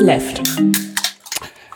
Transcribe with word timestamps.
Left. 0.00 0.42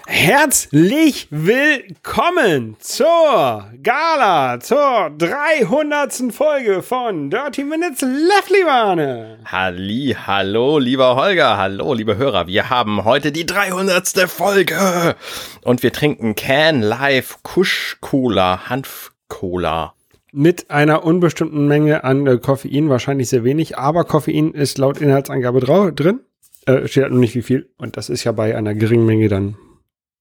Herzlich 0.06 1.28
willkommen 1.30 2.74
zur 2.78 3.70
Gala, 3.82 4.60
zur 4.60 5.10
300. 5.18 6.32
Folge 6.32 6.82
von 6.82 7.28
Dirty 7.28 7.64
Minutes 7.64 8.00
Left, 8.00 8.48
Libane. 8.48 9.40
Halli, 9.44 10.16
hallo, 10.26 10.78
lieber 10.78 11.16
Holger, 11.16 11.58
hallo, 11.58 11.92
liebe 11.92 12.16
Hörer. 12.16 12.46
Wir 12.46 12.70
haben 12.70 13.04
heute 13.04 13.30
die 13.30 13.44
300. 13.44 14.08
Folge 14.30 15.16
und 15.62 15.82
wir 15.82 15.92
trinken 15.92 16.34
Can 16.34 16.80
Live 16.80 17.42
Kusch 17.42 17.98
Cola, 18.00 18.70
Hanf 18.70 19.12
Cola. 19.28 19.92
Mit 20.32 20.70
einer 20.70 21.04
unbestimmten 21.04 21.68
Menge 21.68 22.04
an 22.04 22.26
äh, 22.26 22.38
Koffein, 22.38 22.88
wahrscheinlich 22.88 23.28
sehr 23.28 23.44
wenig, 23.44 23.76
aber 23.76 24.04
Koffein 24.04 24.52
ist 24.52 24.78
laut 24.78 25.02
Inhaltsangabe 25.02 25.60
drin. 25.60 26.20
Äh, 26.66 26.88
steht 26.88 27.04
halt 27.04 27.12
nur 27.12 27.20
nicht 27.20 27.34
wie 27.34 27.42
viel. 27.42 27.70
Und 27.76 27.96
das 27.96 28.08
ist 28.08 28.24
ja 28.24 28.32
bei 28.32 28.56
einer 28.56 28.74
geringen 28.74 29.06
Menge 29.06 29.28
dann 29.28 29.56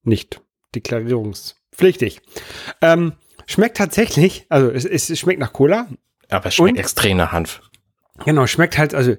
nicht 0.02 0.40
deklarierungspflichtig. 0.74 2.20
Ähm, 2.80 3.12
schmeckt 3.46 3.76
tatsächlich, 3.76 4.46
also 4.48 4.70
es, 4.70 4.84
es 4.84 5.18
schmeckt 5.18 5.40
nach 5.40 5.52
Cola. 5.52 5.88
Aber 6.28 6.46
es 6.46 6.54
schmeckt 6.54 6.72
Und? 6.72 6.80
extrem 6.80 7.16
nach 7.16 7.32
Hanf. 7.32 7.62
Genau, 8.24 8.46
schmeckt 8.46 8.78
halt, 8.78 8.94
also 8.94 9.16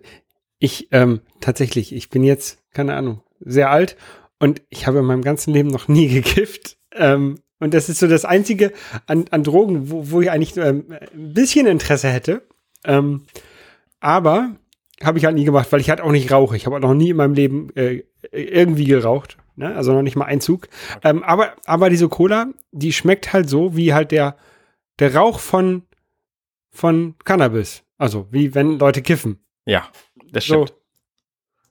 ich 0.60 0.88
ähm, 0.92 1.22
tatsächlich, 1.42 1.94
ich 1.94 2.10
bin 2.10 2.24
jetzt, 2.24 2.60
keine 2.74 2.96
Ahnung, 2.96 3.22
sehr 3.40 3.70
alt 3.70 3.98
und 4.40 4.62
ich 4.70 4.88
habe 4.88 5.00
in 5.00 5.06
meinem 5.06 5.22
ganzen 5.22 5.54
Leben 5.54 5.70
noch 5.70 5.88
nie 5.88 6.08
gekifft. 6.14 6.78
Ähm, 6.94 7.40
und 7.60 7.74
das 7.74 7.90
ist 7.90 8.00
so 8.00 8.08
das 8.08 8.26
Einzige 8.26 8.74
an, 9.08 9.26
an 9.32 9.44
Drogen, 9.44 9.90
wo, 9.90 10.12
wo 10.12 10.22
ich 10.22 10.30
eigentlich 10.30 10.56
ähm, 10.58 10.86
ein 10.90 11.34
bisschen 11.34 11.68
Interesse 11.68 12.10
hätte. 12.10 12.48
Ähm, 12.84 13.26
aber 14.00 14.56
habe 15.04 15.18
ich 15.18 15.26
halt 15.26 15.36
nie 15.36 15.44
gemacht, 15.46 15.72
weil 15.72 15.82
ich 15.82 15.90
halt 15.90 16.02
auch 16.02 16.12
nicht 16.12 16.32
rauche. 16.32 16.56
Ich 16.56 16.66
habe 16.66 16.76
auch 16.78 16.80
noch 16.82 16.94
nie 16.94 17.10
in 17.10 17.18
meinem 17.18 17.34
Leben 17.34 17.70
äh, 17.76 18.04
irgendwie 18.32 18.86
geraucht. 18.86 19.38
Ne? 19.56 19.76
Also 19.76 19.94
noch 19.94 20.02
nicht 20.02 20.16
mal 20.16 20.26
Einzug. 20.26 20.68
Ähm, 21.04 21.24
aber, 21.24 21.54
aber 21.66 21.90
diese 21.90 22.08
Cola, 22.10 22.48
die 22.72 22.94
schmeckt 22.94 23.34
halt 23.34 23.50
so 23.50 23.76
wie 23.76 23.94
halt 23.94 24.12
der, 24.12 24.38
der 25.00 25.16
Rauch 25.16 25.40
von, 25.40 25.84
von 26.72 27.16
Cannabis. 27.26 27.84
Also 27.98 28.28
wie 28.32 28.56
wenn 28.56 28.80
Leute 28.80 29.02
kiffen. 29.02 29.40
Ja, 29.66 29.88
das 30.32 30.46
So, 30.46 30.66
stimmt. 30.66 30.80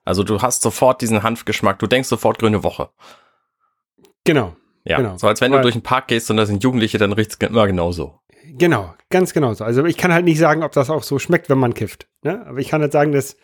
Also 0.04 0.22
du 0.22 0.42
hast 0.42 0.60
sofort 0.62 1.00
diesen 1.00 1.22
Hanfgeschmack. 1.22 1.78
Du 1.78 1.86
denkst 1.86 2.08
sofort 2.08 2.38
grüne 2.38 2.62
Woche. 2.62 2.90
genau. 4.24 4.56
Ja, 4.86 4.98
Genau. 4.98 5.16
so 5.16 5.26
als 5.28 5.40
wenn 5.40 5.50
du 5.50 5.56
Weil- 5.56 5.62
durch 5.62 5.74
den 5.74 5.82
Park 5.82 6.08
gehst 6.08 6.30
und 6.30 6.36
da 6.36 6.44
sind 6.44 6.62
Jugendliche, 6.62 6.98
dann 6.98 7.12
riecht's 7.14 7.36
immer 7.36 7.66
genauso. 7.66 8.20
Genau, 8.52 8.94
ganz 9.10 9.32
genau 9.32 9.54
so. 9.54 9.64
Also 9.64 9.84
ich 9.84 9.96
kann 9.96 10.12
halt 10.12 10.24
nicht 10.24 10.38
sagen, 10.38 10.62
ob 10.62 10.72
das 10.72 10.90
auch 10.90 11.02
so 11.02 11.18
schmeckt, 11.18 11.48
wenn 11.48 11.58
man 11.58 11.74
kifft. 11.74 12.06
Ne? 12.22 12.44
Aber 12.46 12.58
ich 12.58 12.68
kann 12.68 12.80
halt 12.80 12.92
sagen, 12.92 13.12
dass 13.12 13.36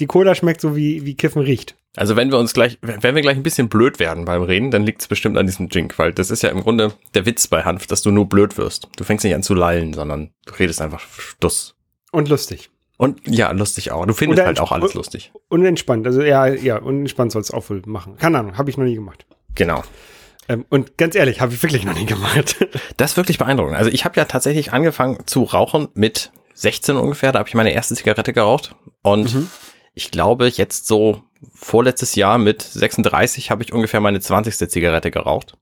die 0.00 0.06
Cola 0.06 0.34
schmeckt 0.34 0.60
so, 0.60 0.76
wie, 0.76 1.04
wie 1.04 1.14
Kiffen 1.14 1.42
riecht. 1.42 1.76
Also 1.96 2.16
wenn 2.16 2.30
wir 2.30 2.38
uns 2.38 2.54
gleich, 2.54 2.78
wenn 2.80 3.14
wir 3.14 3.22
gleich 3.22 3.36
ein 3.36 3.42
bisschen 3.42 3.68
blöd 3.68 3.98
werden 3.98 4.24
beim 4.24 4.42
Reden, 4.42 4.70
dann 4.70 4.84
liegt's 4.84 5.08
bestimmt 5.08 5.36
an 5.36 5.46
diesem 5.46 5.68
Drink, 5.68 5.98
weil 5.98 6.12
das 6.12 6.30
ist 6.30 6.42
ja 6.42 6.48
im 6.48 6.62
Grunde 6.62 6.94
der 7.14 7.26
Witz 7.26 7.46
bei 7.48 7.64
Hanf, 7.64 7.86
dass 7.86 8.00
du 8.00 8.10
nur 8.10 8.28
blöd 8.28 8.56
wirst. 8.56 8.88
Du 8.96 9.04
fängst 9.04 9.24
nicht 9.24 9.34
an 9.34 9.42
zu 9.42 9.54
lallen, 9.54 9.92
sondern 9.92 10.30
du 10.46 10.54
redest 10.54 10.80
einfach 10.80 11.00
Stuss. 11.00 11.74
Und 12.10 12.28
lustig. 12.28 12.70
Und 12.96 13.20
ja, 13.26 13.50
lustig 13.50 13.90
auch. 13.90 14.06
Du 14.06 14.14
findest 14.14 14.40
Oder 14.40 14.46
halt 14.46 14.60
auch 14.60 14.72
alles 14.72 14.94
lustig. 14.94 15.32
Und 15.48 15.64
entspannt. 15.64 16.06
Also 16.06 16.22
ja, 16.22 16.46
ja, 16.46 16.78
und 16.78 17.00
entspannt 17.00 17.32
soll 17.32 17.42
es 17.42 17.50
auch 17.50 17.68
wohl 17.68 17.82
machen. 17.86 18.16
Keine 18.16 18.38
Ahnung, 18.38 18.56
habe 18.56 18.70
ich 18.70 18.78
noch 18.78 18.84
nie 18.84 18.94
gemacht. 18.94 19.26
Genau. 19.54 19.82
Ähm, 20.52 20.66
und 20.68 20.96
ganz 20.98 21.14
ehrlich, 21.14 21.40
habe 21.40 21.52
ich 21.54 21.62
wirklich 21.62 21.84
noch 21.84 21.94
nie 21.94 22.06
gemacht. 22.06 22.56
Das 22.96 23.12
ist 23.12 23.16
wirklich 23.16 23.38
beeindruckend. 23.38 23.76
Also 23.76 23.90
ich 23.90 24.04
habe 24.04 24.16
ja 24.16 24.24
tatsächlich 24.26 24.72
angefangen 24.72 25.26
zu 25.26 25.44
rauchen 25.44 25.88
mit 25.94 26.30
16 26.54 26.96
ungefähr. 26.96 27.32
Da 27.32 27.38
habe 27.40 27.48
ich 27.48 27.54
meine 27.54 27.72
erste 27.72 27.94
Zigarette 27.94 28.32
geraucht. 28.32 28.74
Und 29.02 29.34
Mhm. 29.34 29.50
ich 29.94 30.10
glaube, 30.10 30.46
jetzt 30.48 30.86
so 30.86 31.22
vorletztes 31.54 32.14
Jahr 32.14 32.38
mit 32.38 32.62
36 32.62 33.50
habe 33.50 33.62
ich 33.62 33.72
ungefähr 33.72 34.00
meine 34.00 34.20
20. 34.20 34.68
Zigarette 34.70 35.10
geraucht. 35.10 35.56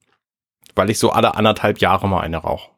Weil 0.74 0.90
ich 0.90 0.98
so 0.98 1.10
alle 1.10 1.34
anderthalb 1.34 1.78
Jahre 1.80 2.08
mal 2.08 2.20
eine 2.20 2.38
rauche. 2.38 2.70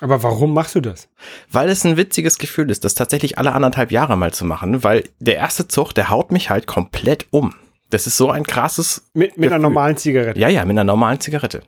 Aber 0.00 0.22
warum 0.22 0.52
machst 0.52 0.74
du 0.74 0.80
das? 0.80 1.08
Weil 1.50 1.68
es 1.68 1.84
ein 1.84 1.96
witziges 1.96 2.38
Gefühl 2.38 2.70
ist, 2.70 2.84
das 2.84 2.94
tatsächlich 2.94 3.38
alle 3.38 3.52
anderthalb 3.52 3.92
Jahre 3.92 4.16
mal 4.16 4.32
zu 4.32 4.44
machen, 4.44 4.82
weil 4.82 5.08
der 5.20 5.36
erste 5.36 5.68
Zug, 5.68 5.92
der 5.92 6.10
haut 6.10 6.32
mich 6.32 6.50
halt 6.50 6.66
komplett 6.66 7.26
um. 7.30 7.54
Das 7.92 8.06
ist 8.06 8.16
so 8.16 8.30
ein 8.30 8.44
krasses, 8.44 9.10
Mit, 9.12 9.36
mit 9.36 9.52
einer 9.52 9.58
normalen 9.58 9.98
Zigarette. 9.98 10.40
ja, 10.40 10.48
ja, 10.48 10.64
mit 10.64 10.70
einer 10.70 10.84
normalen 10.84 11.20
Zigarette. 11.20 11.62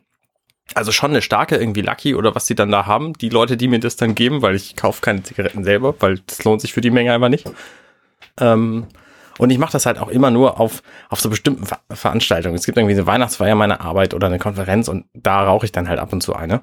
Also 0.75 0.91
schon 0.91 1.11
eine 1.11 1.21
starke, 1.21 1.57
irgendwie 1.57 1.83
Lucky 1.83 2.15
oder 2.15 2.35
was 2.35 2.47
die 2.47 2.55
dann 2.55 2.71
da 2.71 2.87
haben. 2.87 3.13
Die 3.13 3.29
Leute, 3.29 3.59
die 3.59 3.69
mir 3.69 3.79
das 3.79 3.97
dann 3.97 4.15
geben, 4.15 4.41
weil 4.41 4.55
ich 4.55 4.75
kaufe 4.75 5.03
keine 5.03 5.23
Zigaretten 5.23 5.65
selber, 5.65 5.95
weil 6.01 6.21
das 6.27 6.43
lohnt 6.45 6.63
sich 6.63 6.73
für 6.73 6.81
die 6.81 6.91
Menge 6.91 7.13
einfach 7.13 7.29
nicht. 7.29 7.47
Ähm, 8.41 8.87
und 9.37 9.51
ich 9.51 9.59
mache 9.59 9.73
das 9.73 9.85
halt 9.85 9.99
auch 9.99 10.09
immer 10.09 10.31
nur 10.31 10.59
auf, 10.59 10.83
auf 11.11 11.21
so 11.21 11.29
bestimmten 11.29 11.67
Ver 11.67 11.81
Veranstaltungen. 11.91 12.55
Es 12.55 12.65
gibt 12.65 12.79
irgendwie 12.79 12.95
eine 12.95 13.07
Weihnachtsfeier 13.07 13.55
meiner 13.55 13.83
Arbeit 13.83 14.15
oder 14.15 14.29
eine 14.29 14.39
Konferenz 14.39 14.89
und 14.89 15.05
da 15.13 15.45
rauche 15.45 15.67
ich 15.67 15.73
dann 15.73 15.91
halt 15.91 15.99
ab 15.99 16.11
und 16.15 16.23
zu 16.23 16.35
eine. 16.35 16.63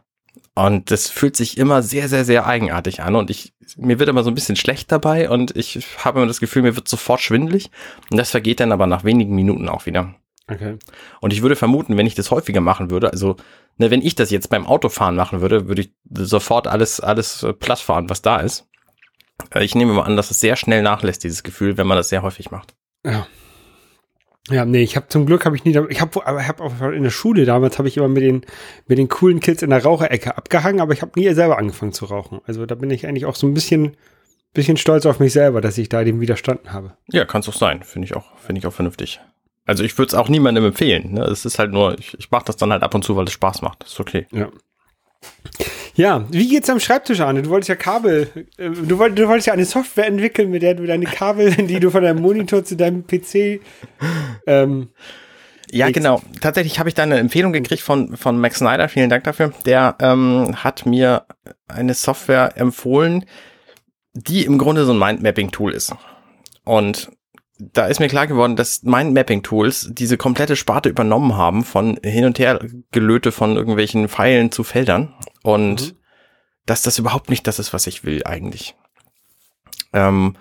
Und 0.53 0.91
das 0.91 1.09
fühlt 1.09 1.37
sich 1.37 1.57
immer 1.57 1.81
sehr, 1.81 2.09
sehr, 2.09 2.25
sehr 2.25 2.45
eigenartig 2.45 3.01
an. 3.01 3.15
Und 3.15 3.29
ich, 3.29 3.53
mir 3.77 3.99
wird 3.99 4.09
immer 4.09 4.23
so 4.23 4.29
ein 4.29 4.35
bisschen 4.35 4.57
schlecht 4.57 4.91
dabei 4.91 5.29
und 5.29 5.55
ich 5.55 5.85
habe 5.99 6.19
immer 6.19 6.27
das 6.27 6.41
Gefühl, 6.41 6.61
mir 6.61 6.75
wird 6.75 6.87
sofort 6.87 7.21
schwindelig. 7.21 7.69
Und 8.09 8.17
das 8.17 8.31
vergeht 8.31 8.59
dann 8.59 8.71
aber 8.71 8.85
nach 8.85 9.03
wenigen 9.03 9.33
Minuten 9.33 9.69
auch 9.69 9.85
wieder. 9.85 10.13
Okay. 10.49 10.77
Und 11.21 11.31
ich 11.31 11.41
würde 11.41 11.55
vermuten, 11.55 11.95
wenn 11.97 12.05
ich 12.05 12.15
das 12.15 12.31
häufiger 12.31 12.59
machen 12.59 12.89
würde, 12.89 13.11
also 13.11 13.37
ne, 13.77 13.89
wenn 13.91 14.01
ich 14.01 14.15
das 14.15 14.29
jetzt 14.31 14.49
beim 14.49 14.65
Autofahren 14.65 15.15
machen 15.15 15.39
würde, 15.39 15.69
würde 15.69 15.83
ich 15.83 15.93
sofort 16.13 16.67
alles, 16.67 16.99
alles 16.99 17.43
äh, 17.43 17.53
platt 17.53 17.79
fahren, 17.79 18.09
was 18.09 18.21
da 18.21 18.37
ist. 18.37 18.67
Äh, 19.53 19.63
Ich 19.63 19.75
nehme 19.75 19.93
mal 19.93 20.03
an, 20.03 20.17
dass 20.17 20.31
es 20.31 20.41
sehr 20.41 20.57
schnell 20.57 20.81
nachlässt, 20.81 21.23
dieses 21.23 21.43
Gefühl, 21.43 21.77
wenn 21.77 21.87
man 21.87 21.97
das 21.97 22.09
sehr 22.09 22.23
häufig 22.23 22.51
macht. 22.51 22.75
Ja. 23.05 23.25
Ja, 24.49 24.65
nee, 24.65 24.81
ich 24.81 24.95
habe 24.95 25.07
zum 25.07 25.25
Glück 25.25 25.45
habe 25.45 25.55
ich 25.55 25.65
nie, 25.65 25.77
ich 25.89 26.01
habe 26.01 26.25
aber 26.25 26.47
habe 26.47 26.63
auch 26.63 26.81
in 26.81 27.03
der 27.03 27.11
Schule 27.11 27.45
damals 27.45 27.77
habe 27.77 27.87
ich 27.87 27.97
immer 27.97 28.07
mit 28.07 28.23
den 28.23 28.41
mit 28.87 28.97
den 28.97 29.07
coolen 29.07 29.39
Kids 29.39 29.61
in 29.61 29.69
der 29.69 29.83
Raucherecke 29.83 30.35
abgehangen, 30.35 30.81
aber 30.81 30.93
ich 30.93 31.01
habe 31.01 31.19
nie 31.19 31.31
selber 31.33 31.59
angefangen 31.59 31.93
zu 31.93 32.05
rauchen. 32.05 32.41
Also 32.45 32.65
da 32.65 32.75
bin 32.75 32.89
ich 32.89 33.05
eigentlich 33.05 33.25
auch 33.25 33.35
so 33.35 33.45
ein 33.45 33.53
bisschen 33.53 33.95
bisschen 34.53 34.77
stolz 34.77 35.05
auf 35.05 35.19
mich 35.19 35.33
selber, 35.33 35.61
dass 35.61 35.77
ich 35.77 35.89
da 35.89 36.03
dem 36.03 36.19
widerstanden 36.19 36.73
habe. 36.73 36.97
Ja, 37.11 37.25
kann 37.25 37.41
es 37.41 37.49
auch 37.49 37.53
sein. 37.53 37.83
Finde 37.83 38.07
ich 38.07 38.15
auch, 38.15 38.37
finde 38.37 38.59
ich 38.59 38.67
auch 38.67 38.73
vernünftig. 38.73 39.21
Also 39.65 39.83
ich 39.83 39.97
würde 39.97 40.09
es 40.09 40.15
auch 40.15 40.27
niemandem 40.27 40.65
empfehlen. 40.65 41.13
Ne? 41.13 41.23
Es 41.23 41.45
ist 41.45 41.59
halt 41.59 41.71
nur, 41.71 41.97
ich, 41.99 42.17
ich 42.17 42.31
mache 42.31 42.45
das 42.45 42.57
dann 42.57 42.71
halt 42.71 42.83
ab 42.83 42.95
und 42.95 43.03
zu, 43.03 43.15
weil 43.15 43.25
es 43.25 43.33
Spaß 43.33 43.61
macht. 43.61 43.83
Ist 43.83 43.99
okay. 43.99 44.27
Ja. 44.31 44.49
Ja, 45.95 46.25
wie 46.29 46.47
geht's 46.47 46.69
am 46.69 46.79
Schreibtisch 46.79 47.19
an? 47.19 47.41
Du 47.41 47.49
wolltest 47.49 47.69
ja 47.69 47.75
Kabel, 47.75 48.29
äh, 48.57 48.69
du, 48.69 48.97
wolltest, 48.97 49.19
du 49.19 49.27
wolltest 49.27 49.47
ja 49.47 49.53
eine 49.53 49.65
Software 49.65 50.07
entwickeln, 50.07 50.49
mit 50.49 50.61
der 50.61 50.75
du 50.75 50.85
deine 50.85 51.05
Kabel, 51.05 51.51
die 51.67 51.79
du 51.79 51.89
von 51.89 52.03
deinem 52.03 52.21
Monitor 52.21 52.63
zu 52.63 52.75
deinem 52.75 53.05
PC 53.05 53.61
ähm, 54.47 54.89
Ja, 55.69 55.89
genau. 55.89 56.21
Tatsächlich 56.39 56.79
habe 56.79 56.89
ich 56.89 56.95
da 56.95 57.03
eine 57.03 57.17
Empfehlung 57.17 57.51
gekriegt 57.53 57.81
von, 57.81 58.15
von 58.15 58.39
Max 58.39 58.59
Snyder. 58.59 58.89
Vielen 58.89 59.09
Dank 59.09 59.25
dafür. 59.25 59.53
Der 59.65 59.95
ähm, 59.99 60.63
hat 60.63 60.85
mir 60.85 61.25
eine 61.67 61.93
Software 61.93 62.53
empfohlen, 62.55 63.25
die 64.13 64.45
im 64.45 64.57
Grunde 64.57 64.85
so 64.85 64.93
ein 64.93 64.99
Mindmapping-Tool 64.99 65.73
ist. 65.73 65.93
Und 66.63 67.11
da 67.73 67.85
ist 67.85 67.99
mir 67.99 68.07
klar 68.07 68.27
geworden, 68.27 68.55
dass 68.55 68.83
Mindmapping-Tools 68.83 69.89
diese 69.91 70.17
komplette 70.17 70.55
Sparte 70.55 70.89
übernommen 70.89 71.35
haben 71.37 71.63
von 71.63 71.99
hin 72.03 72.25
und 72.25 72.39
her 72.39 72.59
Gelöte 72.91 73.31
von 73.31 73.55
irgendwelchen 73.55 74.09
Pfeilen 74.09 74.51
zu 74.51 74.63
Feldern. 74.63 75.13
Und 75.43 75.93
Mhm. 75.93 75.97
dass 76.65 76.81
das 76.83 76.97
überhaupt 76.99 77.29
nicht 77.29 77.45
das 77.47 77.59
ist, 77.59 77.73
was 77.73 77.87
ich 77.87 78.03
will 78.03 78.23
eigentlich. 78.25 78.75
Ähm, 79.93 80.35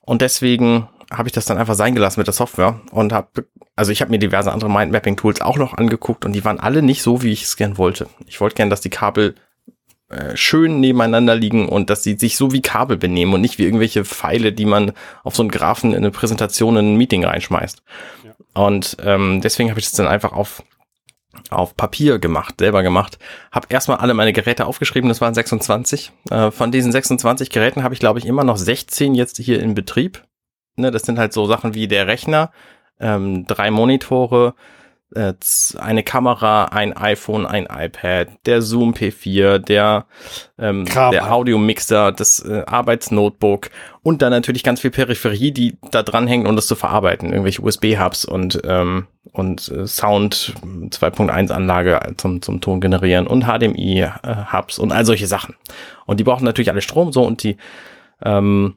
und 0.00 0.22
deswegen 0.22 0.88
habe 1.10 1.28
ich 1.28 1.32
das 1.32 1.46
dann 1.46 1.58
einfach 1.58 1.74
sein 1.74 1.94
gelassen 1.94 2.20
mit 2.20 2.26
der 2.26 2.34
Software 2.34 2.80
und 2.90 3.12
habe, 3.12 3.46
also 3.76 3.92
ich 3.92 4.00
habe 4.00 4.10
mir 4.10 4.18
diverse 4.18 4.52
andere 4.52 4.70
Mindmapping-Tools 4.70 5.40
auch 5.40 5.56
noch 5.56 5.74
angeguckt 5.74 6.24
und 6.24 6.32
die 6.32 6.44
waren 6.44 6.60
alle 6.60 6.82
nicht 6.82 7.02
so, 7.02 7.22
wie 7.22 7.32
ich 7.32 7.44
es 7.44 7.56
gern 7.56 7.78
wollte. 7.78 8.08
Ich 8.26 8.40
wollte 8.40 8.56
gern, 8.56 8.70
dass 8.70 8.80
die 8.80 8.90
Kabel 8.90 9.34
äh, 10.08 10.36
schön 10.36 10.80
nebeneinander 10.80 11.34
liegen 11.34 11.68
und 11.68 11.90
dass 11.90 12.02
sie 12.02 12.16
sich 12.16 12.36
so 12.36 12.52
wie 12.52 12.62
Kabel 12.62 12.96
benehmen 12.96 13.34
und 13.34 13.40
nicht 13.40 13.58
wie 13.58 13.64
irgendwelche 13.64 14.04
Pfeile, 14.04 14.52
die 14.52 14.64
man 14.64 14.92
auf 15.22 15.36
so 15.36 15.42
einen 15.42 15.50
Graphen 15.50 15.90
in 15.90 15.98
eine 15.98 16.10
Präsentation 16.10 16.76
in 16.76 16.94
ein 16.94 16.96
Meeting 16.96 17.24
reinschmeißt. 17.24 17.82
Und 18.54 18.96
ähm, 19.04 19.40
deswegen 19.42 19.70
habe 19.70 19.80
ich 19.80 19.86
das 19.86 19.94
dann 19.94 20.08
einfach 20.08 20.32
auf 20.32 20.62
auf 21.50 21.76
Papier 21.76 22.18
gemacht, 22.18 22.56
selber 22.58 22.82
gemacht. 22.82 23.18
Habe 23.52 23.68
erstmal 23.70 23.98
alle 23.98 24.14
meine 24.14 24.32
Geräte 24.32 24.66
aufgeschrieben, 24.66 25.08
das 25.08 25.20
waren 25.20 25.34
26. 25.34 26.12
Äh, 26.30 26.50
von 26.50 26.72
diesen 26.72 26.90
26 26.90 27.50
Geräten 27.50 27.82
habe 27.82 27.94
ich, 27.94 28.00
glaube 28.00 28.18
ich, 28.18 28.26
immer 28.26 28.44
noch 28.44 28.56
16 28.56 29.14
jetzt 29.14 29.36
hier 29.36 29.60
in 29.60 29.74
Betrieb. 29.74 30.24
Ne, 30.76 30.90
das 30.90 31.02
sind 31.02 31.18
halt 31.18 31.32
so 31.32 31.46
Sachen 31.46 31.74
wie 31.74 31.88
der 31.88 32.06
Rechner, 32.06 32.50
ähm, 33.00 33.46
drei 33.46 33.70
Monitore, 33.70 34.54
eine 35.14 36.02
Kamera, 36.02 36.66
ein 36.66 36.94
iPhone, 36.94 37.46
ein 37.46 37.66
iPad, 37.66 38.28
der 38.44 38.60
Zoom 38.60 38.92
P4, 38.92 39.58
der, 39.58 40.06
ähm, 40.58 40.84
der. 40.84 41.32
Audiomixer, 41.32 42.12
das 42.12 42.40
äh, 42.40 42.64
Arbeitsnotebook 42.66 43.70
und 44.02 44.20
dann 44.20 44.30
natürlich 44.30 44.62
ganz 44.62 44.80
viel 44.80 44.90
Peripherie, 44.90 45.50
die 45.50 45.78
da 45.90 46.02
dranhängen, 46.02 46.46
um 46.46 46.56
das 46.56 46.66
zu 46.66 46.76
verarbeiten. 46.76 47.30
Irgendwelche 47.30 47.62
USB-Hubs 47.62 48.26
und, 48.26 48.60
ähm, 48.64 49.06
und 49.32 49.68
äh, 49.68 49.86
Sound 49.86 50.54
2.1 50.62 51.52
Anlage 51.52 52.14
zum, 52.18 52.42
zum 52.42 52.60
Ton 52.60 52.80
generieren 52.80 53.26
und 53.26 53.44
HDMI-Hubs 53.44 54.78
und 54.78 54.92
all 54.92 55.06
solche 55.06 55.26
Sachen. 55.26 55.54
Und 56.04 56.20
die 56.20 56.24
brauchen 56.24 56.44
natürlich 56.44 56.70
alle 56.70 56.82
Strom 56.82 57.12
so 57.12 57.22
und 57.24 57.42
die 57.42 57.56
ähm, 58.22 58.76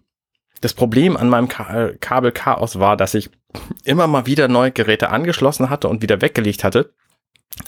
das 0.62 0.74
Problem 0.74 1.18
an 1.18 1.30
meinem 1.30 1.48
Ka 1.48 1.88
äh, 1.88 1.98
Kabelchaos 2.00 2.80
war, 2.80 2.98
dass 2.98 3.14
ich 3.14 3.30
immer 3.84 4.08
mal 4.08 4.26
wieder 4.26 4.48
neue 4.48 4.72
Geräte 4.72 5.10
angeschlossen 5.10 5.70
hatte 5.70 5.90
und 5.90 6.02
wieder 6.02 6.22
weggelegt 6.22 6.64
hatte 6.64 6.94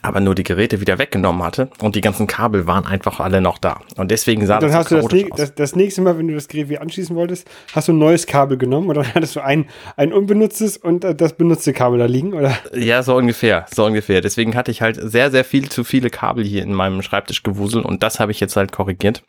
aber 0.02 0.20
nur 0.20 0.36
die 0.36 0.44
Geräte 0.44 0.82
wieder 0.82 0.98
weggenommen 0.98 1.44
hatte 1.44 1.70
und 1.80 1.96
die 1.96 2.02
ganzen 2.02 2.28
Kabel 2.28 2.68
waren 2.68 2.86
einfach 2.86 3.20
alle 3.20 3.42
noch 3.42 3.58
da. 3.58 3.82
Und 3.98 4.12
deswegen 4.12 4.46
sah 4.46 4.60
dann 4.60 4.70
das 4.70 4.78
hast 4.78 4.90
so 4.90 5.08
du 5.08 5.30
das, 5.30 5.38
das, 5.38 5.56
das 5.56 5.76
nächste 5.76 6.02
Mal, 6.02 6.18
wenn 6.18 6.28
du 6.28 6.34
das 6.34 6.48
Gerät 6.48 6.70
wieder 6.70 6.82
anschließen 6.82 7.16
wolltest, 7.16 7.50
hast 7.74 7.88
du 7.88 7.94
ein 7.94 7.98
neues 7.98 8.26
Kabel 8.26 8.58
genommen 8.58 8.90
oder 8.90 9.04
hattest 9.16 9.36
du 9.36 9.42
ein, 9.42 9.66
ein 9.96 10.14
unbenutztes 10.14 10.78
und 10.78 11.04
äh, 11.04 11.16
das 11.16 11.34
benutzte 11.34 11.74
Kabel 11.74 12.00
da 12.00 12.06
liegen? 12.06 12.34
Oder? 12.34 12.58
Ja, 12.74 13.04
so 13.04 13.16
ungefähr, 13.16 13.66
so 13.74 13.86
ungefähr. 13.86 14.22
Deswegen 14.22 14.56
hatte 14.56 14.72
ich 14.72 14.82
halt 14.82 14.98
sehr, 15.02 15.32
sehr 15.32 15.44
viel 15.44 15.70
zu 15.70 15.84
viele 15.84 16.10
Kabel 16.10 16.44
hier 16.44 16.64
in 16.64 16.74
meinem 16.74 17.02
Schreibtisch 17.02 17.44
gewuselt 17.44 17.86
und 17.86 18.04
das 18.04 18.20
habe 18.20 18.32
ich 18.32 18.40
jetzt 18.40 18.56
halt 18.56 18.72
korrigiert. 18.72 19.24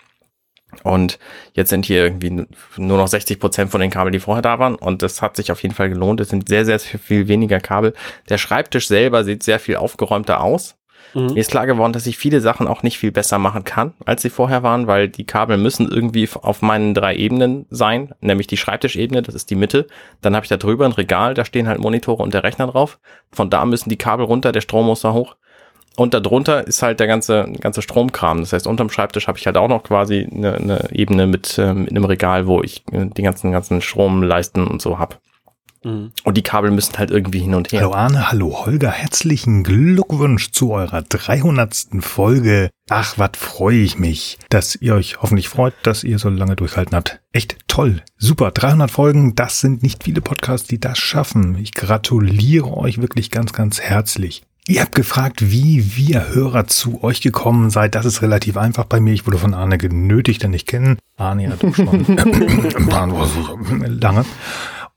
Und 0.83 1.19
jetzt 1.53 1.71
sind 1.71 1.87
hier 1.87 2.05
irgendwie 2.05 2.47
nur 2.77 2.99
noch 2.99 3.09
60 3.09 3.39
Prozent 3.39 3.71
von 3.71 3.81
den 3.81 3.91
Kabeln, 3.91 4.13
die 4.13 4.21
vorher 4.21 4.43
da 4.43 4.59
waren. 4.59 4.75
Und 4.75 5.03
das 5.03 5.23
hat 5.23 5.37
sich 5.37 5.53
auf 5.53 5.63
jeden 5.63 5.75
Fall 5.75 5.89
gelohnt. 5.89 6.21
Es 6.21 6.29
sind 6.29 6.49
sehr, 6.49 6.65
sehr 6.65 6.79
viel 6.79 7.29
weniger 7.29 7.61
Kabel. 7.61 7.95
Der 8.29 8.39
Schreibtisch 8.39 8.89
selber 8.89 9.25
sieht 9.25 9.43
sehr 9.43 9.61
viel 9.61 9.77
aufgeräumter 9.77 10.41
aus. 10.41 10.77
Mir 11.15 11.37
ist 11.37 11.51
klar 11.51 11.67
geworden, 11.67 11.93
dass 11.93 12.09
ich 12.09 12.19
viele 12.19 12.41
Sachen 12.41 12.67
auch 12.67 12.83
nicht 12.83 12.99
viel 12.99 13.13
besser 13.13 13.39
machen 13.39 13.63
kann, 13.63 13.95
als 14.05 14.23
sie 14.23 14.31
vorher 14.31 14.65
waren, 14.65 14.89
weil 14.89 15.09
die 15.09 15.25
Kabel 15.25 15.57
müssen 15.59 15.89
irgendwie 15.89 16.29
auf 16.43 16.61
meinen 16.61 16.93
drei 16.93 17.15
Ebenen 17.15 17.67
sein, 17.71 18.13
nämlich 18.21 18.49
die 18.49 18.57
Schreibtischebene, 18.57 19.23
das 19.23 19.35
ist 19.35 19.49
die 19.51 19.55
Mitte. 19.55 19.87
Dann 20.23 20.35
habe 20.35 20.45
ich 20.45 20.49
da 20.49 20.57
drüber 20.57 20.85
ein 20.87 20.93
Regal, 20.93 21.35
da 21.35 21.45
stehen 21.45 21.69
halt 21.69 21.79
Monitore 21.79 22.23
und 22.23 22.35
der 22.35 22.43
Rechner 22.43 22.67
drauf. 22.67 22.99
Von 23.31 23.49
da 23.49 23.65
müssen 23.65 23.91
die 23.91 23.99
Kabel 23.99 24.27
runter, 24.27 24.51
der 24.51 24.61
Strom 24.61 24.87
muss 24.87 25.03
da 25.03 25.13
hoch. 25.13 25.37
Und 25.97 26.15
darunter 26.15 26.67
ist 26.67 26.83
halt 26.83 26.99
der 27.01 27.07
ganze, 27.07 27.53
ganze 27.61 27.83
Stromkram. 27.83 28.41
Das 28.41 28.53
heißt, 28.53 28.67
unterm 28.67 28.91
Schreibtisch 28.91 29.29
habe 29.29 29.39
ich 29.39 29.47
halt 29.47 29.57
auch 29.57 29.69
noch 29.69 29.85
quasi 29.85 30.29
eine, 30.31 30.55
eine 30.55 30.89
Ebene 30.93 31.27
mit, 31.27 31.57
äh, 31.59 31.73
mit 31.73 31.91
einem 31.91 32.05
Regal, 32.05 32.47
wo 32.47 32.63
ich 32.63 32.85
äh, 32.93 33.07
die 33.07 33.23
ganzen, 33.23 33.53
ganzen 33.53 33.81
Stromleisten 33.81 34.67
und 34.67 34.83
so 34.83 34.99
hab. 34.99 35.21
Und 36.25 36.37
die 36.37 36.43
Kabel 36.43 36.71
müssen 36.71 36.97
halt 36.99 37.11
irgendwie 37.11 37.41
hin 37.41 37.55
und 37.55 37.71
her. 37.71 37.83
Hallo 37.83 37.93
Arne, 37.93 38.31
hallo 38.31 38.65
Holger, 38.65 38.91
herzlichen 38.91 39.63
Glückwunsch 39.63 40.51
zu 40.51 40.73
eurer 40.73 41.03
300. 41.03 41.87
Folge. 42.01 42.71
Ach, 42.89 43.19
was 43.19 43.31
freue 43.37 43.81
ich 43.81 43.99
mich, 43.99 44.39
dass 44.49 44.77
ihr 44.77 44.95
euch 44.95 45.21
hoffentlich 45.21 45.49
freut, 45.49 45.75
dass 45.83 46.03
ihr 46.03 46.19
so 46.19 46.31
lange 46.31 46.57
durchgehalten 46.57 46.97
habt. 46.97 47.21
Echt 47.33 47.59
toll, 47.69 48.03
super, 48.17 48.51
300 48.51 48.91
Folgen, 48.91 49.35
das 49.35 49.61
sind 49.61 49.83
nicht 49.83 50.05
viele 50.05 50.23
Podcasts, 50.23 50.67
die 50.67 50.81
das 50.81 50.99
schaffen. 50.99 51.57
Ich 51.59 51.73
gratuliere 51.73 52.75
euch 52.77 53.01
wirklich 53.01 53.31
ganz, 53.31 53.53
ganz 53.53 53.81
herzlich. 53.81 54.43
Ihr 54.67 54.81
habt 54.81 54.95
gefragt, 54.95 55.51
wie 55.51 55.95
wir 55.97 56.31
Hörer 56.31 56.67
zu 56.67 57.05
euch 57.05 57.21
gekommen 57.21 57.69
seid. 57.69 57.95
Das 57.95 58.07
ist 58.07 58.23
relativ 58.23 58.57
einfach 58.57 58.85
bei 58.85 58.99
mir. 58.99 59.13
Ich 59.13 59.27
wurde 59.27 59.37
von 59.37 59.53
Arne 59.53 59.77
genötigt, 59.77 60.43
denn 60.43 60.55
ich 60.55 60.65
kenne 60.65 60.97
Arne 61.19 61.45
ja 61.45 61.57
doch 61.59 61.75
schon 61.75 62.07
lange. 64.01 64.25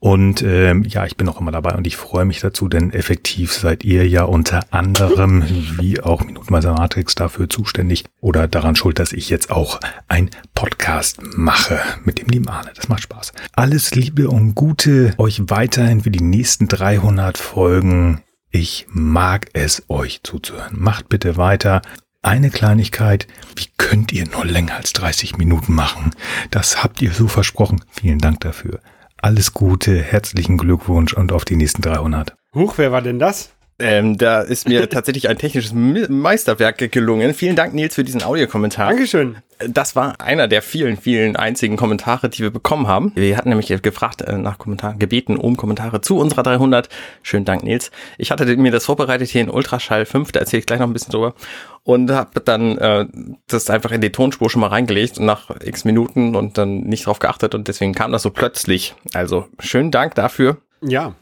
Und 0.00 0.42
ähm, 0.42 0.84
ja, 0.84 1.04
ich 1.04 1.18
bin 1.18 1.28
auch 1.28 1.38
immer 1.38 1.50
dabei 1.50 1.74
und 1.74 1.86
ich 1.86 1.98
freue 1.98 2.24
mich 2.24 2.40
dazu, 2.40 2.68
denn 2.68 2.92
effektiv 2.92 3.52
seid 3.52 3.84
ihr 3.84 4.08
ja 4.08 4.22
unter 4.22 4.60
anderem, 4.70 5.44
wie 5.78 6.00
auch 6.00 6.24
Minutenweise 6.24 6.70
Matrix, 6.70 7.14
dafür 7.14 7.50
zuständig 7.50 8.04
oder 8.22 8.48
daran 8.48 8.74
schuld, 8.74 8.98
dass 8.98 9.12
ich 9.12 9.28
jetzt 9.28 9.50
auch 9.50 9.80
ein 10.06 10.30
Podcast 10.54 11.18
mache 11.36 11.78
mit 12.04 12.20
dem 12.20 12.28
lieben 12.28 12.48
Arne. 12.48 12.70
Das 12.74 12.88
macht 12.88 13.02
Spaß. 13.02 13.34
Alles 13.54 13.94
Liebe 13.94 14.30
und 14.30 14.54
Gute 14.54 15.12
euch 15.18 15.42
weiterhin 15.48 16.00
für 16.00 16.10
die 16.10 16.22
nächsten 16.22 16.68
300 16.68 17.36
Folgen. 17.36 18.22
Ich 18.50 18.86
mag 18.88 19.50
es, 19.52 19.82
euch 19.88 20.22
zuzuhören. 20.22 20.78
Macht 20.78 21.08
bitte 21.08 21.36
weiter. 21.36 21.82
Eine 22.22 22.50
Kleinigkeit, 22.50 23.26
wie 23.56 23.66
könnt 23.76 24.12
ihr 24.12 24.26
nur 24.26 24.44
länger 24.44 24.76
als 24.76 24.92
30 24.94 25.36
Minuten 25.36 25.74
machen? 25.74 26.14
Das 26.50 26.82
habt 26.82 27.02
ihr 27.02 27.12
so 27.12 27.28
versprochen. 27.28 27.84
Vielen 27.90 28.18
Dank 28.18 28.40
dafür. 28.40 28.80
Alles 29.20 29.52
Gute, 29.52 30.00
herzlichen 30.00 30.56
Glückwunsch 30.56 31.12
und 31.12 31.32
auf 31.32 31.44
die 31.44 31.56
nächsten 31.56 31.82
300. 31.82 32.34
Huch, 32.54 32.74
wer 32.78 32.90
war 32.90 33.02
denn 33.02 33.18
das? 33.18 33.52
Ähm, 33.80 34.18
da 34.18 34.40
ist 34.40 34.68
mir 34.68 34.88
tatsächlich 34.90 35.28
ein 35.28 35.38
technisches 35.38 35.72
Me- 35.72 36.08
Meisterwerk 36.08 36.78
gelungen. 36.90 37.32
Vielen 37.34 37.54
Dank, 37.56 37.74
Nils, 37.74 37.94
für 37.94 38.04
diesen 38.04 38.22
Audiokommentar. 38.22 38.88
Dankeschön. 38.88 39.36
Das 39.66 39.96
war 39.96 40.20
einer 40.20 40.46
der 40.46 40.62
vielen, 40.62 40.96
vielen 40.96 41.34
einzigen 41.34 41.76
Kommentare, 41.76 42.28
die 42.28 42.42
wir 42.42 42.50
bekommen 42.50 42.86
haben. 42.86 43.10
Wir 43.16 43.36
hatten 43.36 43.48
nämlich 43.48 43.68
gefragt 43.82 44.22
äh, 44.22 44.38
nach 44.38 44.58
Kommentaren, 44.58 44.98
gebeten 45.00 45.36
um 45.36 45.56
Kommentare 45.56 46.00
zu 46.00 46.16
unserer 46.18 46.44
300. 46.44 46.88
Schönen 47.22 47.44
Dank, 47.44 47.64
Nils. 47.64 47.90
Ich 48.18 48.30
hatte 48.30 48.44
mir 48.56 48.70
das 48.70 48.84
vorbereitet 48.84 49.28
hier 49.30 49.40
in 49.40 49.50
Ultraschall 49.50 50.06
5, 50.06 50.30
da 50.32 50.40
erzähle 50.40 50.60
ich 50.60 50.66
gleich 50.66 50.78
noch 50.78 50.86
ein 50.86 50.92
bisschen 50.92 51.10
drüber. 51.12 51.34
Und 51.82 52.10
habe 52.10 52.40
dann 52.40 52.78
äh, 52.78 53.06
das 53.48 53.68
einfach 53.70 53.90
in 53.90 54.00
die 54.00 54.10
Tonspur 54.12 54.48
schon 54.50 54.60
mal 54.60 54.68
reingelegt 54.68 55.18
nach 55.18 55.50
x 55.64 55.84
Minuten 55.84 56.36
und 56.36 56.56
dann 56.58 56.80
nicht 56.80 57.06
drauf 57.06 57.18
geachtet 57.18 57.54
und 57.54 57.66
deswegen 57.66 57.94
kam 57.94 58.12
das 58.12 58.22
so 58.22 58.30
plötzlich. 58.30 58.94
Also 59.14 59.46
schönen 59.58 59.90
Dank 59.90 60.14
dafür. 60.14 60.58
Ja. 60.82 61.14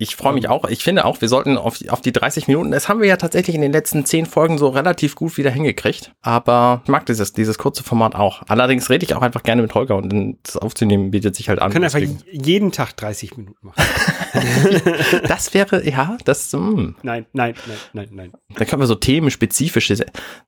Ich 0.00 0.14
freue 0.14 0.32
mich 0.32 0.48
auch. 0.48 0.64
Ich 0.66 0.84
finde 0.84 1.04
auch, 1.04 1.20
wir 1.20 1.28
sollten 1.28 1.58
auf, 1.58 1.80
auf 1.88 2.00
die 2.00 2.12
30 2.12 2.46
Minuten, 2.46 2.70
das 2.70 2.88
haben 2.88 3.00
wir 3.00 3.08
ja 3.08 3.16
tatsächlich 3.16 3.56
in 3.56 3.62
den 3.62 3.72
letzten 3.72 4.04
10 4.04 4.26
Folgen 4.26 4.56
so 4.56 4.68
relativ 4.68 5.16
gut 5.16 5.36
wieder 5.36 5.50
hingekriegt. 5.50 6.12
Aber 6.22 6.82
ich 6.84 6.88
mag 6.88 7.04
dieses, 7.06 7.32
dieses 7.32 7.58
kurze 7.58 7.82
Format 7.82 8.14
auch. 8.14 8.42
Allerdings 8.46 8.90
rede 8.90 9.04
ich 9.04 9.16
auch 9.16 9.22
einfach 9.22 9.42
gerne 9.42 9.60
mit 9.60 9.74
Holger 9.74 9.96
und 9.96 10.12
dann 10.12 10.38
das 10.44 10.56
aufzunehmen 10.56 11.10
bietet 11.10 11.34
sich 11.34 11.48
halt 11.48 11.58
an. 11.58 11.70
Wir 11.70 11.80
können 11.80 11.84
einfach 11.84 12.22
jeden 12.30 12.70
Tag 12.70 12.96
30 12.96 13.36
Minuten 13.38 13.66
machen. 13.66 13.82
das 15.26 15.52
wäre, 15.52 15.84
ja, 15.84 16.16
das, 16.24 16.52
mm, 16.52 16.90
Nein, 17.02 17.26
nein, 17.32 17.54
nein, 17.66 17.76
nein, 17.92 18.08
nein. 18.12 18.32
da 18.54 18.64
können 18.66 18.80
wir 18.80 18.86
so 18.86 18.94
themenspezifische, 18.94 19.96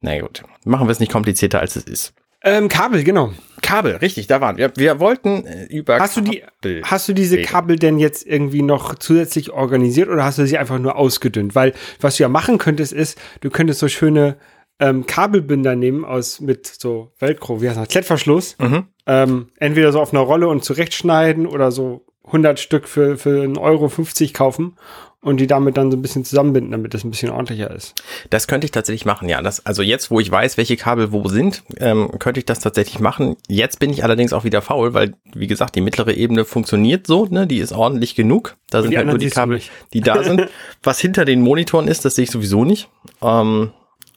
na 0.01 0.21
gut, 0.21 0.45
machen 0.65 0.87
wir 0.87 0.93
es 0.93 1.01
nicht 1.01 1.11
komplizierter 1.11 1.59
als 1.59 1.75
es 1.75 1.85
ist. 1.85 2.15
Ähm, 2.43 2.69
Kabel, 2.69 3.05
genau. 3.05 3.33
Kabel, 3.61 3.97
richtig, 3.97 4.27
da 4.27 4.41
waren 4.41 4.57
wir. 4.57 4.73
Wir 4.77 5.01
wollten 5.01 5.45
äh, 5.45 5.67
über 5.67 5.99
Hast 5.99 6.17
du 6.17 6.23
die, 6.23 6.41
Kabel 6.41 6.83
hast 6.85 7.09
du 7.09 7.13
diese. 7.13 7.43
Kabel 7.43 7.77
denn 7.77 7.99
jetzt 7.99 8.27
irgendwie 8.27 8.63
noch 8.63 8.95
zusätzlich 8.95 9.51
organisiert 9.51 10.09
oder 10.09 10.25
hast 10.25 10.39
du 10.39 10.47
sie 10.47 10.59
einfach 10.59 10.79
nur 10.79 10.97
ausgedünnt? 10.97 11.55
Weil 11.55 11.75
was 12.01 12.17
du 12.17 12.23
ja 12.23 12.29
machen 12.29 12.59
könntest, 12.59 12.93
ist, 12.93 13.19
du 13.41 13.51
könntest 13.51 13.81
so 13.81 13.89
schöne 13.89 14.37
ähm, 14.79 15.05
Kabelbinder 15.07 15.77
nehmen 15.77 16.05
aus 16.05 16.41
mit 16.41 16.67
so 16.67 17.13
Velcro, 17.19 17.61
wie 17.61 17.69
heißt 17.69 17.79
das, 17.79 17.89
Klettverschluss. 17.89 18.57
Mhm. 18.59 18.85
Ähm, 19.07 19.49
entweder 19.59 19.93
so 19.93 20.01
auf 20.01 20.13
einer 20.13 20.23
Rolle 20.23 20.49
und 20.49 20.65
zurechtschneiden 20.65 21.47
oder 21.47 21.71
so 21.71 22.07
100 22.25 22.59
Stück 22.59 22.89
für, 22.89 23.19
für 23.19 23.43
1,50 23.43 23.61
Euro 23.61 23.89
50 23.89 24.35
kaufen 24.35 24.77
und 25.23 25.39
die 25.39 25.47
damit 25.47 25.77
dann 25.77 25.91
so 25.91 25.99
ein 25.99 26.03
bisschen 26.03 26.25
zusammenbinden, 26.25 26.73
damit 26.73 26.95
das 26.95 27.05
ein 27.05 27.11
bisschen 27.11 27.31
ordentlicher 27.31 27.71
ist. 27.71 27.95
Das 28.31 28.49
könnte 28.49 28.65
ich 28.65 28.71
tatsächlich 28.71 29.05
machen, 29.05 29.29
ja. 29.29 29.43
Das, 29.43 29.65
also 29.67 29.83
jetzt, 29.83 30.11
wo 30.11 30.19
ich 30.19 30.31
weiß, 30.31 30.57
welche 30.57 30.77
Kabel 30.77 31.13
wo 31.13 31.29
sind, 31.29 31.63
ähm, 31.77 32.11
könnte 32.19 32.41
ich 32.41 32.47
das 32.47 32.61
tatsächlich 32.61 33.01
machen. 33.01 33.37
Jetzt 33.47 33.81
bin 33.81 33.91
ich 33.91 34.03
allerdings 34.03 34.33
auch 34.33 34.45
wieder 34.45 34.63
faul, 34.63 34.95
weil, 34.95 35.15
wie 35.35 35.47
gesagt, 35.47 35.77
die 35.77 35.83
mittlere 35.83 36.15
Ebene 36.15 36.45
funktioniert 36.45 37.07
so, 37.07 37.27
ne? 37.27 37.47
Die 37.47 37.59
ist 37.59 37.73
ordentlich 37.73 38.15
genug. 38.15 38.57
Da 38.71 38.81
sind 38.81 38.93
die 38.93 38.97
halt 38.97 39.09
nur 39.09 39.19
die 39.19 39.29
Kabel, 39.29 39.61
die 39.93 40.01
da 40.01 40.23
sind. 40.23 40.49
Was 40.83 40.99
hinter 41.01 41.27
den 41.27 41.43
Monitoren 41.43 41.87
ist, 41.87 42.05
das 42.05 42.15
sehe 42.15 42.25
ich 42.25 42.31
sowieso 42.31 42.65
nicht. 42.65 42.89
Ähm, 43.21 43.73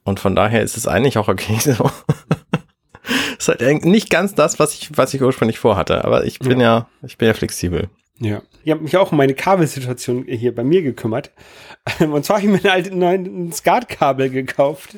und 0.05 0.19
von 0.21 0.35
daher 0.35 0.63
ist 0.63 0.77
es 0.77 0.87
eigentlich 0.87 1.17
auch 1.17 1.27
okay 1.27 1.57
so. 1.59 1.89
ist 3.37 3.47
halt 3.49 3.61
eigentlich 3.61 3.91
nicht 3.91 4.09
ganz 4.09 4.35
das, 4.35 4.59
was 4.59 4.73
ich, 4.73 4.97
was 4.97 5.13
ich 5.13 5.21
ursprünglich 5.21 5.59
vorhatte. 5.59 6.05
Aber 6.05 6.25
ich 6.25 6.39
bin 6.39 6.61
ja, 6.61 6.87
ich 7.05 7.17
bin 7.17 7.27
ja 7.27 7.33
flexibel. 7.33 7.89
Ja. 8.19 8.41
Ich 8.63 8.71
habe 8.71 8.81
mich 8.81 8.95
auch 8.97 9.11
um 9.11 9.17
meine 9.17 9.33
Kabelsituation 9.33 10.25
hier 10.25 10.53
bei 10.53 10.63
mir 10.63 10.81
gekümmert. 10.81 11.31
Und 11.99 12.23
zwar 12.23 12.37
habe 12.37 12.47
ich 12.47 12.63
mir 12.63 12.69
ein 12.69 12.75
altes 12.75 12.93
neuen 12.93 13.51
SCART-Kabel 13.51 14.29
gekauft. 14.29 14.97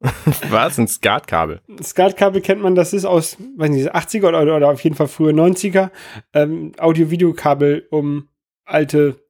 Was? 0.48 0.78
Ein 0.78 0.88
Skatkabel. 0.88 1.60
SCART-Kabel 1.82 2.40
kennt 2.40 2.62
man, 2.62 2.74
das 2.74 2.92
ist 2.92 3.04
aus, 3.04 3.36
weiß 3.56 3.70
nicht, 3.70 3.94
80er 3.94 4.28
oder, 4.28 4.56
oder 4.56 4.70
auf 4.70 4.82
jeden 4.82 4.96
Fall 4.96 5.08
frühe 5.08 5.32
90er. 5.32 5.90
Ähm, 6.32 6.72
Audio-Video-Kabel, 6.78 7.86
um 7.90 8.28
alte 8.64 9.20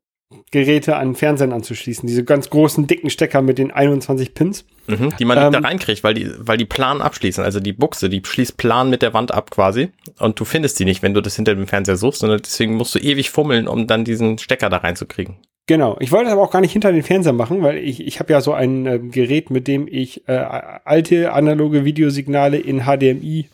Geräte 0.52 0.96
an 0.96 1.14
Fernsehen 1.16 1.52
anzuschließen. 1.52 2.06
Diese 2.06 2.24
ganz 2.24 2.50
großen, 2.50 2.86
dicken 2.86 3.10
Stecker 3.10 3.42
mit 3.42 3.58
den 3.58 3.70
21 3.70 4.34
Pins. 4.34 4.64
Mhm, 4.86 5.12
die 5.18 5.24
man 5.24 5.38
nicht 5.38 5.46
Ähm, 5.46 5.52
da 5.52 5.68
reinkriegt, 5.68 6.04
weil 6.04 6.14
die, 6.14 6.30
weil 6.38 6.56
die 6.56 6.64
plan 6.64 7.00
abschließen. 7.00 7.42
Also 7.42 7.60
die 7.60 7.72
Buchse, 7.72 8.08
die 8.08 8.22
schließt 8.24 8.56
plan 8.56 8.90
mit 8.90 9.02
der 9.02 9.12
Wand 9.12 9.32
ab 9.32 9.50
quasi. 9.50 9.88
Und 10.18 10.38
du 10.38 10.44
findest 10.44 10.78
die 10.78 10.84
nicht, 10.84 11.02
wenn 11.02 11.14
du 11.14 11.20
das 11.20 11.36
hinter 11.36 11.54
dem 11.54 11.66
Fernseher 11.66 11.96
suchst, 11.96 12.20
sondern 12.20 12.40
deswegen 12.42 12.74
musst 12.74 12.94
du 12.94 13.00
ewig 13.00 13.30
fummeln, 13.30 13.66
um 13.66 13.86
dann 13.86 14.04
diesen 14.04 14.38
Stecker 14.38 14.68
da 14.68 14.78
reinzukriegen. 14.78 15.36
Genau. 15.66 15.96
Ich 16.00 16.10
wollte 16.12 16.26
das 16.26 16.32
aber 16.32 16.42
auch 16.42 16.50
gar 16.50 16.60
nicht 16.60 16.72
hinter 16.72 16.92
den 16.92 17.02
Fernseher 17.02 17.32
machen, 17.32 17.62
weil 17.62 17.78
ich, 17.78 18.04
ich 18.04 18.18
habe 18.20 18.32
ja 18.32 18.40
so 18.40 18.52
ein 18.52 18.86
ähm, 18.86 19.10
Gerät, 19.10 19.50
mit 19.50 19.68
dem 19.68 19.88
ich 19.88 20.28
äh, 20.28 20.32
alte 20.32 21.32
analoge 21.32 21.84
Videosignale 21.84 22.56
in 22.56 22.82
HDMI 22.84 23.48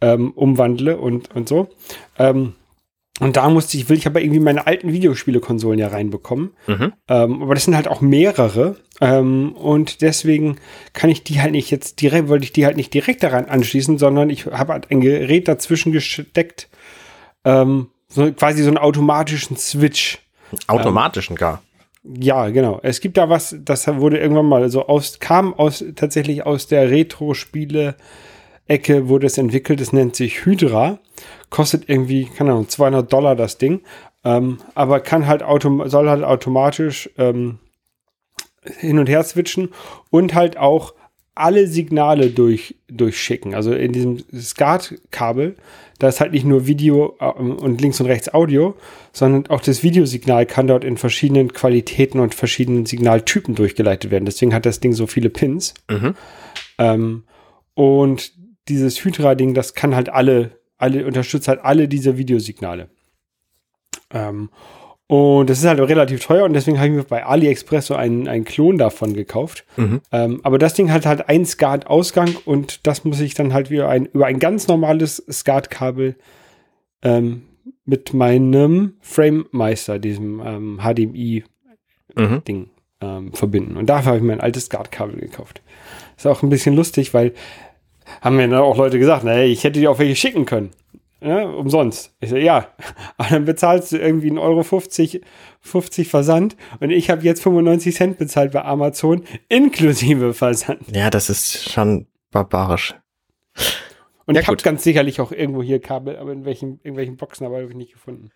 ähm, 0.00 0.32
umwandle 0.32 0.96
und, 0.98 1.34
und 1.34 1.48
so. 1.48 1.68
Ähm, 2.18 2.54
und 3.20 3.36
da 3.36 3.48
musste 3.50 3.76
ich, 3.76 3.88
will 3.88 3.98
ich 3.98 4.06
aber 4.06 4.20
irgendwie 4.20 4.40
meine 4.40 4.66
alten 4.66 4.92
Videospielekonsolen 4.92 5.78
ja 5.78 5.88
reinbekommen. 5.88 6.52
Mhm. 6.66 6.92
Ähm, 7.08 7.42
aber 7.42 7.54
das 7.54 7.64
sind 7.64 7.76
halt 7.76 7.88
auch 7.88 8.00
mehrere. 8.00 8.76
Ähm, 9.00 9.52
und 9.52 10.00
deswegen 10.00 10.56
kann 10.92 11.10
ich 11.10 11.22
die 11.22 11.40
halt 11.40 11.52
nicht 11.52 11.70
jetzt 11.70 12.00
direkt, 12.00 12.28
wollte 12.28 12.44
ich 12.44 12.52
die 12.52 12.64
halt 12.64 12.76
nicht 12.76 12.94
direkt 12.94 13.22
daran 13.22 13.46
anschließen, 13.46 13.98
sondern 13.98 14.30
ich 14.30 14.46
habe 14.46 14.72
halt 14.72 14.90
ein 14.90 15.00
Gerät 15.00 15.46
dazwischen 15.46 15.92
gesteckt, 15.92 16.68
ähm, 17.44 17.88
so 18.08 18.32
quasi 18.32 18.62
so 18.62 18.68
einen 18.68 18.78
automatischen 18.78 19.56
Switch. 19.56 20.18
Automatischen 20.66 21.36
gar. 21.36 21.62
Ja, 22.04 22.48
genau. 22.48 22.80
Es 22.82 23.00
gibt 23.00 23.16
da 23.16 23.28
was, 23.28 23.56
das 23.60 23.86
wurde 23.86 24.18
irgendwann 24.18 24.46
mal 24.46 24.68
so 24.70 24.86
aus, 24.86 25.20
kam 25.20 25.54
aus 25.54 25.84
tatsächlich 25.94 26.44
aus 26.44 26.66
der 26.66 26.90
Retro-Spiele 26.90 27.94
Ecke 28.66 29.08
wurde 29.08 29.26
es 29.26 29.38
entwickelt. 29.38 29.80
Es 29.80 29.92
nennt 29.92 30.16
sich 30.16 30.44
Hydra. 30.44 30.98
Kostet 31.50 31.88
irgendwie, 31.88 32.24
keine 32.24 32.52
Ahnung, 32.52 32.68
200 32.68 33.12
Dollar 33.12 33.36
das 33.36 33.58
Ding. 33.58 33.82
Ähm, 34.24 34.58
aber 34.74 35.00
kann 35.00 35.26
halt 35.26 35.42
autom 35.42 35.88
soll 35.88 36.08
halt 36.08 36.22
automatisch 36.22 37.10
ähm, 37.18 37.58
hin 38.78 38.98
und 38.98 39.08
her 39.08 39.24
switchen 39.24 39.70
und 40.10 40.34
halt 40.34 40.56
auch 40.56 40.94
alle 41.34 41.66
Signale 41.66 42.30
durch, 42.30 42.76
durchschicken. 42.88 43.54
Also 43.54 43.72
in 43.72 43.92
diesem 43.92 44.18
SCART-Kabel, 44.34 45.56
da 45.98 46.08
ist 46.08 46.20
halt 46.20 46.32
nicht 46.32 46.44
nur 46.44 46.66
Video 46.66 47.16
äh, 47.20 47.24
und 47.26 47.80
links 47.80 48.00
und 48.00 48.06
rechts 48.06 48.32
Audio, 48.32 48.76
sondern 49.12 49.46
auch 49.48 49.60
das 49.60 49.82
Videosignal 49.82 50.46
kann 50.46 50.66
dort 50.66 50.84
in 50.84 50.98
verschiedenen 50.98 51.52
Qualitäten 51.52 52.20
und 52.20 52.34
verschiedenen 52.34 52.86
Signaltypen 52.86 53.54
durchgeleitet 53.54 54.10
werden. 54.10 54.26
Deswegen 54.26 54.54
hat 54.54 54.66
das 54.66 54.80
Ding 54.80 54.92
so 54.92 55.06
viele 55.06 55.30
Pins. 55.30 55.74
Mhm. 55.90 56.14
Ähm, 56.78 57.24
und 57.74 58.32
dieses 58.68 59.04
Hydra-Ding, 59.04 59.54
das 59.54 59.74
kann 59.74 59.94
halt 59.94 60.08
alle, 60.08 60.58
alle, 60.78 61.06
unterstützt 61.06 61.48
halt 61.48 61.60
alle 61.62 61.88
diese 61.88 62.18
Videosignale. 62.18 62.88
Ähm, 64.10 64.50
und 65.06 65.50
das 65.50 65.58
ist 65.58 65.66
halt 65.66 65.78
relativ 65.78 66.24
teuer 66.24 66.44
und 66.44 66.54
deswegen 66.54 66.78
habe 66.78 66.88
ich 66.88 66.94
mir 66.94 67.04
bei 67.04 67.26
AliExpress 67.26 67.86
so 67.88 67.94
einen, 67.94 68.28
einen 68.28 68.44
Klon 68.44 68.78
davon 68.78 69.12
gekauft. 69.12 69.64
Mhm. 69.76 70.00
Ähm, 70.10 70.40
aber 70.42 70.58
das 70.58 70.74
Ding 70.74 70.90
hat 70.90 71.04
halt 71.04 71.28
ein 71.28 71.44
SCART-Ausgang 71.44 72.36
und 72.46 72.86
das 72.86 73.04
muss 73.04 73.20
ich 73.20 73.34
dann 73.34 73.52
halt 73.52 73.68
wieder 73.70 73.88
ein, 73.88 74.06
über 74.06 74.26
ein 74.26 74.38
ganz 74.38 74.68
normales 74.68 75.22
SCART-Kabel 75.30 76.16
ähm, 77.02 77.42
mit 77.84 78.14
meinem 78.14 78.94
Frame-Meister, 79.00 79.98
diesem 79.98 80.40
ähm, 80.40 80.80
HDMI-Ding, 80.82 81.44
Mhm. 82.16 82.70
ähm, 83.00 83.32
verbinden. 83.32 83.76
Und 83.76 83.86
dafür 83.86 84.08
habe 84.12 84.18
ich 84.18 84.24
mir 84.24 84.32
ein 84.32 84.40
altes 84.40 84.66
SCART-Kabel 84.66 85.16
gekauft. 85.20 85.62
Ist 86.16 86.26
auch 86.26 86.42
ein 86.42 86.48
bisschen 86.50 86.74
lustig, 86.74 87.12
weil 87.12 87.34
haben 88.20 88.36
mir 88.36 88.48
dann 88.48 88.60
auch 88.60 88.76
Leute 88.76 88.98
gesagt, 88.98 89.24
naja, 89.24 89.44
ich 89.44 89.64
hätte 89.64 89.80
dir 89.80 89.90
auch 89.90 89.98
welche 89.98 90.16
schicken 90.16 90.44
können. 90.44 90.70
Ja, 91.20 91.44
umsonst. 91.44 92.12
Ich 92.20 92.30
so, 92.30 92.36
ja, 92.36 92.68
aber 93.16 93.30
dann 93.30 93.44
bezahlst 93.44 93.92
du 93.92 93.98
irgendwie 93.98 94.30
1,50 94.30 94.42
Euro 94.42 94.62
50, 94.62 95.20
50 95.60 96.08
Versand 96.08 96.56
und 96.80 96.90
ich 96.90 97.10
habe 97.10 97.22
jetzt 97.22 97.42
95 97.42 97.94
Cent 97.94 98.18
bezahlt 98.18 98.52
bei 98.52 98.64
Amazon 98.64 99.22
inklusive 99.48 100.34
Versand. 100.34 100.80
Ja, 100.94 101.10
das 101.10 101.30
ist 101.30 101.70
schon 101.70 102.06
barbarisch. 102.32 102.94
Und 104.26 104.34
Ja, 104.34 104.40
ich 104.40 104.46
habe 104.48 104.56
ganz 104.58 104.82
sicherlich 104.82 105.20
auch 105.20 105.30
irgendwo 105.32 105.62
hier 105.62 105.80
Kabel, 105.80 106.16
aber 106.16 106.32
in 106.32 106.44
welchen, 106.44 106.80
irgendwelchen 106.82 107.16
Boxen 107.16 107.46
aber 107.46 107.56
habe 107.56 107.68
ich 107.68 107.74
nicht 107.74 107.92
gefunden. 107.92 108.30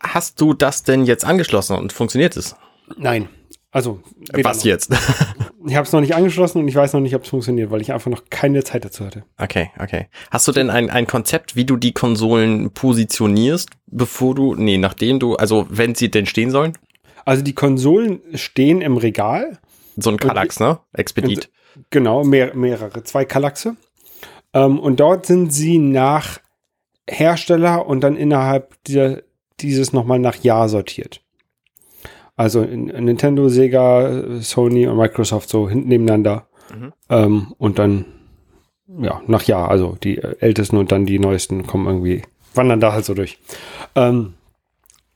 Hast 0.00 0.40
du 0.40 0.54
das 0.54 0.82
denn 0.82 1.04
jetzt 1.04 1.24
angeschlossen 1.24 1.76
und 1.76 1.92
funktioniert 1.92 2.36
es? 2.36 2.56
Nein. 2.96 3.28
Also, 3.72 4.00
weder 4.32 4.50
Was 4.50 4.58
noch. 4.58 4.64
jetzt? 4.66 4.90
ich 5.66 5.74
habe 5.74 5.86
es 5.86 5.92
noch 5.92 6.02
nicht 6.02 6.14
angeschlossen 6.14 6.58
und 6.58 6.68
ich 6.68 6.74
weiß 6.74 6.92
noch 6.92 7.00
nicht, 7.00 7.14
ob 7.16 7.22
es 7.22 7.30
funktioniert, 7.30 7.70
weil 7.70 7.80
ich 7.80 7.92
einfach 7.92 8.10
noch 8.10 8.24
keine 8.28 8.62
Zeit 8.62 8.84
dazu 8.84 9.04
hatte. 9.06 9.24
Okay, 9.38 9.70
okay. 9.80 10.08
Hast 10.30 10.46
du 10.46 10.52
denn 10.52 10.68
ein, 10.68 10.90
ein 10.90 11.06
Konzept, 11.06 11.56
wie 11.56 11.64
du 11.64 11.78
die 11.78 11.92
Konsolen 11.92 12.70
positionierst, 12.72 13.70
bevor 13.86 14.34
du, 14.34 14.54
nee, 14.54 14.76
nachdem 14.76 15.18
du, 15.18 15.36
also 15.36 15.66
wenn 15.70 15.94
sie 15.94 16.10
denn 16.10 16.26
stehen 16.26 16.50
sollen? 16.50 16.76
Also 17.24 17.42
die 17.42 17.54
Konsolen 17.54 18.20
stehen 18.34 18.82
im 18.82 18.98
Regal. 18.98 19.58
So 19.96 20.10
ein 20.10 20.18
Kallax, 20.18 20.60
ne? 20.60 20.78
Expedit. 20.92 21.50
Genau, 21.88 22.24
mehr, 22.24 22.54
mehrere, 22.54 23.02
zwei 23.04 23.24
Kallaxe. 23.24 23.76
Ähm, 24.52 24.78
und 24.78 25.00
dort 25.00 25.24
sind 25.24 25.50
sie 25.50 25.78
nach 25.78 26.40
Hersteller 27.08 27.86
und 27.86 28.02
dann 28.02 28.16
innerhalb 28.16 28.82
dieser, 28.84 29.22
dieses 29.60 29.94
nochmal 29.94 30.18
nach 30.18 30.36
Jahr 30.36 30.68
sortiert. 30.68 31.21
Also 32.42 32.62
in, 32.62 32.88
in 32.88 33.04
Nintendo, 33.04 33.48
Sega, 33.48 34.40
Sony 34.40 34.88
und 34.88 34.96
Microsoft 34.96 35.48
so 35.48 35.68
hinten 35.68 35.88
nebeneinander. 35.88 36.48
Mhm. 36.74 36.92
Ähm, 37.08 37.54
und 37.56 37.78
dann, 37.78 38.04
ja, 39.00 39.22
nach 39.28 39.44
Jahr. 39.44 39.70
Also 39.70 39.96
die 40.02 40.18
äh, 40.18 40.34
ältesten 40.40 40.76
und 40.76 40.90
dann 40.90 41.06
die 41.06 41.20
neuesten 41.20 41.68
kommen 41.68 41.86
irgendwie, 41.86 42.22
wandern 42.52 42.80
da 42.80 42.92
halt 42.92 43.04
so 43.04 43.14
durch. 43.14 43.38
Ähm, 43.94 44.34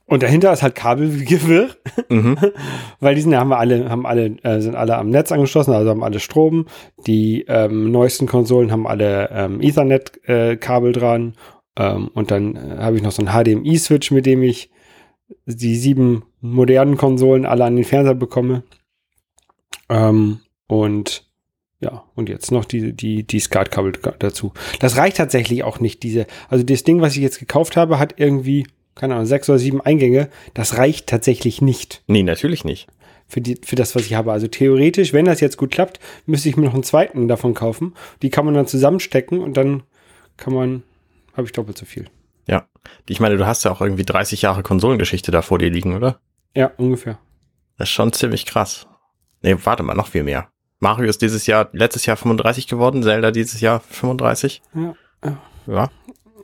und 0.05 0.23
dahinter 0.23 0.53
ist 0.53 0.63
halt 0.63 0.75
Kabelgewirr 0.75 1.75
Mhm. 2.07 2.37
weil 3.01 3.15
die 3.15 3.21
sind, 3.21 3.35
haben 3.35 3.49
wir 3.49 3.59
alle, 3.59 3.89
haben 3.89 4.05
alle, 4.05 4.37
äh, 4.43 4.61
sind 4.61 4.75
alle 4.75 4.95
am 4.95 5.09
Netz 5.09 5.33
angeschlossen, 5.33 5.73
also 5.73 5.89
haben 5.89 6.05
alle 6.05 6.21
Strom. 6.21 6.67
Die 7.07 7.43
ähm, 7.49 7.91
neuesten 7.91 8.25
Konsolen 8.25 8.71
haben 8.71 8.87
alle 8.87 9.29
ähm, 9.33 9.59
Ethernet-Kabel 9.59 10.93
dran. 10.93 11.33
Ähm, 11.77 12.09
und 12.13 12.31
dann 12.31 12.55
äh, 12.55 12.77
habe 12.79 12.95
ich 12.95 13.03
noch 13.03 13.11
so 13.11 13.21
einen 13.21 13.33
HDMI-Switch, 13.33 14.11
mit 14.11 14.25
dem 14.25 14.43
ich 14.43 14.69
die 15.45 15.75
sieben 15.75 16.23
modernen 16.41 16.97
Konsolen 16.97 17.45
alle 17.45 17.65
an 17.65 17.75
den 17.75 17.85
Fernseher 17.85 18.15
bekomme. 18.15 18.63
Ähm, 19.89 20.39
und 20.67 21.25
ja, 21.79 22.03
und 22.15 22.27
jetzt 22.29 22.51
noch 22.51 22.65
die, 22.65 22.93
die, 22.93 23.23
die 23.23 23.39
SCART-Kabel 23.39 23.93
dazu. 24.19 24.51
Das 24.79 24.97
reicht 24.97 25.17
tatsächlich 25.17 25.63
auch 25.63 25.79
nicht, 25.79 26.01
diese, 26.03 26.25
also 26.49 26.63
das 26.63 26.83
Ding, 26.83 27.01
was 27.01 27.15
ich 27.15 27.21
jetzt 27.21 27.39
gekauft 27.39 27.77
habe, 27.77 27.99
hat 27.99 28.15
irgendwie, 28.17 28.65
keine 28.95 29.13
Ahnung, 29.13 29.27
sechs 29.27 29.47
oder 29.47 29.59
sieben 29.59 29.79
Eingänge. 29.81 30.29
Das 30.55 30.77
reicht 30.77 31.07
tatsächlich 31.07 31.61
nicht 31.61 32.01
Nee, 32.07 32.23
natürlich 32.23 32.65
nicht. 32.65 32.87
für, 33.27 33.41
die, 33.41 33.59
für 33.63 33.75
das, 33.75 33.95
was 33.95 34.05
ich 34.07 34.15
habe. 34.15 34.31
Also 34.31 34.47
theoretisch, 34.47 35.13
wenn 35.13 35.25
das 35.25 35.39
jetzt 35.39 35.57
gut 35.57 35.69
klappt, 35.71 35.99
müsste 36.25 36.49
ich 36.49 36.57
mir 36.57 36.65
noch 36.65 36.73
einen 36.73 36.83
zweiten 36.83 37.27
davon 37.27 37.53
kaufen. 37.53 37.93
Die 38.23 38.31
kann 38.31 38.45
man 38.45 38.55
dann 38.55 38.65
zusammenstecken 38.67 39.39
und 39.39 39.55
dann 39.55 39.83
kann 40.35 40.53
man, 40.53 40.81
habe 41.33 41.45
ich 41.45 41.51
doppelt 41.53 41.77
so 41.77 41.85
viel. 41.85 42.05
Ja. 42.47 42.67
Ich 43.07 43.19
meine, 43.19 43.37
du 43.37 43.45
hast 43.45 43.63
ja 43.65 43.71
auch 43.71 43.81
irgendwie 43.81 44.05
30 44.05 44.41
Jahre 44.41 44.63
Konsolengeschichte 44.63 45.31
da 45.31 45.41
vor 45.41 45.59
dir 45.59 45.69
liegen, 45.69 45.95
oder? 45.95 46.19
Ja, 46.55 46.71
ungefähr. 46.77 47.19
Das 47.77 47.89
ist 47.89 47.93
schon 47.93 48.13
ziemlich 48.13 48.45
krass. 48.45 48.87
Nee, 49.41 49.55
warte 49.63 49.83
mal, 49.83 49.93
noch 49.93 50.07
viel 50.07 50.23
mehr. 50.23 50.49
Mario 50.79 51.09
ist 51.09 51.21
dieses 51.21 51.47
Jahr, 51.47 51.69
letztes 51.73 52.05
Jahr 52.05 52.17
35 52.17 52.67
geworden, 52.67 53.03
Zelda 53.03 53.31
dieses 53.31 53.61
Jahr 53.61 53.79
35. 53.79 54.61
Ja. 54.73 54.95
Ja. 55.67 55.89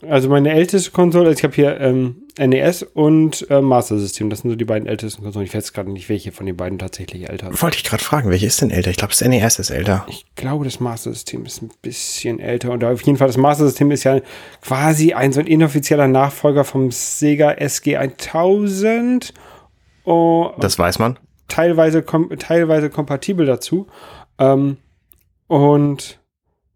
Also 0.10 0.30
meine 0.30 0.52
älteste 0.52 0.92
Konsole, 0.92 1.28
also 1.30 1.38
ich 1.38 1.44
habe 1.44 1.54
hier 1.56 1.80
ähm, 1.80 2.24
NES 2.38 2.84
und 2.84 3.46
äh, 3.50 3.62
Master 3.62 3.98
System. 4.00 4.30
Das 4.30 4.40
sind 4.40 4.50
so 4.50 4.56
die 4.56 4.66
beiden 4.66 4.88
ältesten 4.88 5.24
Konsolen. 5.24 5.46
Ich 5.46 5.54
weiß 5.54 5.74
gerade 5.74 5.92
nicht, 5.92 6.10
welche 6.10 6.32
von 6.32 6.46
den 6.46 6.58
beiden 6.58 6.80
tatsächlich 6.80 7.30
älter 7.30 7.52
ist. 7.52 7.62
Wollte 7.62 7.78
ich 7.78 7.84
gerade 7.84 8.04
fragen, 8.04 8.30
welche 8.30 8.46
ist 8.48 8.62
denn 8.62 8.72
älter? 8.72 8.90
Ich 8.90 8.98
glaube, 8.98 9.14
das 9.18 9.22
NES 9.28 9.60
ist 9.60 9.70
älter. 9.70 10.06
Ich 10.10 10.26
glaube, 10.36 10.66
das 10.66 10.80
Master 10.80 11.12
System 11.12 11.46
ist 11.46 11.62
ein 11.62 11.72
bisschen 11.82 12.40
älter. 12.40 12.72
Und 12.72 12.84
auf 12.84 13.02
jeden 13.04 13.18
Fall, 13.18 13.28
das 13.28 13.38
Master 13.38 13.66
System 13.66 13.92
ist 13.92 14.04
ja 14.04 14.20
quasi 14.62 15.14
ein 15.14 15.32
so 15.32 15.40
ein 15.40 15.48
inoffizieller 15.48 16.08
Nachfolger 16.08 16.64
vom 16.64 16.92
Sega 16.92 17.52
SG 17.52 17.98
1000. 17.98 19.34
Oh, 20.06 20.52
Das 20.60 20.78
weiß 20.80 21.00
man. 21.00 21.18
teilweise, 21.48 22.02
kom 22.02 22.30
teilweise 22.40 22.90
kompatibel 22.90 23.46
dazu. 23.46 23.88
Ähm, 24.40 24.78
und 25.48 26.20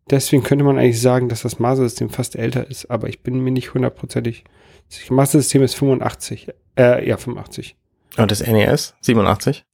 Deswegen 0.09 0.43
könnte 0.43 0.63
man 0.63 0.77
eigentlich 0.77 1.01
sagen, 1.01 1.29
dass 1.29 1.41
das 1.41 1.59
Maßsystem 1.59 2.09
fast 2.09 2.35
älter 2.35 2.69
ist, 2.69 2.89
aber 2.89 3.09
ich 3.09 3.23
bin 3.23 3.41
mir 3.41 3.51
nicht 3.51 3.73
hundertprozentig. 3.73 4.43
Das 4.89 5.09
Maßsystem 5.09 5.63
ist 5.63 5.75
85, 5.75 6.49
äh, 6.77 7.07
ja, 7.07 7.17
85. 7.17 7.75
Und 8.17 8.31
das 8.31 8.45
NES? 8.45 8.95
87? 9.01 9.65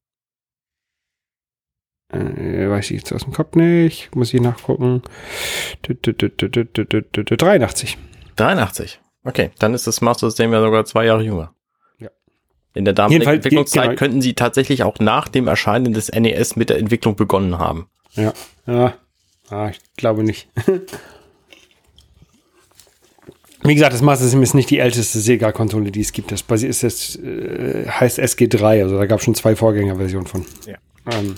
Äh, 2.13 2.69
weiß 2.69 2.91
ich 2.91 2.97
jetzt 2.97 3.13
aus 3.13 3.23
dem 3.23 3.33
Kopf 3.33 3.55
nicht. 3.55 4.15
Muss 4.15 4.33
ich 4.33 4.41
nachgucken. 4.41 5.01
83. 5.83 7.97
83. 8.35 8.99
Okay, 9.23 9.51
dann 9.59 9.73
ist 9.73 9.87
das 9.87 10.01
Master-System 10.01 10.51
ja 10.51 10.61
sogar 10.61 10.85
zwei 10.85 11.05
Jahre 11.05 11.23
jünger. 11.23 11.53
Ja. 11.99 12.09
In 12.73 12.85
der 12.85 12.93
damaligen 12.93 13.27
Entwicklungszeit 13.27 13.83
genau. 13.83 13.95
könnten 13.95 14.21
sie 14.21 14.33
tatsächlich 14.33 14.83
auch 14.83 14.99
nach 14.99 15.27
dem 15.27 15.47
Erscheinen 15.47 15.93
des 15.93 16.11
NES 16.11 16.55
mit 16.55 16.69
der 16.69 16.77
Entwicklung 16.77 17.15
begonnen 17.15 17.57
haben. 17.57 17.87
Ja. 18.15 18.33
ja. 18.67 18.93
Ah, 19.49 19.69
ich 19.69 19.79
glaube 19.97 20.23
nicht. 20.23 20.47
Wie 23.65 23.75
gesagt, 23.75 23.93
das 23.93 24.01
Master 24.01 24.25
System 24.25 24.43
ist 24.43 24.55
nicht 24.55 24.69
die 24.69 24.79
älteste 24.79 25.19
Sega-Konsole, 25.19 25.89
die 25.89 26.01
es 26.01 26.11
gibt. 26.11 26.33
Das 26.33 26.41
ist 26.63 26.81
jetzt, 26.81 27.17
äh, 27.23 27.87
heißt 27.87 28.19
SG3, 28.19 28.83
also 28.83 28.97
da 28.97 29.05
gab 29.05 29.19
es 29.19 29.25
schon 29.25 29.35
zwei 29.35 29.55
Vorgängerversionen 29.55 30.27
von. 30.27 30.45
Ja. 30.67 30.75
Ähm, 31.11 31.35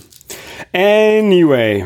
anyway. 0.72 1.84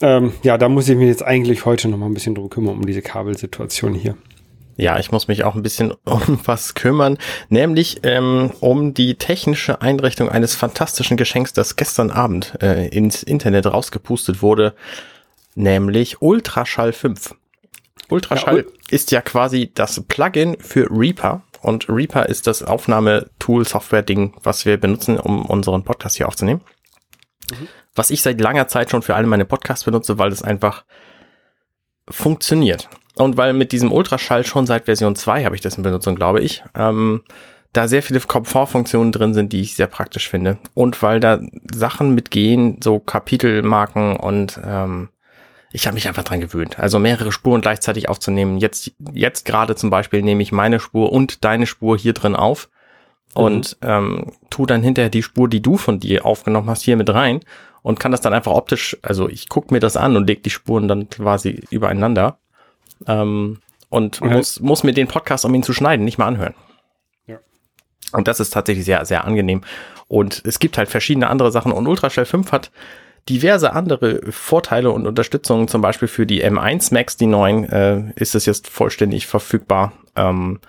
Ähm, 0.00 0.32
ja, 0.42 0.58
da 0.58 0.68
muss 0.68 0.88
ich 0.88 0.96
mich 0.96 1.06
jetzt 1.06 1.22
eigentlich 1.22 1.66
heute 1.66 1.88
noch 1.88 1.98
mal 1.98 2.06
ein 2.06 2.14
bisschen 2.14 2.34
drum 2.34 2.50
kümmern, 2.50 2.76
um 2.76 2.86
diese 2.86 3.02
Kabelsituation 3.02 3.94
hier. 3.94 4.16
Ja, 4.76 4.98
ich 4.98 5.12
muss 5.12 5.28
mich 5.28 5.44
auch 5.44 5.54
ein 5.54 5.62
bisschen 5.62 5.92
um 6.04 6.40
was 6.44 6.74
kümmern, 6.74 7.18
nämlich 7.48 8.00
ähm, 8.02 8.50
um 8.60 8.94
die 8.94 9.14
technische 9.16 9.82
Einrichtung 9.82 10.30
eines 10.30 10.56
fantastischen 10.56 11.16
Geschenks, 11.16 11.52
das 11.52 11.76
gestern 11.76 12.10
Abend 12.10 12.54
äh, 12.60 12.88
ins 12.88 13.22
Internet 13.22 13.66
rausgepustet 13.66 14.42
wurde, 14.42 14.74
nämlich 15.60 16.20
Ultraschall 16.22 16.92
5. 16.92 17.34
Ultraschall 18.08 18.56
Ja, 18.58 18.62
Ul- 18.64 18.72
ist 18.90 19.10
ja 19.12 19.20
quasi 19.20 19.70
das 19.74 20.02
Plugin 20.08 20.56
für 20.60 20.88
Reaper 20.90 21.42
und 21.62 21.88
Reaper 21.88 22.26
ist 22.28 22.46
das 22.46 22.62
Aufnahmetool-Software-Ding, 22.62 24.34
was 24.42 24.64
wir 24.66 24.78
benutzen, 24.78 25.18
um 25.18 25.44
unseren 25.46 25.84
Podcast 25.84 26.16
hier 26.16 26.26
aufzunehmen. 26.26 26.62
Was 27.94 28.10
ich 28.10 28.22
seit 28.22 28.40
langer 28.40 28.66
Zeit 28.68 28.90
schon 28.90 29.02
für 29.02 29.14
alle 29.14 29.26
meine 29.26 29.44
Podcasts 29.44 29.84
benutze, 29.84 30.18
weil 30.18 30.32
es 30.32 30.42
einfach 30.42 30.84
funktioniert. 32.08 32.88
Und 33.16 33.36
weil 33.36 33.52
mit 33.52 33.72
diesem 33.72 33.92
Ultraschall 33.92 34.46
schon 34.46 34.66
seit 34.66 34.86
Version 34.86 35.14
2 35.16 35.44
habe 35.44 35.54
ich 35.54 35.60
das 35.60 35.76
in 35.76 35.82
Benutzung, 35.82 36.14
glaube 36.16 36.40
ich, 36.40 36.62
ähm, 36.74 37.22
da 37.72 37.86
sehr 37.86 38.02
viele 38.02 38.20
Komfortfunktionen 38.20 39.12
drin 39.12 39.34
sind, 39.34 39.52
die 39.52 39.60
ich 39.60 39.76
sehr 39.76 39.86
praktisch 39.86 40.28
finde. 40.28 40.58
Und 40.74 41.00
weil 41.02 41.20
da 41.20 41.40
Sachen 41.72 42.14
mitgehen, 42.14 42.80
so 42.82 42.98
Kapitelmarken 42.98 44.16
und 44.16 44.58
ähm, 44.64 45.10
ich 45.72 45.86
habe 45.86 45.94
mich 45.94 46.08
einfach 46.08 46.24
dran 46.24 46.40
gewöhnt. 46.40 46.78
Also 46.78 46.98
mehrere 46.98 47.32
Spuren 47.32 47.60
gleichzeitig 47.60 48.08
aufzunehmen. 48.08 48.58
Jetzt, 48.58 48.92
jetzt 49.12 49.44
gerade 49.44 49.76
zum 49.76 49.90
Beispiel 49.90 50.22
nehme 50.22 50.42
ich 50.42 50.52
meine 50.52 50.80
Spur 50.80 51.12
und 51.12 51.44
deine 51.44 51.66
Spur 51.66 51.96
hier 51.96 52.12
drin 52.12 52.34
auf 52.34 52.68
und 53.34 53.76
mhm. 53.80 53.88
ähm, 53.88 54.32
tu 54.50 54.66
dann 54.66 54.82
hinterher 54.82 55.10
die 55.10 55.22
Spur, 55.22 55.48
die 55.48 55.62
du 55.62 55.76
von 55.76 56.00
dir 56.00 56.26
aufgenommen 56.26 56.68
hast, 56.68 56.82
hier 56.82 56.96
mit 56.96 57.08
rein 57.10 57.40
und 57.82 58.00
kann 58.00 58.12
das 58.12 58.20
dann 58.20 58.34
einfach 58.34 58.52
optisch, 58.52 58.96
also 59.02 59.28
ich 59.28 59.48
gucke 59.48 59.72
mir 59.72 59.80
das 59.80 59.96
an 59.96 60.16
und 60.16 60.26
leg 60.26 60.42
die 60.42 60.50
Spuren 60.50 60.88
dann 60.88 61.08
quasi 61.08 61.62
übereinander 61.70 62.38
ähm, 63.06 63.60
und 63.88 64.20
okay. 64.20 64.34
muss, 64.34 64.60
muss 64.60 64.82
mir 64.82 64.92
den 64.92 65.08
Podcast, 65.08 65.44
um 65.44 65.54
ihn 65.54 65.62
zu 65.62 65.72
schneiden, 65.72 66.04
nicht 66.04 66.18
mal 66.18 66.26
anhören. 66.26 66.54
Ja. 67.26 67.38
Und 68.12 68.28
das 68.28 68.40
ist 68.40 68.50
tatsächlich 68.50 68.84
sehr, 68.84 69.04
sehr 69.04 69.24
angenehm. 69.24 69.62
Und 70.08 70.42
es 70.44 70.58
gibt 70.58 70.76
halt 70.76 70.88
verschiedene 70.88 71.28
andere 71.28 71.52
Sachen 71.52 71.72
und 71.72 71.86
Ultraschall 71.86 72.26
5 72.26 72.50
hat 72.50 72.70
diverse 73.30 73.72
andere 73.72 74.20
Vorteile 74.30 74.90
und 74.90 75.06
Unterstützungen, 75.06 75.68
zum 75.68 75.80
Beispiel 75.80 76.08
für 76.08 76.26
die 76.26 76.44
M1 76.44 76.92
Max, 76.92 77.16
die 77.16 77.26
neuen, 77.26 77.64
äh, 77.64 78.12
ist 78.16 78.34
es 78.34 78.44
jetzt 78.44 78.68
vollständig 78.68 79.26
verfügbar. 79.26 79.92
Ähm, 80.16 80.60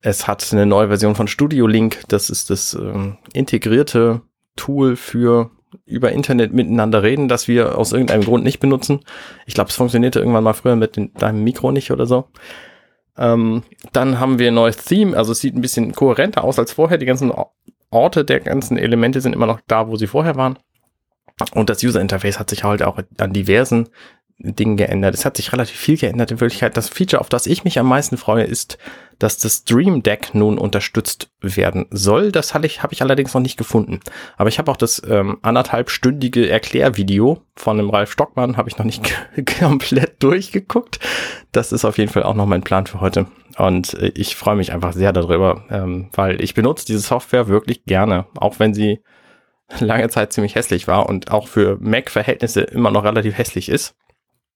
es 0.00 0.28
hat 0.28 0.52
eine 0.52 0.66
neue 0.66 0.88
Version 0.88 1.16
von 1.16 1.26
Studio 1.26 1.66
Link, 1.66 2.04
das 2.08 2.30
ist 2.30 2.50
das 2.50 2.74
ähm, 2.74 3.18
integrierte 3.32 4.22
Tool 4.54 4.96
für 4.96 5.50
über 5.84 6.12
Internet 6.12 6.52
miteinander 6.52 7.02
reden, 7.02 7.28
das 7.28 7.48
wir 7.48 7.76
aus 7.76 7.92
irgendeinem 7.92 8.24
Grund 8.24 8.44
nicht 8.44 8.60
benutzen. 8.60 9.00
Ich 9.46 9.54
glaube, 9.54 9.70
es 9.70 9.76
funktionierte 9.76 10.20
irgendwann 10.20 10.44
mal 10.44 10.54
früher 10.54 10.76
mit 10.76 10.96
den, 10.96 11.12
deinem 11.14 11.42
Mikro 11.42 11.72
nicht 11.72 11.90
oder 11.90 12.06
so. 12.06 12.28
Ähm, 13.18 13.64
dann 13.92 14.20
haben 14.20 14.38
wir 14.38 14.48
ein 14.48 14.54
neues 14.54 14.76
Theme, 14.76 15.16
also 15.16 15.32
es 15.32 15.40
sieht 15.40 15.56
ein 15.56 15.60
bisschen 15.60 15.92
kohärenter 15.92 16.44
aus 16.44 16.58
als 16.58 16.72
vorher. 16.72 16.98
Die 16.98 17.06
ganzen 17.06 17.32
Orte 17.90 18.24
der 18.24 18.40
ganzen 18.40 18.78
Elemente 18.78 19.20
sind 19.20 19.34
immer 19.34 19.46
noch 19.46 19.60
da, 19.66 19.88
wo 19.88 19.96
sie 19.96 20.06
vorher 20.06 20.36
waren. 20.36 20.58
Und 21.54 21.68
das 21.68 21.82
User 21.82 22.00
Interface 22.00 22.38
hat 22.38 22.50
sich 22.50 22.64
halt 22.64 22.82
auch 22.82 22.98
an 23.18 23.32
diversen 23.32 23.88
Dingen 24.38 24.76
geändert. 24.76 25.14
Es 25.14 25.24
hat 25.24 25.36
sich 25.36 25.52
relativ 25.52 25.76
viel 25.76 25.96
geändert 25.96 26.30
in 26.30 26.40
Wirklichkeit. 26.40 26.76
Das 26.76 26.90
Feature, 26.90 27.20
auf 27.20 27.30
das 27.30 27.46
ich 27.46 27.64
mich 27.64 27.78
am 27.78 27.88
meisten 27.88 28.18
freue, 28.18 28.44
ist, 28.44 28.76
dass 29.18 29.38
das 29.38 29.58
Stream 29.58 30.02
Deck 30.02 30.34
nun 30.34 30.58
unterstützt 30.58 31.30
werden 31.40 31.86
soll. 31.90 32.32
Das 32.32 32.52
habe 32.52 32.66
ich, 32.66 32.82
hab 32.82 32.92
ich 32.92 33.00
allerdings 33.00 33.32
noch 33.32 33.40
nicht 33.40 33.56
gefunden. 33.56 34.00
Aber 34.36 34.50
ich 34.50 34.58
habe 34.58 34.70
auch 34.70 34.76
das 34.76 35.00
ähm, 35.08 35.38
anderthalbstündige 35.40 36.50
Erklärvideo 36.50 37.42
von 37.54 37.78
dem 37.78 37.88
Ralf 37.88 38.12
Stockmann, 38.12 38.58
habe 38.58 38.68
ich 38.68 38.76
noch 38.76 38.84
nicht 38.84 39.10
komplett 39.58 40.22
durchgeguckt. 40.22 41.00
Das 41.52 41.72
ist 41.72 41.86
auf 41.86 41.96
jeden 41.96 42.12
Fall 42.12 42.24
auch 42.24 42.34
noch 42.34 42.46
mein 42.46 42.62
Plan 42.62 42.86
für 42.86 43.00
heute. 43.00 43.26
Und 43.56 43.94
äh, 43.94 44.12
ich 44.14 44.36
freue 44.36 44.56
mich 44.56 44.72
einfach 44.72 44.92
sehr 44.92 45.14
darüber, 45.14 45.64
ähm, 45.70 46.10
weil 46.12 46.42
ich 46.42 46.52
benutze 46.52 46.84
diese 46.84 47.00
Software 47.00 47.48
wirklich 47.48 47.84
gerne, 47.84 48.26
auch 48.36 48.58
wenn 48.58 48.74
sie 48.74 49.00
lange 49.80 50.08
Zeit 50.08 50.32
ziemlich 50.32 50.54
hässlich 50.54 50.88
war 50.88 51.08
und 51.08 51.30
auch 51.30 51.48
für 51.48 51.78
Mac-Verhältnisse 51.80 52.62
immer 52.62 52.90
noch 52.90 53.04
relativ 53.04 53.36
hässlich 53.36 53.68
ist. 53.68 53.94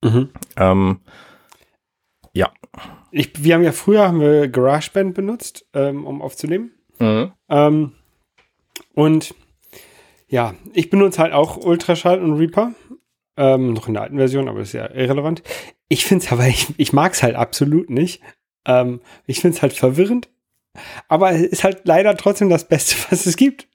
Mhm. 0.03 0.31
Ähm, 0.57 1.01
ja. 2.33 2.53
Ich, 3.11 3.43
wir 3.43 3.55
haben 3.55 3.65
ja 3.65 3.73
früher 3.73 4.07
haben 4.07 4.21
wir 4.21 4.49
GarageBand 4.49 5.15
benutzt, 5.15 5.67
ähm, 5.75 6.07
um 6.07 6.23
aufzunehmen. 6.23 6.71
Mhm. 6.99 7.33
Ähm, 7.49 7.93
und 8.95 9.35
ja, 10.29 10.55
ich 10.73 10.91
benutze 10.91 11.21
halt 11.21 11.33
auch 11.33 11.57
Ultraschall 11.57 12.23
und 12.23 12.35
Reaper. 12.35 12.73
Ähm, 13.37 13.73
noch 13.73 13.89
in 13.89 13.95
der 13.95 14.03
alten 14.05 14.19
Version, 14.19 14.49
aber 14.49 14.61
ist 14.61 14.73
ja 14.73 14.91
irrelevant. 14.91 15.43
Ich 15.89 16.05
finde 16.05 16.25
es 16.25 16.33
aber, 16.33 16.47
ich, 16.47 16.69
ich 16.77 16.93
mag 16.93 17.13
es 17.15 17.23
halt 17.23 17.37
absolut 17.37 17.91
nicht. 17.91 18.23
Ähm, 18.67 19.01
ich 19.27 19.41
finde 19.41 19.57
es 19.57 19.63
halt 19.63 19.73
verwirrend. 19.73 20.29
Aber 21.09 21.33
es 21.33 21.43
ist 21.43 21.65
halt 21.65 21.81
leider 21.85 22.17
trotzdem 22.17 22.49
das 22.49 22.69
Beste, 22.69 22.97
was 23.11 23.27
es 23.27 23.37
gibt. 23.37 23.67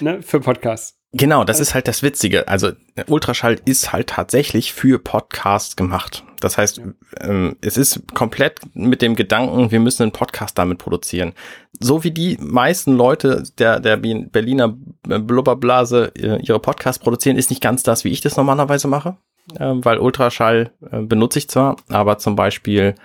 Ne, 0.00 0.22
für 0.22 0.40
Podcasts. 0.40 0.98
Genau, 1.16 1.44
das 1.44 1.60
ist 1.60 1.74
halt 1.74 1.86
das 1.86 2.02
Witzige. 2.02 2.48
Also 2.48 2.72
Ultraschall 3.06 3.60
ist 3.64 3.92
halt 3.92 4.08
tatsächlich 4.08 4.72
für 4.72 4.98
Podcasts 4.98 5.76
gemacht. 5.76 6.24
Das 6.40 6.58
heißt, 6.58 6.82
ähm, 7.20 7.56
es 7.60 7.76
ist 7.76 8.02
komplett 8.14 8.58
mit 8.74 9.00
dem 9.00 9.14
Gedanken, 9.14 9.70
wir 9.70 9.78
müssen 9.78 10.02
einen 10.02 10.12
Podcast 10.12 10.58
damit 10.58 10.78
produzieren. 10.78 11.32
So 11.78 12.02
wie 12.02 12.10
die 12.10 12.36
meisten 12.40 12.96
Leute 12.96 13.44
der, 13.58 13.78
der 13.78 13.96
Berliner 13.96 14.74
Blubberblase 15.04 16.12
äh, 16.18 16.42
ihre 16.42 16.58
Podcasts 16.58 17.02
produzieren, 17.02 17.36
ist 17.36 17.48
nicht 17.48 17.62
ganz 17.62 17.84
das, 17.84 18.04
wie 18.04 18.10
ich 18.10 18.20
das 18.20 18.36
normalerweise 18.36 18.88
mache. 18.88 19.16
Ähm, 19.60 19.84
weil 19.84 19.98
Ultraschall 19.98 20.72
äh, 20.90 21.00
benutze 21.00 21.38
ich 21.38 21.48
zwar, 21.48 21.76
aber 21.88 22.18
zum 22.18 22.34
Beispiel 22.34 22.96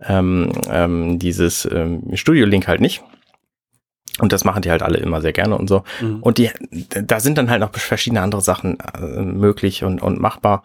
ähm, 0.00 0.50
ähm, 0.70 1.18
dieses 1.18 1.68
ähm, 1.70 2.04
Studio-Link 2.14 2.68
halt 2.68 2.80
nicht. 2.80 3.02
Und 4.20 4.32
das 4.32 4.44
machen 4.44 4.62
die 4.62 4.70
halt 4.70 4.82
alle 4.82 4.98
immer 4.98 5.20
sehr 5.20 5.32
gerne 5.32 5.58
und 5.58 5.68
so. 5.68 5.82
Mhm. 6.00 6.22
Und 6.22 6.38
die, 6.38 6.50
da 6.88 7.18
sind 7.20 7.36
dann 7.36 7.50
halt 7.50 7.60
noch 7.60 7.74
verschiedene 7.74 8.22
andere 8.22 8.42
Sachen 8.42 8.78
äh, 8.80 9.00
möglich 9.20 9.82
und, 9.82 10.02
und 10.02 10.20
machbar. 10.20 10.62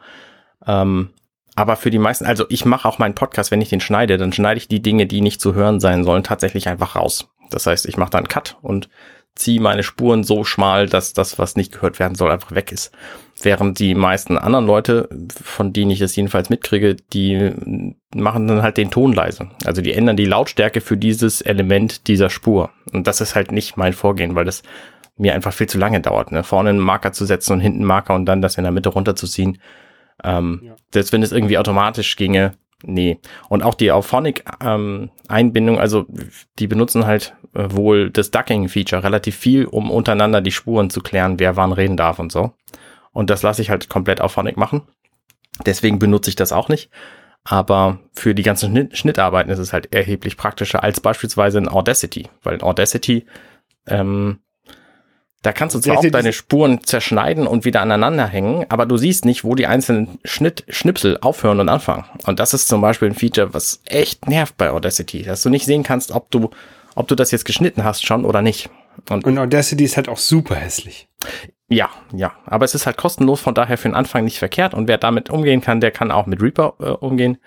Ähm, 0.67 1.09
aber 1.55 1.75
für 1.75 1.89
die 1.89 1.99
meisten, 1.99 2.25
also 2.25 2.45
ich 2.49 2.63
mache 2.65 2.88
auch 2.88 2.99
meinen 2.99 3.15
Podcast, 3.15 3.51
wenn 3.51 3.62
ich 3.62 3.69
den 3.69 3.81
schneide, 3.81 4.17
dann 4.17 4.31
schneide 4.31 4.59
ich 4.59 4.67
die 4.67 4.81
Dinge, 4.81 5.07
die 5.07 5.21
nicht 5.21 5.41
zu 5.41 5.55
hören 5.55 5.79
sein 5.79 6.03
sollen, 6.03 6.23
tatsächlich 6.23 6.69
einfach 6.69 6.95
raus. 6.95 7.27
Das 7.49 7.65
heißt, 7.65 7.88
ich 7.88 7.97
mache 7.97 8.12
da 8.12 8.19
einen 8.19 8.27
Cut 8.27 8.57
und 8.62 8.89
ziehe 9.35 9.61
meine 9.61 9.83
Spuren 9.83 10.23
so 10.23 10.43
schmal, 10.43 10.87
dass 10.87 11.13
das, 11.13 11.39
was 11.39 11.55
nicht 11.55 11.71
gehört 11.71 11.99
werden 11.99 12.15
soll, 12.15 12.31
einfach 12.31 12.53
weg 12.53 12.71
ist. 12.71 12.91
Während 13.41 13.79
die 13.79 13.95
meisten 13.95 14.37
anderen 14.37 14.65
Leute, 14.65 15.07
von 15.41 15.71
denen 15.71 15.91
ich 15.91 16.01
es 16.01 16.15
jedenfalls 16.15 16.49
mitkriege, 16.49 16.95
die 17.13 17.95
machen 18.13 18.47
dann 18.47 18.61
halt 18.61 18.77
den 18.77 18.91
Ton 18.91 19.13
leise. 19.13 19.49
Also 19.63 19.81
die 19.81 19.93
ändern 19.93 20.17
die 20.17 20.25
Lautstärke 20.25 20.81
für 20.81 20.97
dieses 20.97 21.39
Element 21.41 22.07
dieser 22.07 22.29
Spur. 22.29 22.71
Und 22.91 23.07
das 23.07 23.21
ist 23.21 23.35
halt 23.35 23.53
nicht 23.53 23.77
mein 23.77 23.93
Vorgehen, 23.93 24.35
weil 24.35 24.45
das 24.45 24.61
mir 25.19 25.33
einfach 25.35 25.53
viel 25.53 25.67
zu 25.67 25.77
lange 25.77 26.01
dauert, 26.01 26.31
ne? 26.31 26.43
vorne 26.43 26.69
einen 26.69 26.79
Marker 26.79 27.11
zu 27.11 27.25
setzen 27.25 27.53
und 27.53 27.59
hinten 27.59 27.79
einen 27.79 27.87
Marker 27.87 28.15
und 28.15 28.25
dann 28.25 28.41
das 28.41 28.57
in 28.57 28.63
der 28.63 28.71
Mitte 28.71 28.89
runterzuziehen. 28.89 29.59
Ähm, 30.23 30.61
ja. 30.63 30.75
Selbst 30.93 31.13
wenn 31.13 31.23
es 31.23 31.31
irgendwie 31.31 31.57
automatisch 31.57 32.15
ginge, 32.15 32.53
nee. 32.83 33.19
Und 33.49 33.63
auch 33.63 33.75
die 33.75 33.91
Auphonic-Einbindung, 33.91 35.75
ähm, 35.75 35.81
also 35.81 36.05
die 36.57 36.67
benutzen 36.67 37.05
halt 37.05 37.35
wohl 37.53 38.09
das 38.09 38.31
Ducking-Feature 38.31 39.03
relativ 39.03 39.35
viel, 39.35 39.65
um 39.65 39.91
untereinander 39.91 40.41
die 40.41 40.51
Spuren 40.51 40.89
zu 40.89 41.01
klären, 41.01 41.39
wer 41.39 41.55
wann 41.55 41.71
reden 41.71 41.97
darf 41.97 42.19
und 42.19 42.31
so. 42.31 42.53
Und 43.12 43.29
das 43.29 43.41
lasse 43.41 43.62
ich 43.62 43.69
halt 43.69 43.89
komplett 43.89 44.21
Auphonic 44.21 44.57
machen. 44.57 44.83
Deswegen 45.65 45.99
benutze 45.99 46.29
ich 46.29 46.35
das 46.35 46.51
auch 46.51 46.69
nicht. 46.69 46.89
Aber 47.43 47.99
für 48.13 48.35
die 48.35 48.43
ganzen 48.43 48.71
Schnitt 48.71 48.97
Schnittarbeiten 48.97 49.51
ist 49.51 49.59
es 49.59 49.73
halt 49.73 49.93
erheblich 49.93 50.38
praktischer 50.38 50.83
als 50.83 50.99
beispielsweise 50.99 51.57
in 51.57 51.69
Audacity, 51.69 52.27
weil 52.43 52.55
in 52.55 52.62
Audacity 52.62 53.25
ähm, 53.88 54.39
da 55.41 55.53
kannst 55.53 55.73
du 55.73 55.79
zwar 55.79 55.97
auch 55.97 56.05
deine 56.05 56.33
Spuren 56.33 56.83
zerschneiden 56.83 57.47
und 57.47 57.63
wieder 57.63 57.81
aneinander 57.81 58.27
hängen, 58.27 58.65
aber 58.67 58.85
du 58.85 58.97
siehst 58.97 59.23
nicht, 59.23 59.45
wo 59.45 59.55
die 59.55 59.67
einzelnen 59.67 60.19
Schnitt, 60.25 60.65
Schnipsel 60.67 61.17
aufhören 61.21 61.62
und 61.62 61.69
anfangen. 61.69 62.03
Und 62.25 62.41
das 62.41 62.53
ist 62.53 62.67
zum 62.67 62.81
Beispiel 62.81 63.09
ein 63.09 63.15
Feature, 63.15 63.53
was 63.53 63.81
echt 63.85 64.27
nervt 64.27 64.57
bei 64.57 64.69
Audacity, 64.69 65.23
dass 65.23 65.41
du 65.41 65.49
nicht 65.49 65.65
sehen 65.65 65.83
kannst, 65.83 66.12
ob 66.12 66.29
du, 66.29 66.49
ob 66.99 67.07
du 67.07 67.15
das 67.15 67.31
jetzt 67.31 67.45
geschnitten 67.45 67.85
hast 67.85 68.05
schon 68.05 68.25
oder 68.25 68.41
nicht. 68.41 68.69
Und, 69.09 69.23
und 69.23 69.38
Audacity 69.38 69.85
ist 69.85 69.95
halt 69.95 70.09
auch 70.09 70.17
super 70.17 70.55
hässlich. 70.55 71.07
Ja, 71.69 71.89
ja. 72.13 72.33
Aber 72.45 72.65
es 72.65 72.75
ist 72.75 72.85
halt 72.85 72.97
kostenlos, 72.97 73.39
von 73.39 73.53
daher 73.53 73.77
für 73.77 73.88
den 73.88 73.95
Anfang 73.95 74.25
nicht 74.25 74.38
verkehrt. 74.38 74.73
Und 74.73 74.89
wer 74.89 74.97
damit 74.97 75.29
umgehen 75.29 75.62
kann, 75.62 75.79
der 75.79 75.91
kann 75.91 76.12
auch 76.12 76.25
mit 76.25 76.41
Reaper 76.41 76.73
äh, 76.79 76.89
umgehen 76.89 77.38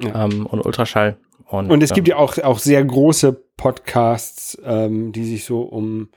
ja. 0.00 0.24
ähm, 0.24 0.46
und 0.46 0.64
Ultraschall. 0.64 1.18
Und, 1.46 1.70
und 1.70 1.82
es 1.82 1.90
ähm, 1.90 1.96
gibt 1.96 2.08
ja 2.08 2.16
auch, 2.16 2.38
auch 2.38 2.58
sehr 2.58 2.82
große 2.82 3.34
Podcasts, 3.58 4.58
ähm, 4.64 5.12
die 5.12 5.24
sich 5.24 5.44
so 5.44 5.60
um 5.60 6.08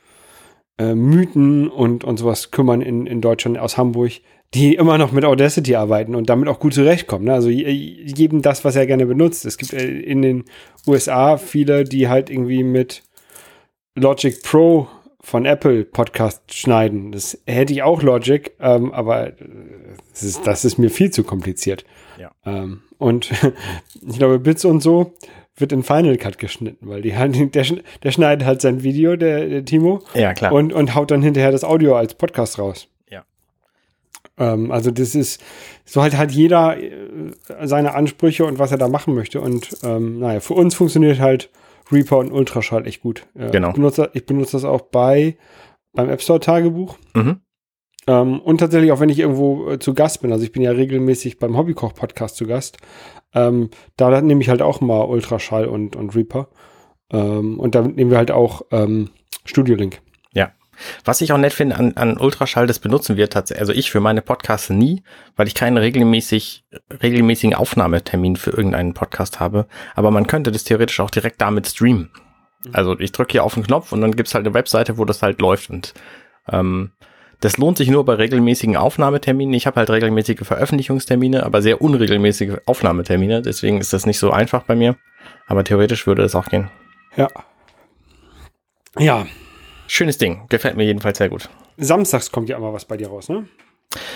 äh, 0.77 0.95
Mythen 0.95 1.67
und, 1.67 2.05
und 2.05 2.15
sowas 2.15 2.51
kümmern 2.51 2.79
in, 2.79 3.08
in 3.08 3.19
Deutschland 3.19 3.58
aus 3.58 3.77
Hamburg, 3.77 4.13
die 4.53 4.75
immer 4.75 4.97
noch 4.97 5.12
mit 5.12 5.25
Audacity 5.25 5.75
arbeiten 5.75 6.15
und 6.15 6.29
damit 6.29 6.47
auch 6.47 6.60
gut 6.60 6.73
zurechtkommen. 6.73 7.25
Ne? 7.25 7.34
Also 7.34 7.49
jedem 7.49 8.41
das, 8.41 8.63
was 8.63 8.75
er 8.75 8.88
gerne 8.88 9.05
benutzt. 9.05 9.45
Es 9.45 9.58
gibt 9.58 9.73
äh, 9.73 9.86
in 9.86 10.21
den 10.21 10.45
USA 10.88 11.38
viele, 11.38 11.84
die 11.84 12.08
halt 12.08 12.29
irgendwie 12.29 12.63
mit 12.63 13.03
Logic 13.95 14.41
Pro 14.43 14.88
von 15.21 15.45
Apple 15.45 15.86
Podcast 15.86 16.53
schneiden. 16.53 17.12
Das 17.12 17.41
hätte 17.47 17.73
ich 17.73 17.81
auch 17.84 18.03
Logic, 18.03 18.51
ähm, 18.60 18.93
aber 18.93 19.34
das 20.12 20.23
ist, 20.23 20.45
das 20.45 20.63
ist, 20.63 20.77
mir 20.77 20.91
viel 20.91 21.10
zu 21.12 21.23
kompliziert. 21.23 21.84
Ja. 22.19 22.31
Ähm, 22.45 22.81
und 22.97 23.31
ich 24.08 24.17
glaube, 24.17 24.39
Bits 24.39 24.65
und 24.65 24.81
so 24.81 25.13
wird 25.58 25.71
in 25.71 25.84
Final 25.84 26.17
Cut 26.17 26.38
geschnitten, 26.38 26.88
weil 26.88 27.01
die 27.01 27.15
halt, 27.15 27.36
der, 27.55 27.65
der 28.03 28.12
schneidet 28.12 28.45
halt 28.45 28.62
sein 28.62 28.84
Video, 28.84 29.15
der, 29.15 29.47
der 29.47 29.65
Timo. 29.65 30.01
Ja, 30.13 30.34
klar. 30.34 30.51
Und, 30.51 30.73
und 30.73 30.95
haut 30.95 31.12
dann 31.12 31.21
hinterher 31.21 31.51
das 31.51 31.63
Audio 31.63 31.95
als 31.95 32.13
Podcast 32.13 32.60
raus. 32.60 32.88
Ähm, 34.38 34.71
also 34.71 34.91
das 34.91 35.15
ist, 35.15 35.41
so 35.86 36.02
halt 36.02 36.17
hat 36.17 36.32
jeder 36.32 36.78
äh, 36.78 37.32
seine 37.63 37.93
Ansprüche 37.93 38.45
und 38.45 38.60
was 38.60 38.71
er 38.71 38.78
da 38.78 38.88
machen 38.88 39.15
möchte. 39.15 39.41
Und 39.41 39.78
ähm, 39.84 40.19
naja, 40.19 40.39
für 40.39 40.54
uns 40.54 40.76
funktioniert 40.76 41.19
halt 41.19 41.50
Reaper 41.91 42.17
und 42.17 42.32
Ultraschall 42.32 42.88
echt 42.88 43.02
gut. 43.02 43.26
Äh, 43.36 43.52
genau. 43.52 43.69
Ich 43.69 43.76
benutze, 43.76 44.10
ich 44.13 44.26
benutze 44.26 44.54
das 44.54 44.65
auch 44.65 44.82
bei 44.82 45.38
beim 45.93 46.10
App 46.10 46.21
Store 46.21 46.39
Tagebuch. 46.39 46.98
Mhm. 47.13 47.41
Ähm, 48.08 48.39
und 48.41 48.60
tatsächlich 48.60 48.91
auch, 48.91 49.00
wenn 49.00 49.10
ich 49.10 49.19
irgendwo 49.19 49.69
äh, 49.69 49.80
zu 49.80 49.93
Gast 49.93 50.21
bin. 50.21 50.32
Also 50.32 50.43
ich 50.43 50.52
bin 50.52 50.62
ja 50.62 50.71
regelmäßig 50.71 51.39
beim 51.39 51.58
Hobbykoch-Podcast 51.58 52.36
zu 52.36 52.45
Gast. 52.45 52.78
Ähm, 53.34 53.69
da 53.98 54.21
nehme 54.21 54.41
ich 54.41 54.50
halt 54.50 54.62
auch 54.62 54.82
mal 54.82 55.04
Ultraschall 55.04 55.65
und, 55.65 55.95
und 55.95 56.15
Reaper. 56.15 56.50
Ähm, 57.12 57.60
und 57.60 57.76
da 57.76 57.82
nehmen 57.82 58.12
wir 58.12 58.17
halt 58.17 58.32
auch 58.32 58.63
ähm, 58.71 59.10
Studio 59.45 59.76
Link. 59.76 60.02
Was 61.03 61.21
ich 61.21 61.31
auch 61.31 61.38
nett 61.38 61.53
finde 61.53 61.77
an, 61.77 61.93
an 61.95 62.17
Ultraschall, 62.17 62.67
das 62.67 62.79
benutzen 62.79 63.17
wir 63.17 63.29
tatsächlich, 63.29 63.61
also 63.61 63.73
ich 63.73 63.91
für 63.91 63.99
meine 63.99 64.21
Podcasts 64.21 64.69
nie, 64.69 65.03
weil 65.35 65.47
ich 65.47 65.55
keinen 65.55 65.77
regelmäßig, 65.77 66.65
regelmäßigen 67.01 67.55
Aufnahmetermin 67.55 68.35
für 68.35 68.51
irgendeinen 68.51 68.93
Podcast 68.93 69.39
habe. 69.39 69.67
Aber 69.95 70.11
man 70.11 70.27
könnte 70.27 70.51
das 70.51 70.63
theoretisch 70.63 70.99
auch 70.99 71.09
direkt 71.09 71.41
damit 71.41 71.67
streamen. 71.67 72.11
Also 72.73 72.99
ich 72.99 73.11
drücke 73.11 73.33
hier 73.33 73.43
auf 73.43 73.53
den 73.53 73.63
Knopf 73.63 73.91
und 73.91 74.01
dann 74.01 74.15
gibt's 74.15 74.33
halt 74.33 74.45
eine 74.45 74.53
Webseite, 74.53 74.97
wo 74.97 75.05
das 75.05 75.21
halt 75.21 75.39
läuft. 75.39 75.69
Und 75.69 75.93
ähm, 76.51 76.91
das 77.41 77.57
lohnt 77.57 77.77
sich 77.77 77.89
nur 77.89 78.05
bei 78.05 78.15
regelmäßigen 78.15 78.77
Aufnahmeterminen. 78.77 79.53
Ich 79.53 79.67
habe 79.67 79.77
halt 79.77 79.89
regelmäßige 79.89 80.41
Veröffentlichungstermine, 80.41 81.45
aber 81.45 81.61
sehr 81.61 81.81
unregelmäßige 81.81 82.57
Aufnahmetermine. 82.65 83.41
Deswegen 83.41 83.79
ist 83.79 83.93
das 83.93 84.05
nicht 84.05 84.19
so 84.19 84.31
einfach 84.31 84.63
bei 84.63 84.75
mir. 84.75 84.95
Aber 85.47 85.63
theoretisch 85.63 86.07
würde 86.07 86.23
es 86.23 86.35
auch 86.35 86.47
gehen. 86.47 86.69
Ja. 87.15 87.29
Ja, 88.97 89.25
Schönes 89.88 90.17
Ding. 90.17 90.45
Gefällt 90.50 90.78
mir 90.78 90.84
jedenfalls 90.84 91.17
sehr 91.17 91.30
gut. 91.30 91.50
samstags 91.78 92.32
kommt 92.32 92.50
ja 92.50 92.58
immer 92.58 92.74
was 92.74 92.86
bei 92.86 92.98
dir 92.98 93.08
raus, 93.10 93.30
ne? 93.30 93.48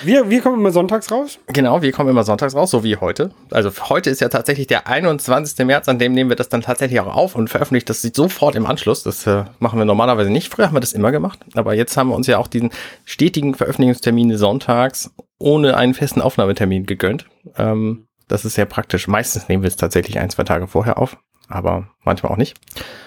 Wir, 0.04 0.30
wir 0.30 0.42
kommen 0.42 0.60
immer 0.60 0.72
sonntags 0.72 1.12
raus. 1.12 1.40
Genau, 1.48 1.82
wir 1.82 1.92
kommen 1.92 2.10
immer 2.10 2.24
sonntags 2.24 2.56
raus, 2.56 2.72
so 2.72 2.84
wie 2.84 2.98
heute. 2.98 3.32
Also 3.52 3.72
heute 3.90 4.10
ist 4.10 4.22
ja 4.22 4.30
tatsächlich 4.30 4.68
der 4.68 4.88
21. 4.88 5.66
März, 5.66 5.88
an 5.88 6.00
dem 6.00 6.14
nehmen 6.14 6.30
wir 6.30 6.36
das 6.36 6.50
dann 6.50 6.62
tatsächlich 6.62 7.00
auch 7.00 7.16
auf 7.16 7.36
und 7.36 7.50
veröffentlichen 7.50 7.86
das 7.86 8.02
sofort 8.02 8.56
im 8.56 8.66
Anschluss. 8.66 9.04
Das 9.04 9.26
äh, 9.28 9.46
machen 9.60 9.80
wir 9.80 9.86
normalerweise 9.86 10.30
nicht. 10.30 10.52
Früher 10.52 10.68
haben 10.68 10.76
wir 10.76 10.82
das 10.82 10.94
immer 10.94 11.12
gemacht, 11.12 11.40
aber 11.54 11.76
jetzt 11.76 11.96
haben 11.96 12.10
wir 12.10 12.16
uns 12.16 12.28
ja 12.28 12.38
auch 12.38 12.48
diesen 12.48 12.72
stetigen 13.06 13.56
Veröffentlichungstermine 13.56 14.38
sonntags 14.38 15.12
ohne 15.38 15.78
einen 15.78 15.94
festen 15.94 16.22
Aufnahmetermin 16.22 16.86
gegönnt. 16.86 17.28
Ähm, 17.58 18.06
das 18.28 18.46
ist 18.46 18.56
sehr 18.56 18.66
praktisch. 18.66 19.08
Meistens 19.08 19.48
nehmen 19.48 19.64
wir 19.64 19.70
es 19.70 19.78
tatsächlich 19.78 20.20
ein, 20.20 20.30
zwei 20.30 20.44
Tage 20.44 20.68
vorher 20.68 20.98
auf, 20.98 21.18
aber 21.50 21.88
manchmal 22.04 22.32
auch 22.32 22.38
nicht. 22.38 22.56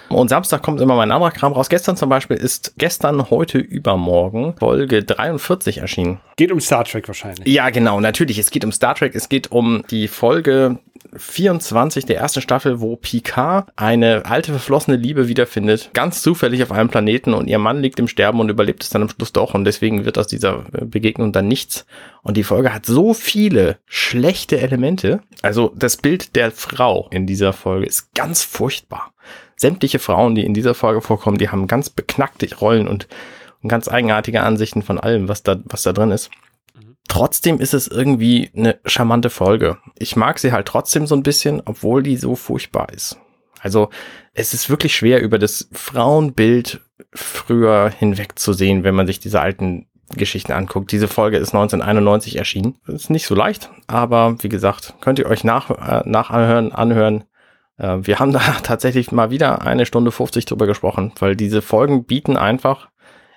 Und 0.08 0.28
Samstag 0.28 0.62
kommt 0.62 0.80
immer 0.80 0.94
mein 0.94 1.10
anderer 1.10 1.30
Kram 1.30 1.52
raus. 1.52 1.70
Gestern 1.70 1.96
zum 1.96 2.10
Beispiel 2.10 2.36
ist 2.36 2.74
gestern, 2.76 3.30
heute, 3.30 3.58
übermorgen 3.58 4.54
Folge 4.58 5.02
43 5.02 5.78
erschienen. 5.78 6.20
Geht 6.36 6.52
um 6.52 6.60
Star 6.60 6.84
Trek 6.84 7.08
wahrscheinlich. 7.08 7.46
Ja, 7.48 7.70
genau, 7.70 8.00
natürlich. 8.00 8.38
Es 8.38 8.50
geht 8.50 8.64
um 8.64 8.72
Star 8.72 8.94
Trek. 8.94 9.14
Es 9.14 9.30
geht 9.30 9.50
um 9.50 9.84
die 9.90 10.08
Folge 10.08 10.78
24 11.14 12.06
der 12.06 12.18
ersten 12.18 12.40
Staffel, 12.40 12.80
wo 12.80 12.96
Picard 12.96 13.68
eine 13.76 14.24
alte 14.26 14.52
verflossene 14.52 14.96
Liebe 14.96 15.28
wiederfindet, 15.28 15.90
ganz 15.92 16.22
zufällig 16.22 16.62
auf 16.62 16.72
einem 16.72 16.88
Planeten 16.88 17.34
und 17.34 17.48
ihr 17.48 17.58
Mann 17.58 17.82
liegt 17.82 17.98
im 17.98 18.08
Sterben 18.08 18.40
und 18.40 18.48
überlebt 18.48 18.82
es 18.82 18.90
dann 18.90 19.02
am 19.02 19.08
Schluss 19.08 19.32
doch 19.32 19.54
und 19.54 19.64
deswegen 19.64 20.04
wird 20.04 20.18
aus 20.18 20.26
dieser 20.26 20.64
Begegnung 20.70 21.32
dann 21.32 21.48
nichts. 21.48 21.86
Und 22.22 22.36
die 22.36 22.44
Folge 22.44 22.72
hat 22.72 22.86
so 22.86 23.14
viele 23.14 23.78
schlechte 23.86 24.60
Elemente. 24.60 25.20
Also 25.42 25.72
das 25.76 25.96
Bild 25.96 26.36
der 26.36 26.50
Frau 26.50 27.08
in 27.10 27.26
dieser 27.26 27.52
Folge 27.52 27.86
ist 27.86 28.14
ganz 28.14 28.31
furchtbar. 28.40 29.12
Sämtliche 29.56 29.98
Frauen, 29.98 30.34
die 30.34 30.46
in 30.46 30.54
dieser 30.54 30.74
Folge 30.74 31.02
vorkommen, 31.02 31.36
die 31.36 31.50
haben 31.50 31.66
ganz 31.66 31.90
beknackte 31.90 32.48
Rollen 32.56 32.88
und, 32.88 33.08
und 33.62 33.68
ganz 33.68 33.88
eigenartige 33.88 34.42
Ansichten 34.42 34.82
von 34.82 34.98
allem, 34.98 35.28
was 35.28 35.42
da, 35.42 35.60
was 35.64 35.82
da 35.82 35.92
drin 35.92 36.10
ist. 36.10 36.30
Trotzdem 37.08 37.60
ist 37.60 37.74
es 37.74 37.88
irgendwie 37.88 38.50
eine 38.56 38.78
charmante 38.86 39.28
Folge. 39.28 39.76
Ich 39.98 40.16
mag 40.16 40.38
sie 40.38 40.52
halt 40.52 40.66
trotzdem 40.66 41.06
so 41.06 41.14
ein 41.14 41.22
bisschen, 41.22 41.60
obwohl 41.64 42.02
die 42.02 42.16
so 42.16 42.36
furchtbar 42.36 42.88
ist. 42.90 43.18
Also 43.60 43.90
es 44.32 44.54
ist 44.54 44.70
wirklich 44.70 44.96
schwer, 44.96 45.20
über 45.20 45.38
das 45.38 45.68
Frauenbild 45.72 46.80
früher 47.12 47.90
hinwegzusehen, 47.90 48.82
wenn 48.84 48.94
man 48.94 49.06
sich 49.06 49.20
diese 49.20 49.40
alten 49.40 49.88
Geschichten 50.16 50.52
anguckt. 50.52 50.92
Diese 50.92 51.08
Folge 51.08 51.36
ist 51.36 51.54
1991 51.54 52.36
erschienen. 52.36 52.76
Ist 52.86 53.10
nicht 53.10 53.26
so 53.26 53.34
leicht, 53.34 53.70
aber 53.86 54.42
wie 54.42 54.48
gesagt, 54.48 54.94
könnt 55.00 55.18
ihr 55.18 55.26
euch 55.26 55.44
nach, 55.44 55.70
äh, 55.70 56.08
nachhören, 56.08 56.72
anhören. 56.72 57.24
Äh, 57.78 57.98
wir 58.02 58.18
haben 58.18 58.32
da 58.32 58.40
tatsächlich 58.62 59.12
mal 59.12 59.30
wieder 59.30 59.62
eine 59.62 59.86
Stunde 59.86 60.10
50 60.10 60.44
drüber 60.44 60.66
gesprochen, 60.66 61.12
weil 61.18 61.36
diese 61.36 61.62
Folgen 61.62 62.04
bieten 62.04 62.36
einfach 62.36 62.88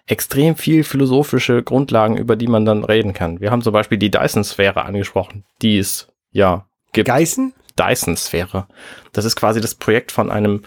extrem 0.08 0.56
viel 0.56 0.84
philosophische 0.84 1.64
Grundlagen, 1.64 2.18
über 2.18 2.36
die 2.36 2.48
man 2.48 2.66
dann 2.66 2.84
reden 2.84 3.14
kann. 3.14 3.40
Wir 3.40 3.52
haben 3.52 3.64
zum 3.64 3.74
Beispiel 3.74 3.98
die 3.98 4.12
Dyson-Sphäre 4.12 4.86
angesprochen, 4.86 5.46
die 5.62 5.80
es 5.80 6.08
ja 6.32 6.68
gibt. 6.94 7.08
Geißen? 7.08 7.54
Dyson-Sphäre. 7.78 8.68
Das 9.14 9.26
ist 9.26 9.36
quasi 9.36 9.62
das 9.62 9.76
Projekt 9.76 10.12
von 10.12 10.32
einem 10.32 10.62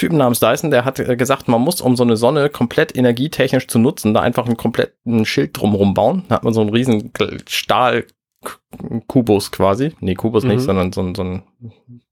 Typen 0.00 0.16
namens 0.16 0.40
Dyson, 0.40 0.70
der 0.70 0.86
hat 0.86 0.98
äh, 0.98 1.14
gesagt, 1.14 1.46
man 1.46 1.60
muss, 1.60 1.82
um 1.82 1.94
so 1.94 2.02
eine 2.02 2.16
Sonne 2.16 2.48
komplett 2.48 2.96
energietechnisch 2.96 3.68
zu 3.68 3.78
nutzen, 3.78 4.14
da 4.14 4.20
einfach 4.20 4.46
einen 4.46 4.56
kompletten 4.56 5.26
Schild 5.26 5.54
drumherum 5.54 5.92
bauen. 5.92 6.24
Da 6.28 6.36
hat 6.36 6.44
man 6.44 6.54
so 6.54 6.62
einen 6.62 6.70
riesen 6.70 7.12
Stahlkubus 8.42 9.50
quasi. 9.52 9.92
Nee, 10.00 10.14
Kubus 10.14 10.44
Mhm. 10.44 10.50
nicht, 10.50 10.60
sondern 10.62 10.92
so, 10.92 11.02
ein- 11.02 11.14
so 11.14 11.22
ein 11.22 11.42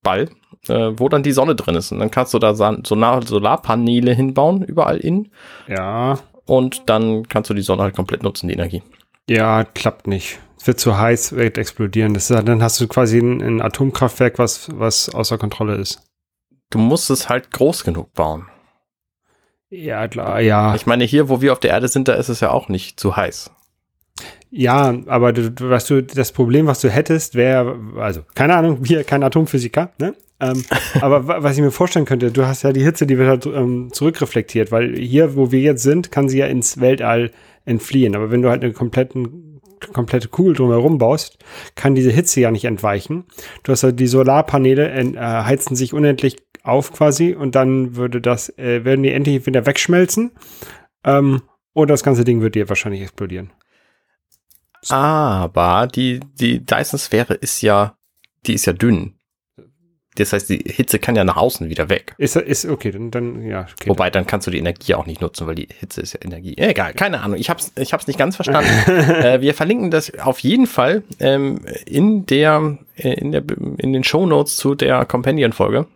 Ball, 0.03 0.29
äh, 0.69 0.91
wo 0.97 1.09
dann 1.09 1.23
die 1.23 1.33
Sonne 1.33 1.55
drin 1.55 1.75
ist. 1.75 1.93
Und 1.93 1.99
dann 1.99 2.11
kannst 2.11 2.35
du 2.35 2.39
da 2.39 2.55
Solar 2.55 3.23
Solarpaneele 3.27 4.13
hinbauen, 4.13 4.63
überall 4.63 4.99
in. 4.99 5.31
Ja. 5.67 6.19
Und 6.47 6.89
dann 6.89 7.27
kannst 7.29 7.51
du 7.51 7.55
die 7.55 7.63
Sonne 7.63 7.83
halt 7.83 7.97
komplett 7.97 8.23
nutzen, 8.23 8.49
die 8.49 8.55
Energie. 8.55 8.83
Ja, 9.29 9.65
klappt 9.65 10.07
nicht. 10.07 10.39
Es 10.59 10.67
wird 10.67 10.81
zu 10.81 10.99
heiß, 10.99 11.37
wird 11.37 11.59
explodieren. 11.59 12.15
Das 12.15 12.31
ist, 12.31 12.49
dann 12.49 12.63
hast 12.63 12.81
du 12.81 12.89
quasi 12.89 13.19
ein, 13.19 13.41
ein 13.43 13.61
Atomkraftwerk, 13.63 14.39
was, 14.39 14.69
was 14.75 15.15
außer 15.15 15.39
Kontrolle 15.39 15.77
ist. 15.77 16.03
Du 16.71 16.79
musst 16.79 17.11
es 17.11 17.29
halt 17.29 17.51
groß 17.51 17.85
genug 17.85 18.13
bauen. 18.15 18.47
Ja, 19.71 20.09
klar, 20.09 20.41
ja. 20.41 20.75
Ich 20.75 20.87
meine, 20.87 21.05
hier, 21.05 21.29
wo 21.29 21.41
wir 21.43 21.53
auf 21.53 21.61
der 21.61 21.71
Erde 21.73 21.89
sind, 21.89 22.09
da 22.09 22.15
ist 22.15 22.31
es 22.31 22.41
ja 22.41 22.51
auch 22.51 22.69
nicht 22.69 22.99
zu 22.99 23.17
heiß. 23.17 23.51
Ja, 24.51 24.95
aber 25.07 25.33
du, 25.33 25.53
was 25.71 25.87
du, 25.87 26.03
das 26.03 26.33
Problem, 26.33 26.67
was 26.67 26.81
du 26.81 26.89
hättest, 26.89 27.35
wäre, 27.35 27.79
also, 27.99 28.23
keine 28.35 28.55
Ahnung, 28.57 28.79
wir 28.83 29.05
kein 29.05 29.23
Atomphysiker, 29.23 29.93
ne? 30.01 30.15
Ähm, 30.41 30.65
aber 31.01 31.27
wa- 31.27 31.43
was 31.43 31.57
ich 31.57 31.63
mir 31.63 31.71
vorstellen 31.71 32.07
könnte, 32.07 32.31
du 32.31 32.47
hast 32.47 32.63
ja 32.63 32.73
die 32.73 32.83
Hitze, 32.83 33.07
die 33.07 33.19
wird 33.19 33.29
halt 33.29 33.47
ähm, 33.47 33.89
zurückreflektiert, 33.93 34.73
weil 34.73 34.97
hier, 34.97 35.37
wo 35.37 35.51
wir 35.53 35.61
jetzt 35.61 35.83
sind, 35.83 36.11
kann 36.13 36.29
sie 36.29 36.39
ja 36.39 36.47
ins 36.47 36.81
Weltall 36.81 37.31
entfliehen. 37.65 38.15
Aber 38.17 38.31
wenn 38.31 38.41
du 38.43 38.49
halt 38.49 38.63
eine 38.63 38.73
kompletten, 38.73 39.61
komplette 39.93 40.29
Kugel 40.29 40.55
drumherum 40.55 40.99
baust, 40.99 41.39
kann 41.75 41.95
diese 41.95 42.11
Hitze 42.11 42.41
ja 42.41 42.51
nicht 42.51 42.65
entweichen. 42.65 43.25
Du 43.65 43.73
hast 43.73 43.83
halt 43.83 44.01
die 44.01 44.07
Solarpaneele 44.07 44.89
äh, 44.91 45.17
heizen 45.19 45.77
sich 45.77 45.93
unendlich 45.93 46.37
auf 46.63 46.93
quasi 46.93 47.35
und 47.35 47.55
dann 47.55 47.97
würde 47.97 48.21
das, 48.21 48.49
äh, 48.59 48.85
werden 48.85 49.03
die 49.03 49.13
endlich 49.13 49.45
wieder 49.47 49.67
wegschmelzen. 49.67 50.31
Ähm, 51.05 51.43
oder 51.75 51.93
das 51.95 52.03
ganze 52.03 52.25
Ding 52.25 52.41
wird 52.41 52.55
dir 52.55 52.69
wahrscheinlich 52.69 53.03
explodieren. 53.03 53.51
Aber 54.89 55.87
die, 55.87 56.21
die 56.41 56.65
Dyson-Sphäre 56.65 57.35
ist 57.35 57.63
ja, 57.63 57.97
die 58.47 58.55
ist 58.55 58.67
ja 58.67 58.73
dünn. 58.73 59.15
Das 60.17 60.33
heißt, 60.33 60.49
die 60.49 60.65
Hitze 60.67 60.99
kann 60.99 61.15
ja 61.15 61.23
nach 61.23 61.37
außen 61.37 61.69
wieder 61.69 61.89
weg. 61.89 62.15
Ist, 62.19 62.35
ist 62.35 62.65
okay, 62.67 62.91
dann, 62.91 63.13
dann 63.13 63.43
ja. 63.43 63.67
Okay, 63.79 63.89
Wobei, 63.89 64.11
dann 64.11 64.27
kannst 64.27 64.49
du 64.49 64.51
die 64.51 64.59
Energie 64.59 64.95
auch 64.95 65.07
nicht 65.07 65.21
nutzen, 65.21 65.47
weil 65.47 65.55
die 65.55 65.69
Hitze 65.79 66.01
ist 66.01 66.15
ja 66.15 66.21
Energie. 66.25 66.57
Egal, 66.59 66.93
keine 66.95 67.21
Ahnung. 67.21 67.39
Ich 67.39 67.49
hab's, 67.51 67.73
ich 67.77 67.93
hab's 67.93 68.09
nicht 68.09 68.19
ganz 68.19 68.35
verstanden. 68.35 68.71
äh, 68.89 69.41
wir 69.41 69.55
verlinken 69.55 69.93
das 69.93 70.13
auf 70.19 70.41
jeden 70.41 70.67
Fall 70.67 71.05
ähm, 71.21 71.61
in 71.87 72.27
der, 72.27 72.79
äh, 72.97 73.15
in 73.15 73.31
der, 73.31 73.45
in 73.79 73.93
den 73.93 74.03
Show 74.03 74.27
Notes 74.27 74.57
zu 74.57 74.75
der 74.75 75.05
Companion-Folge. 75.05 75.87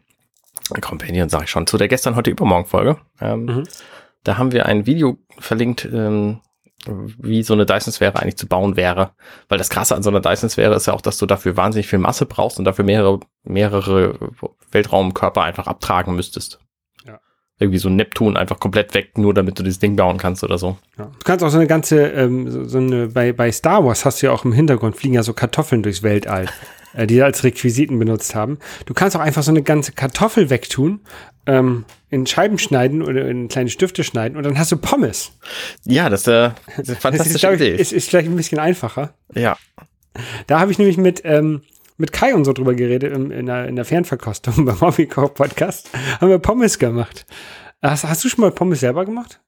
Companion 0.81 1.29
sage 1.29 1.45
ich 1.45 1.51
schon, 1.51 1.66
zu 1.66 1.77
der 1.77 1.88
gestern, 1.88 2.14
heute, 2.14 2.31
übermorgen 2.31 2.66
Folge. 2.66 2.99
Ähm, 3.21 3.45
Mhm. 3.47 3.64
Da 4.25 4.38
haben 4.38 4.53
wir 4.53 4.66
ein 4.66 4.87
Video 4.87 5.18
verlinkt, 5.38 5.85
ähm, 5.85 6.40
wie 6.87 7.42
so 7.42 7.55
eine 7.55 7.66
Dyson-Sphäre 7.66 8.21
eigentlich 8.21 8.37
zu 8.37 8.47
bauen 8.47 8.77
wäre. 8.77 9.12
Weil 9.49 9.59
das 9.59 9.71
Krasse 9.71 9.95
an 9.95 10.03
so 10.03 10.11
einer 10.11 10.21
Dyson-Sphäre 10.21 10.75
ist 10.75 10.87
ja 10.87 10.95
auch, 10.95 11.01
dass 11.01 11.18
du 11.18 11.27
dafür 11.27 11.57
wahnsinnig 11.57 11.87
viel 11.88 11.99
Masse 11.99 12.27
brauchst 12.27 12.59
und 12.59 12.64
dafür 12.64 12.85
mehrere, 12.85 13.21
mehrere 13.45 14.18
Weltraumkörper 14.71 15.42
einfach 15.42 15.66
abtragen 15.66 16.14
müsstest. 16.14 16.59
Ja. 17.07 17.21
Irgendwie 17.59 17.79
so 17.79 17.88
ein 17.88 17.97
Neptun 17.97 18.37
einfach 18.37 18.59
komplett 18.59 18.95
weg, 18.95 19.16
nur 19.18 19.35
damit 19.35 19.59
du 19.59 19.62
dieses 19.62 19.79
Ding 19.79 19.97
bauen 19.97 20.18
kannst 20.18 20.42
oder 20.42 20.59
so. 20.59 20.77
Ja. 20.99 21.07
Du 21.07 21.25
kannst 21.25 21.45
auch 21.45 21.51
so 21.51 21.59
eine 21.59 21.66
ganze, 21.66 22.07
ähm, 22.09 22.51
so, 22.51 22.64
so 22.64 22.79
eine, 22.79 23.09
bei, 23.09 23.33
bei 23.33 23.53
Star 23.53 23.85
Wars 23.85 24.05
hast 24.05 24.23
du 24.23 24.27
ja 24.27 24.33
auch 24.33 24.45
im 24.45 24.53
Hintergrund 24.53 24.97
fliegen 24.97 25.14
ja 25.14 25.23
so 25.23 25.33
Kartoffeln 25.33 25.83
durchs 25.83 26.03
Weltall, 26.03 26.47
äh, 26.95 27.07
die 27.07 27.23
als 27.23 27.45
Requisiten 27.45 27.99
benutzt 27.99 28.35
haben. 28.35 28.59
Du 28.87 28.95
kannst 28.95 29.17
auch 29.17 29.21
einfach 29.21 29.43
so 29.43 29.51
eine 29.51 29.63
ganze 29.63 29.93
Kartoffel 29.93 30.51
wegtun, 30.51 31.01
ähm, 31.47 31.85
in 32.11 32.27
Scheiben 32.27 32.59
schneiden 32.59 33.03
oder 33.03 33.29
in 33.29 33.49
kleine 33.49 33.71
Stifte 33.71 34.05
schneiden 34.05 34.37
und 34.37 34.45
dann 34.45 34.59
hast 34.59 34.71
du 34.73 34.77
Pommes. 34.77 35.33
Ja, 35.85 36.09
das, 36.09 36.27
äh, 36.27 36.51
das 36.51 36.55
ist 36.57 36.67
eine 36.69 36.77
Das 36.77 36.89
ist, 36.89 37.03
fantastische 37.03 37.39
glaub 37.39 37.55
ich, 37.55 37.61
Idee. 37.61 37.77
ist, 37.77 37.93
ist 37.93 38.09
vielleicht 38.11 38.29
ein 38.29 38.37
bisschen 38.37 38.59
einfacher. 38.59 39.15
ja. 39.35 39.57
Da 40.47 40.61
habe 40.61 40.71
ich 40.71 40.79
nämlich 40.79 40.99
mit, 40.99 41.23
ähm, 41.25 41.63
mit 41.97 42.13
Kai 42.13 42.35
und 42.35 42.45
so 42.45 42.53
drüber 42.53 42.75
geredet 42.75 43.15
im, 43.15 43.31
in, 43.31 43.47
der, 43.47 43.67
in 43.67 43.77
der 43.77 43.87
Fernverkostung 43.87 44.65
beim 44.67 44.79
Hobbykoch 44.81 45.33
Podcast. 45.33 45.89
Haben 46.21 46.29
wir 46.29 46.39
Pommes 46.39 46.79
gemacht. 46.79 47.25
Hast, 47.81 48.05
hast 48.05 48.23
du 48.23 48.29
schon 48.29 48.43
mal 48.43 48.51
Pommes 48.51 48.81
selber 48.81 49.07
gemacht? 49.07 49.41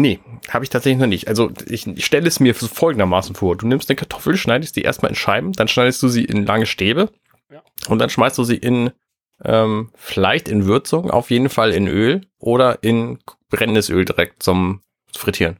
Nee, 0.00 0.20
habe 0.48 0.64
ich 0.64 0.70
tatsächlich 0.70 1.00
noch 1.00 1.06
nicht. 1.06 1.28
Also 1.28 1.50
ich, 1.66 1.86
ich 1.86 2.04
stelle 2.04 2.28
es 2.28 2.40
mir 2.40 2.54
folgendermaßen 2.54 3.34
vor. 3.34 3.56
Du 3.56 3.66
nimmst 3.66 3.88
eine 3.90 3.96
Kartoffel, 3.96 4.36
schneidest 4.36 4.76
die 4.76 4.82
erstmal 4.82 5.10
in 5.10 5.16
Scheiben, 5.16 5.52
dann 5.52 5.68
schneidest 5.68 6.02
du 6.02 6.08
sie 6.08 6.24
in 6.24 6.44
lange 6.46 6.66
Stäbe 6.66 7.10
Ja. 7.50 7.62
und 7.88 7.98
dann 7.98 8.10
schmeißt 8.10 8.36
du 8.38 8.44
sie 8.44 8.56
in 8.56 8.90
ähm, 9.44 9.90
vielleicht 9.94 10.48
in 10.48 10.66
Würzung, 10.66 11.10
auf 11.10 11.30
jeden 11.30 11.48
Fall 11.48 11.72
in 11.72 11.86
Öl 11.86 12.22
oder 12.38 12.82
in 12.82 13.18
brennendes 13.50 13.88
Öl 13.88 14.04
direkt 14.04 14.42
zum 14.42 14.80
Frittieren. 15.16 15.58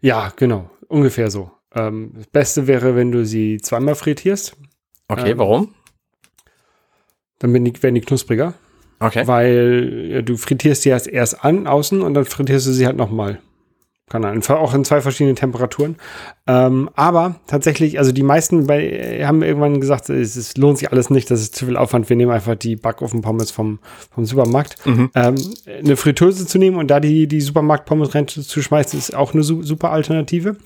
Ja, 0.00 0.32
genau. 0.36 0.70
Ungefähr 0.88 1.30
so. 1.30 1.50
Ähm, 1.74 2.12
das 2.14 2.26
Beste 2.28 2.66
wäre, 2.66 2.94
wenn 2.94 3.10
du 3.10 3.24
sie 3.24 3.58
zweimal 3.58 3.94
frittierst. 3.94 4.56
Okay, 5.08 5.30
Ähm, 5.32 5.38
warum? 5.38 5.74
Dann 7.38 7.52
werden 7.52 7.64
die, 7.64 7.82
werden 7.82 7.94
die 7.94 8.00
knuspriger. 8.00 8.54
Okay. 9.04 9.26
Weil 9.26 10.06
ja, 10.10 10.22
du 10.22 10.36
frittierst 10.36 10.82
sie 10.82 10.88
erst, 10.88 11.06
erst 11.06 11.44
an, 11.44 11.66
außen 11.66 12.00
und 12.00 12.14
dann 12.14 12.24
frittierst 12.24 12.66
du 12.66 12.72
sie 12.72 12.86
halt 12.86 12.96
nochmal. 12.96 13.38
Kann 14.10 14.24
ein, 14.26 14.42
auch 14.42 14.74
in 14.74 14.84
zwei 14.84 15.00
verschiedenen 15.00 15.34
Temperaturen. 15.34 15.96
Ähm, 16.46 16.90
aber 16.94 17.36
tatsächlich, 17.46 17.98
also 17.98 18.12
die 18.12 18.22
meisten 18.22 18.66
bei, 18.66 19.24
haben 19.24 19.42
irgendwann 19.42 19.80
gesagt, 19.80 20.10
es, 20.10 20.36
es, 20.36 20.58
lohnt 20.58 20.78
sich 20.78 20.92
alles 20.92 21.08
nicht, 21.08 21.30
das 21.30 21.40
ist 21.40 21.56
zu 21.56 21.64
viel 21.64 21.78
Aufwand. 21.78 22.10
Wir 22.10 22.16
nehmen 22.16 22.30
einfach 22.30 22.54
die 22.54 22.76
Backofen-Pommes 22.76 23.50
vom, 23.50 23.78
vom 24.14 24.26
Supermarkt. 24.26 24.86
Mhm. 24.86 25.10
Ähm, 25.14 25.36
eine 25.66 25.96
Fritteuse 25.96 26.46
zu 26.46 26.58
nehmen 26.58 26.76
und 26.76 26.88
da 26.88 27.00
die, 27.00 27.26
die 27.26 27.40
Supermarkt-Pommes 27.40 28.14
reinzuschmeißen, 28.14 28.98
ist 28.98 29.14
auch 29.14 29.32
eine 29.32 29.42
su 29.42 29.62
super 29.62 29.90
Alternative. 29.90 30.56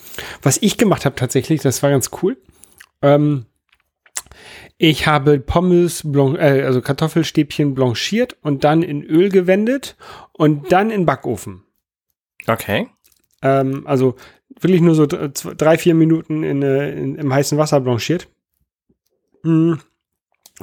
Was 0.42 0.58
ich 0.60 0.76
gemacht 0.76 1.04
habe 1.04 1.14
tatsächlich, 1.14 1.62
das 1.62 1.80
war 1.82 1.90
ganz 1.90 2.10
cool. 2.22 2.36
Ähm, 3.02 3.46
ich 4.78 5.06
habe 5.08 5.40
Pommes, 5.40 6.04
äh, 6.04 6.62
also 6.62 6.80
Kartoffelstäbchen 6.80 7.74
blanchiert 7.74 8.36
und 8.42 8.64
dann 8.64 8.82
in 8.82 9.02
Öl 9.02 9.28
gewendet 9.28 9.96
und 10.32 10.72
dann 10.72 10.90
in 10.90 11.04
Backofen. 11.04 11.64
Okay. 12.46 12.88
Ähm, 13.42 13.82
also 13.86 14.14
wirklich 14.60 14.80
nur 14.80 14.94
so 14.94 15.06
drei, 15.06 15.78
vier 15.78 15.94
Minuten 15.94 16.44
in, 16.44 16.62
äh, 16.62 16.92
in, 16.92 17.16
im 17.16 17.32
heißen 17.32 17.58
Wasser 17.58 17.80
blanchiert. 17.80 18.28
Mhm. 19.42 19.80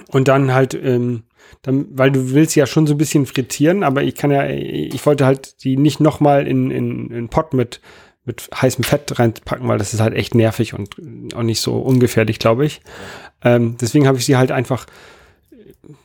Und 0.07 0.27
dann 0.27 0.53
halt, 0.53 0.73
ähm, 0.73 1.23
dann, 1.61 1.87
weil 1.91 2.11
du 2.11 2.31
willst 2.31 2.55
ja 2.55 2.65
schon 2.65 2.87
so 2.87 2.95
ein 2.95 2.97
bisschen 2.97 3.25
frittieren, 3.25 3.83
aber 3.83 4.03
ich 4.03 4.15
kann 4.15 4.31
ja, 4.31 4.47
ich 4.47 5.05
wollte 5.05 5.25
halt 5.25 5.63
die 5.63 5.77
nicht 5.77 5.99
nochmal 5.99 6.47
in, 6.47 6.71
in, 6.71 7.11
in 7.11 7.29
Pot 7.29 7.53
mit, 7.53 7.81
mit 8.25 8.49
heißem 8.53 8.83
Fett 8.83 9.17
reinpacken, 9.19 9.67
weil 9.67 9.77
das 9.77 9.93
ist 9.93 10.01
halt 10.01 10.15
echt 10.15 10.35
nervig 10.35 10.73
und 10.73 10.95
auch 11.35 11.43
nicht 11.43 11.61
so 11.61 11.77
ungefährlich, 11.77 12.39
glaube 12.39 12.65
ich. 12.65 12.81
Ähm, 13.45 13.77
deswegen 13.79 14.07
habe 14.07 14.17
ich 14.17 14.25
sie 14.25 14.35
halt 14.35 14.51
einfach, 14.51 14.85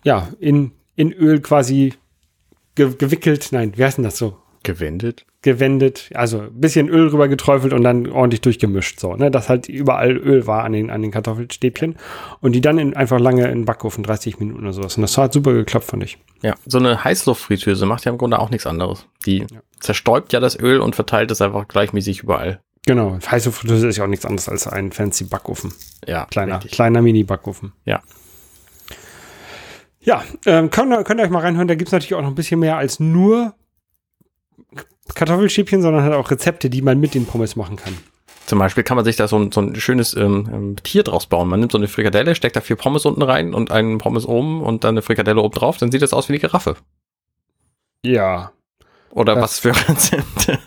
ja, 0.05 0.29
in, 0.39 0.73
in 0.95 1.13
Öl 1.13 1.41
quasi 1.41 1.95
ge 2.77 2.95
gewickelt. 2.97 3.49
Nein, 3.51 3.73
wie 3.77 3.85
heißt 3.85 3.97
denn 3.97 4.05
das 4.05 4.19
so? 4.19 4.37
Gewendet? 4.63 5.25
Gewendet, 5.41 6.11
also 6.13 6.41
ein 6.41 6.61
bisschen 6.61 6.91
Öl 6.91 7.09
rüber 7.09 7.27
geträufelt 7.29 7.73
und 7.73 7.83
dann 7.83 8.07
ordentlich 8.11 8.43
durchgemischt, 8.43 9.01
so, 9.01 9.17
ne, 9.17 9.31
dass 9.31 9.49
halt 9.49 9.71
überall 9.71 10.15
Öl 10.19 10.47
war 10.47 10.65
an 10.65 10.73
den, 10.73 10.91
an 10.91 11.01
den 11.01 11.11
Kartoffelstäbchen 11.11 11.97
und 12.43 12.53
die 12.53 12.61
dann 12.61 12.77
in, 12.77 12.95
einfach 12.95 13.19
lange 13.19 13.45
in 13.45 13.61
den 13.61 13.65
Backofen, 13.65 14.05
30 14.05 14.39
Minuten 14.39 14.61
oder 14.61 14.75
sowas. 14.75 14.99
Und 14.99 15.01
das 15.03 15.17
hat 15.17 15.33
super 15.33 15.55
geklappt, 15.55 15.87
fand 15.87 16.05
ich. 16.05 16.19
Ja, 16.43 16.57
so 16.67 16.77
eine 16.77 17.03
Heißluftfritteuse 17.03 17.87
macht 17.87 18.05
ja 18.05 18.13
im 18.13 18.19
Grunde 18.19 18.39
auch 18.39 18.51
nichts 18.51 18.67
anderes. 18.67 19.07
Die 19.25 19.39
ja. 19.39 19.47
zerstäubt 19.81 20.35
ja 20.35 20.41
das 20.41 20.61
Öl 20.61 20.81
und 20.81 20.95
verteilt 20.95 21.31
es 21.31 21.41
einfach 21.41 21.67
gleichmäßig 21.67 22.23
überall. 22.23 22.61
Genau, 22.87 23.19
Heißluftfritteuse 23.31 23.89
ist 23.89 23.97
ja 23.99 24.05
auch 24.05 24.09
nichts 24.09 24.25
anderes 24.25 24.49
als 24.49 24.67
ein 24.67 24.93
fancy 24.93 25.25
Backofen. 25.25 25.73
Ja. 26.07 26.27
Kleiner, 26.27 26.57
richtig. 26.57 26.73
kleiner 26.73 27.03
Mini-Backofen. 27.03 27.73
Ja. 27.85 28.03
Ja, 30.01 30.25
ähm, 30.47 30.71
könnt, 30.71 31.05
könnt 31.05 31.21
ihr 31.21 31.25
euch 31.25 31.31
mal 31.31 31.41
reinhören, 31.41 31.69
da 31.69 31.75
gibt 31.75 31.89
es 31.89 31.93
natürlich 31.93 32.15
auch 32.15 32.23
noch 32.23 32.29
ein 32.29 32.35
bisschen 32.35 32.61
mehr 32.61 32.79
als 32.79 33.01
nur 33.01 33.55
Kartoffelschäbchen, 35.15 35.83
sondern 35.83 36.05
halt 36.05 36.15
auch 36.15 36.31
Rezepte, 36.31 36.71
die 36.71 36.81
man 36.81 36.99
mit 36.99 37.15
den 37.15 37.27
Pommes 37.27 37.55
machen 37.55 37.77
kann. 37.77 37.97
Zum 38.47 38.59
Beispiel 38.59 38.83
kann 38.83 38.97
man 38.97 39.05
sich 39.05 39.17
da 39.17 39.29
so 39.29 39.39
ein, 39.39 39.53
so 39.53 39.61
ein 39.61 39.77
schönes 39.77 40.17
ähm, 40.17 40.49
ähm, 40.53 40.77
Tier 40.83 41.05
draus 41.05 41.27
bauen. 41.27 41.49
Man 41.49 41.61
nimmt 41.61 41.73
so 41.73 41.79
eine 41.79 41.87
Frikadelle, 41.87 42.35
steckt 42.35 42.57
da 42.57 42.61
vier 42.61 42.77
Pommes 42.77 43.05
unten 43.05 43.23
rein 43.23 43.55
und 43.55 43.71
einen 43.71 43.99
Pommes 43.99 44.27
oben 44.27 44.63
und 44.63 44.83
dann 44.85 44.95
eine 44.95 45.03
Frikadelle 45.03 45.41
oben 45.41 45.55
drauf, 45.55 45.77
dann 45.77 45.93
sieht 45.93 46.03
das 46.03 46.13
aus 46.13 46.29
wie 46.29 46.33
eine 46.33 46.41
Giraffe. 46.41 46.77
Ja. 48.03 48.53
Oder 49.11 49.35
das 49.35 49.43
was 49.43 49.59
für 49.61 49.69
Rezepte? 49.89 50.59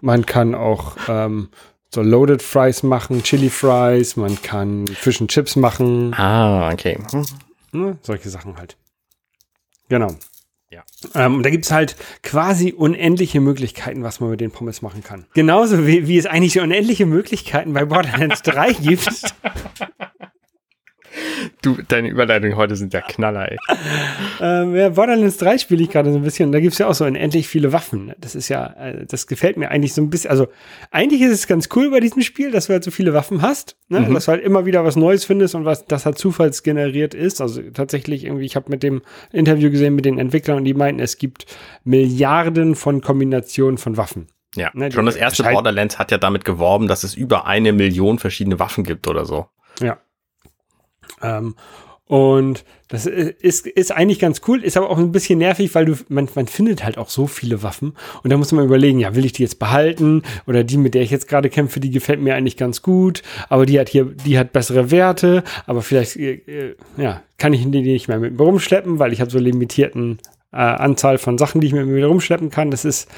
Man 0.00 0.26
kann 0.26 0.54
auch 0.54 0.96
ähm, 1.08 1.48
so 1.92 2.02
Loaded 2.02 2.42
Fries 2.42 2.82
machen, 2.82 3.22
Chili 3.22 3.50
Fries, 3.50 4.16
man 4.16 4.40
kann 4.42 4.86
Fish 4.86 5.20
and 5.20 5.30
Chips 5.30 5.56
machen. 5.56 6.14
Ah, 6.14 6.72
okay. 6.72 6.98
Ne, 7.72 7.98
solche 8.02 8.30
Sachen 8.30 8.56
halt. 8.56 8.76
Genau. 9.88 10.14
Ja. 10.70 10.84
Ähm, 11.16 11.42
da 11.42 11.50
gibt 11.50 11.64
es 11.64 11.72
halt 11.72 11.96
quasi 12.22 12.72
unendliche 12.72 13.40
Möglichkeiten, 13.40 14.04
was 14.04 14.20
man 14.20 14.30
mit 14.30 14.40
den 14.40 14.52
Pommes 14.52 14.82
machen 14.82 15.02
kann. 15.02 15.26
Genauso 15.34 15.84
wie, 15.84 16.06
wie 16.06 16.16
es 16.16 16.26
eigentlich 16.26 16.60
unendliche 16.60 17.06
Möglichkeiten 17.06 17.72
bei 17.72 17.84
Borderlands 17.84 18.42
3 18.42 18.72
gibt. 18.80 19.34
Du, 21.62 21.78
deine 21.88 22.08
Überleitungen 22.08 22.56
heute 22.56 22.76
sind 22.76 22.92
ja 22.94 23.00
Knaller, 23.00 23.52
ey. 23.52 23.58
ähm, 24.40 24.74
ja, 24.74 24.90
Borderlands 24.90 25.36
3 25.38 25.58
spiele 25.58 25.82
ich 25.82 25.90
gerade 25.90 26.12
so 26.12 26.18
ein 26.18 26.22
bisschen. 26.22 26.52
Da 26.52 26.60
gibt 26.60 26.72
es 26.72 26.78
ja 26.78 26.86
auch 26.86 26.94
so 26.94 27.04
unendlich 27.04 27.48
viele 27.48 27.72
Waffen. 27.72 28.12
Das 28.18 28.34
ist 28.34 28.48
ja, 28.48 28.66
äh, 28.78 29.06
das 29.06 29.26
gefällt 29.26 29.56
mir 29.56 29.70
eigentlich 29.70 29.94
so 29.94 30.02
ein 30.02 30.10
bisschen. 30.10 30.30
Also, 30.30 30.48
eigentlich 30.90 31.20
ist 31.20 31.32
es 31.32 31.46
ganz 31.46 31.68
cool 31.74 31.90
bei 31.90 32.00
diesem 32.00 32.22
Spiel, 32.22 32.50
dass 32.50 32.66
du 32.66 32.72
halt 32.72 32.84
so 32.84 32.90
viele 32.90 33.14
Waffen 33.14 33.42
hast. 33.42 33.76
Ne? 33.88 34.00
Mhm. 34.00 34.14
Dass 34.14 34.26
du 34.26 34.32
halt 34.32 34.42
immer 34.42 34.66
wieder 34.66 34.84
was 34.84 34.96
Neues 34.96 35.24
findest 35.24 35.54
und 35.54 35.64
was 35.64 35.84
das 35.86 36.06
halt 36.06 36.18
zufallsgeneriert 36.18 37.14
ist. 37.14 37.40
Also 37.40 37.62
tatsächlich 37.72 38.24
irgendwie, 38.24 38.44
ich 38.44 38.56
habe 38.56 38.70
mit 38.70 38.82
dem 38.82 39.02
Interview 39.32 39.70
gesehen 39.70 39.94
mit 39.94 40.04
den 40.04 40.18
Entwicklern 40.18 40.58
und 40.58 40.64
die 40.64 40.74
meinten, 40.74 41.00
es 41.00 41.18
gibt 41.18 41.46
Milliarden 41.84 42.74
von 42.74 43.00
Kombinationen 43.00 43.78
von 43.78 43.96
Waffen. 43.96 44.28
Ja, 44.56 44.70
ne, 44.74 44.90
schon 44.90 45.06
das 45.06 45.16
erste 45.16 45.44
Borderlands 45.44 45.98
hat 45.98 46.10
ja 46.10 46.18
damit 46.18 46.44
geworben, 46.44 46.88
dass 46.88 47.04
es 47.04 47.14
über 47.14 47.46
eine 47.46 47.72
Million 47.72 48.18
verschiedene 48.18 48.58
Waffen 48.58 48.84
gibt 48.84 49.06
oder 49.06 49.24
so. 49.24 49.46
Ja, 49.80 49.98
ähm, 51.22 51.54
und 52.10 52.64
das 52.88 53.06
ist, 53.06 53.68
ist 53.68 53.92
eigentlich 53.92 54.18
ganz 54.18 54.40
cool, 54.48 54.64
ist 54.64 54.76
aber 54.76 54.90
auch 54.90 54.98
ein 54.98 55.12
bisschen 55.12 55.38
nervig, 55.38 55.72
weil 55.76 55.84
du, 55.84 55.94
man, 56.08 56.28
man 56.34 56.48
findet 56.48 56.82
halt 56.82 56.98
auch 56.98 57.08
so 57.08 57.28
viele 57.28 57.62
Waffen. 57.62 57.92
Und 58.24 58.30
da 58.30 58.36
muss 58.36 58.50
man 58.50 58.64
überlegen, 58.64 58.98
ja, 58.98 59.14
will 59.14 59.24
ich 59.24 59.32
die 59.32 59.44
jetzt 59.44 59.60
behalten? 59.60 60.24
Oder 60.48 60.64
die, 60.64 60.76
mit 60.76 60.94
der 60.94 61.02
ich 61.02 61.12
jetzt 61.12 61.28
gerade 61.28 61.48
kämpfe, 61.50 61.78
die 61.78 61.92
gefällt 61.92 62.20
mir 62.20 62.34
eigentlich 62.34 62.56
ganz 62.56 62.82
gut. 62.82 63.22
Aber 63.48 63.64
die 63.64 63.78
hat 63.78 63.88
hier, 63.88 64.06
die 64.06 64.40
hat 64.40 64.52
bessere 64.52 64.90
Werte. 64.90 65.44
Aber 65.66 65.82
vielleicht, 65.82 66.16
äh, 66.16 66.74
ja, 66.96 67.22
kann 67.38 67.52
ich 67.52 67.62
die 67.62 67.80
nicht 67.80 68.08
mehr 68.08 68.18
mit 68.18 68.36
mir 68.36 68.44
rumschleppen, 68.44 68.98
weil 68.98 69.12
ich 69.12 69.20
habe 69.20 69.30
so 69.30 69.38
limitierten 69.38 70.18
äh, 70.52 70.56
Anzahl 70.56 71.18
von 71.18 71.38
Sachen, 71.38 71.60
die 71.60 71.68
ich 71.68 71.72
mit 71.72 71.86
mir 71.86 72.06
rumschleppen 72.06 72.50
kann. 72.50 72.72
Das 72.72 72.84
ist 72.84 73.08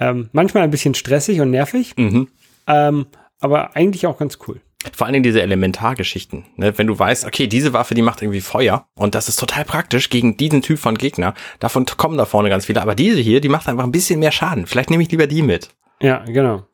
ähm, 0.00 0.30
manchmal 0.32 0.62
ein 0.62 0.70
bisschen 0.70 0.94
stressig 0.94 1.42
und 1.42 1.50
nervig. 1.50 1.94
Mhm. 1.98 2.28
Ähm, 2.66 3.04
aber 3.38 3.76
eigentlich 3.76 4.06
auch 4.06 4.16
ganz 4.16 4.38
cool. 4.48 4.62
Vor 4.92 5.06
allen 5.06 5.14
Dingen 5.14 5.22
diese 5.22 5.42
Elementargeschichten. 5.42 6.44
Ne? 6.56 6.76
Wenn 6.76 6.86
du 6.86 6.98
weißt, 6.98 7.24
okay, 7.24 7.46
diese 7.46 7.72
Waffe, 7.72 7.94
die 7.94 8.02
macht 8.02 8.22
irgendwie 8.22 8.40
Feuer 8.40 8.86
und 8.94 9.14
das 9.14 9.28
ist 9.28 9.38
total 9.38 9.64
praktisch 9.64 10.10
gegen 10.10 10.36
diesen 10.36 10.62
Typ 10.62 10.78
von 10.78 10.96
Gegner. 10.96 11.34
Davon 11.58 11.86
kommen 11.86 12.18
da 12.18 12.24
vorne 12.24 12.50
ganz 12.50 12.66
viele. 12.66 12.82
Aber 12.82 12.94
diese 12.94 13.20
hier, 13.20 13.40
die 13.40 13.48
macht 13.48 13.68
einfach 13.68 13.84
ein 13.84 13.92
bisschen 13.92 14.20
mehr 14.20 14.32
Schaden. 14.32 14.66
Vielleicht 14.66 14.90
nehme 14.90 15.02
ich 15.02 15.10
lieber 15.10 15.26
die 15.26 15.42
mit. 15.42 15.70
Ja, 16.00 16.24
genau. 16.24 16.66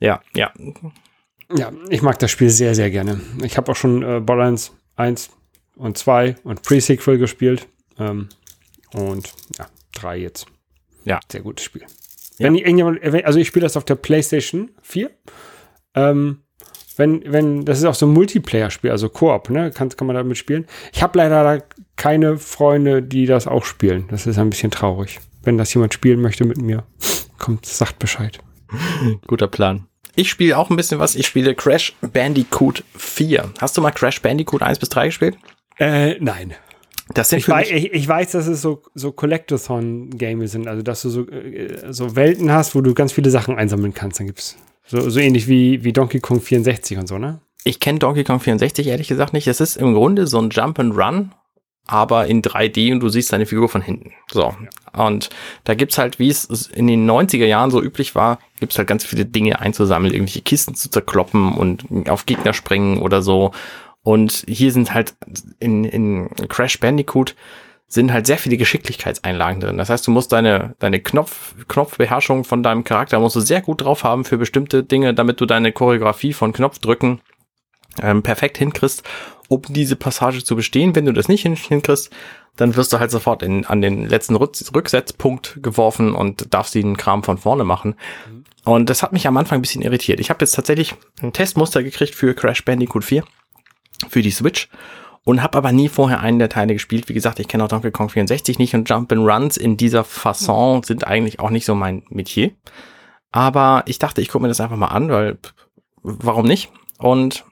Ja, 0.00 0.20
ja. 0.34 0.52
Ja, 1.56 1.72
ich 1.88 2.02
mag 2.02 2.18
das 2.18 2.30
Spiel 2.30 2.50
sehr, 2.50 2.74
sehr 2.74 2.90
gerne. 2.90 3.20
Ich 3.42 3.56
habe 3.56 3.72
auch 3.72 3.76
schon 3.76 4.02
äh, 4.02 4.20
Borderlands 4.20 4.72
1 4.96 5.30
und 5.76 5.96
2 5.96 6.36
und 6.44 6.62
Pre-Sequel 6.62 7.18
gespielt. 7.18 7.66
Ähm, 7.98 8.28
und 8.92 9.32
ja, 9.58 9.66
3 9.94 10.18
jetzt. 10.18 10.46
Ja. 11.04 11.20
Sehr 11.30 11.40
gutes 11.40 11.64
Spiel. 11.64 11.82
Ja. 12.38 12.46
Wenn 12.46 12.54
irgendjemand, 12.54 13.02
also 13.02 13.38
ich 13.38 13.48
spiele 13.48 13.64
das 13.64 13.76
auf 13.76 13.84
der 13.84 13.94
PlayStation 13.94 14.70
4. 14.82 15.10
Ähm, 15.94 16.42
wenn, 16.98 17.22
wenn, 17.24 17.64
das 17.64 17.78
ist 17.78 17.84
auch 17.84 17.94
so 17.94 18.06
ein 18.06 18.12
Multiplayer-Spiel, 18.12 18.90
also 18.90 19.08
Koop, 19.08 19.50
ne? 19.50 19.70
Kann, 19.70 19.88
kann 19.90 20.06
man 20.06 20.16
damit 20.16 20.36
spielen. 20.36 20.66
Ich 20.92 21.02
habe 21.02 21.16
leider 21.16 21.62
keine 21.96 22.38
Freunde, 22.38 23.02
die 23.02 23.26
das 23.26 23.46
auch 23.46 23.64
spielen. 23.64 24.04
Das 24.10 24.26
ist 24.26 24.38
ein 24.38 24.50
bisschen 24.50 24.70
traurig. 24.70 25.20
Wenn 25.42 25.56
das 25.56 25.72
jemand 25.72 25.94
spielen 25.94 26.20
möchte 26.20 26.44
mit 26.44 26.58
mir, 26.58 26.84
kommt, 27.38 27.64
sagt 27.66 27.98
Bescheid. 27.98 28.38
Guter 29.26 29.46
Plan. 29.46 29.86
Ich 30.16 30.28
spiele 30.28 30.58
auch 30.58 30.70
ein 30.70 30.76
bisschen 30.76 30.98
was. 30.98 31.14
Ich 31.14 31.26
spiele 31.26 31.54
Crash 31.54 31.94
Bandicoot 32.00 32.82
4. 32.96 33.52
Hast 33.60 33.76
du 33.76 33.80
mal 33.80 33.92
Crash 33.92 34.20
Bandicoot 34.20 34.62
1 34.62 34.80
bis 34.80 34.88
3 34.88 35.06
gespielt? 35.06 35.38
Äh, 35.78 36.16
nein. 36.18 36.54
Das 37.14 37.30
sind 37.30 37.38
ich, 37.38 37.48
weiß, 37.48 37.70
ich, 37.70 37.92
ich, 37.92 38.08
weiß, 38.08 38.32
dass 38.32 38.48
es 38.48 38.60
so, 38.60 38.82
so 38.94 39.12
Collectathon-Games 39.12 40.52
sind, 40.52 40.66
also 40.66 40.82
dass 40.82 41.02
du 41.02 41.08
so, 41.08 41.28
äh, 41.28 41.92
so 41.92 42.16
Welten 42.16 42.52
hast, 42.52 42.74
wo 42.74 42.80
du 42.80 42.92
ganz 42.92 43.12
viele 43.12 43.30
Sachen 43.30 43.56
einsammeln 43.56 43.94
kannst. 43.94 44.18
Dann 44.18 44.26
gibt's 44.26 44.56
so, 44.88 45.08
so 45.10 45.20
ähnlich 45.20 45.48
wie, 45.48 45.84
wie 45.84 45.92
Donkey 45.92 46.20
Kong 46.20 46.40
64 46.40 46.98
und 46.98 47.06
so, 47.06 47.18
ne? 47.18 47.40
Ich 47.64 47.80
kenne 47.80 47.98
Donkey 47.98 48.24
Kong 48.24 48.40
64 48.40 48.86
ehrlich 48.86 49.08
gesagt 49.08 49.32
nicht. 49.32 49.46
Es 49.46 49.60
ist 49.60 49.76
im 49.76 49.94
Grunde 49.94 50.26
so 50.26 50.40
ein 50.40 50.50
Jump 50.50 50.78
and 50.78 50.96
Run, 50.96 51.32
aber 51.86 52.26
in 52.26 52.42
3D 52.42 52.92
und 52.92 53.00
du 53.00 53.08
siehst 53.08 53.32
deine 53.32 53.46
Figur 53.46 53.68
von 53.68 53.82
hinten. 53.82 54.12
So. 54.30 54.54
Und 54.92 55.28
da 55.64 55.74
gibt's 55.74 55.98
halt, 55.98 56.18
wie 56.18 56.28
es 56.28 56.44
in 56.44 56.86
den 56.86 57.08
90er 57.08 57.44
Jahren 57.44 57.70
so 57.70 57.82
üblich 57.82 58.14
war, 58.14 58.38
gibt's 58.58 58.78
halt 58.78 58.88
ganz 58.88 59.04
viele 59.04 59.26
Dinge 59.26 59.60
einzusammeln, 59.60 60.14
irgendwelche 60.14 60.42
Kisten 60.42 60.74
zu 60.74 60.90
zerkloppen 60.90 61.52
und 61.52 62.08
auf 62.08 62.26
Gegner 62.26 62.54
springen 62.54 62.98
oder 62.98 63.20
so. 63.20 63.52
Und 64.02 64.44
hier 64.48 64.72
sind 64.72 64.94
halt 64.94 65.14
in, 65.60 65.84
in 65.84 66.30
Crash 66.48 66.80
Bandicoot 66.80 67.34
sind 67.88 68.12
halt 68.12 68.26
sehr 68.26 68.36
viele 68.36 68.58
Geschicklichkeitseinlagen 68.58 69.60
drin. 69.60 69.78
Das 69.78 69.88
heißt, 69.88 70.06
du 70.06 70.10
musst 70.10 70.30
deine, 70.32 70.76
deine 70.78 71.00
Knopf, 71.00 71.54
Knopfbeherrschung 71.68 72.44
von 72.44 72.62
deinem 72.62 72.84
Charakter 72.84 73.18
musst 73.18 73.36
du 73.36 73.40
sehr 73.40 73.62
gut 73.62 73.80
drauf 73.80 74.04
haben 74.04 74.24
für 74.24 74.36
bestimmte 74.36 74.84
Dinge, 74.84 75.14
damit 75.14 75.40
du 75.40 75.46
deine 75.46 75.72
Choreografie 75.72 76.34
von 76.34 76.52
Knopfdrücken 76.52 77.20
ähm, 78.02 78.22
perfekt 78.22 78.58
hinkriegst, 78.58 79.02
um 79.48 79.62
diese 79.68 79.96
Passage 79.96 80.44
zu 80.44 80.54
bestehen. 80.54 80.94
Wenn 80.94 81.06
du 81.06 81.12
das 81.12 81.28
nicht 81.28 81.42
hinkriegst, 81.42 82.10
dann 82.56 82.76
wirst 82.76 82.92
du 82.92 82.98
halt 82.98 83.10
sofort 83.10 83.42
in, 83.42 83.64
an 83.64 83.80
den 83.80 84.06
letzten 84.06 84.36
Rücksetzpunkt 84.36 85.58
geworfen 85.62 86.14
und 86.14 86.52
darfst 86.52 86.74
den 86.74 86.98
Kram 86.98 87.22
von 87.22 87.38
vorne 87.38 87.64
machen. 87.64 87.94
Mhm. 88.30 88.44
Und 88.64 88.90
das 88.90 89.02
hat 89.02 89.14
mich 89.14 89.26
am 89.26 89.36
Anfang 89.38 89.60
ein 89.60 89.62
bisschen 89.62 89.80
irritiert. 89.82 90.20
Ich 90.20 90.28
habe 90.28 90.40
jetzt 90.40 90.54
tatsächlich 90.54 90.94
ein 91.22 91.32
Testmuster 91.32 91.82
gekriegt 91.82 92.14
für 92.14 92.34
Crash 92.34 92.64
Bandicoot 92.66 93.04
4 93.04 93.24
für 94.10 94.20
die 94.20 94.30
Switch 94.30 94.68
und 95.24 95.42
habe 95.42 95.58
aber 95.58 95.72
nie 95.72 95.88
vorher 95.88 96.20
einen 96.20 96.38
der 96.38 96.48
Teile 96.48 96.72
gespielt. 96.72 97.08
Wie 97.08 97.14
gesagt, 97.14 97.38
ich 97.38 97.48
kenne 97.48 97.64
auch 97.64 97.68
Donkey 97.68 97.90
Kong 97.90 98.08
64 98.08 98.58
nicht 98.58 98.74
und 98.74 98.88
Jump 98.88 99.12
Runs 99.12 99.56
in 99.56 99.76
dieser 99.76 100.04
Fasson 100.04 100.82
sind 100.82 101.06
eigentlich 101.06 101.40
auch 101.40 101.50
nicht 101.50 101.64
so 101.64 101.74
mein 101.74 102.02
Metier. 102.08 102.52
Aber 103.30 103.82
ich 103.86 103.98
dachte, 103.98 104.20
ich 104.20 104.28
gucke 104.28 104.42
mir 104.42 104.48
das 104.48 104.60
einfach 104.60 104.76
mal 104.76 104.86
an, 104.86 105.10
weil 105.10 105.38
warum 106.02 106.46
nicht? 106.46 106.70
Und 106.98 107.44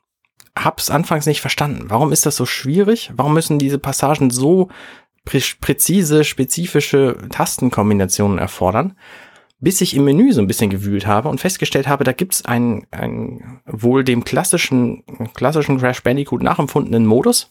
hab's 0.56 0.90
anfangs 0.90 1.26
nicht 1.26 1.40
verstanden. 1.40 1.86
Warum 1.88 2.12
ist 2.12 2.26
das 2.26 2.36
so 2.36 2.46
schwierig? 2.46 3.10
Warum 3.14 3.34
müssen 3.34 3.58
diese 3.58 3.78
Passagen 3.78 4.30
so 4.30 4.68
prä 5.24 5.42
präzise, 5.60 6.24
spezifische 6.24 7.18
Tastenkombinationen 7.30 8.38
erfordern? 8.38 8.96
Bis 9.58 9.80
ich 9.80 9.96
im 9.96 10.04
Menü 10.04 10.32
so 10.32 10.40
ein 10.40 10.46
bisschen 10.46 10.68
gewühlt 10.68 11.06
habe 11.06 11.28
und 11.28 11.40
festgestellt 11.40 11.88
habe, 11.88 12.04
da 12.04 12.12
gibt's 12.12 12.44
einen, 12.44 12.86
einen 12.90 13.60
wohl 13.64 14.04
dem 14.04 14.24
klassischen, 14.24 15.02
klassischen 15.34 15.78
Crash 15.78 16.02
Bandicoot 16.02 16.42
nachempfundenen 16.42 17.06
Modus, 17.06 17.50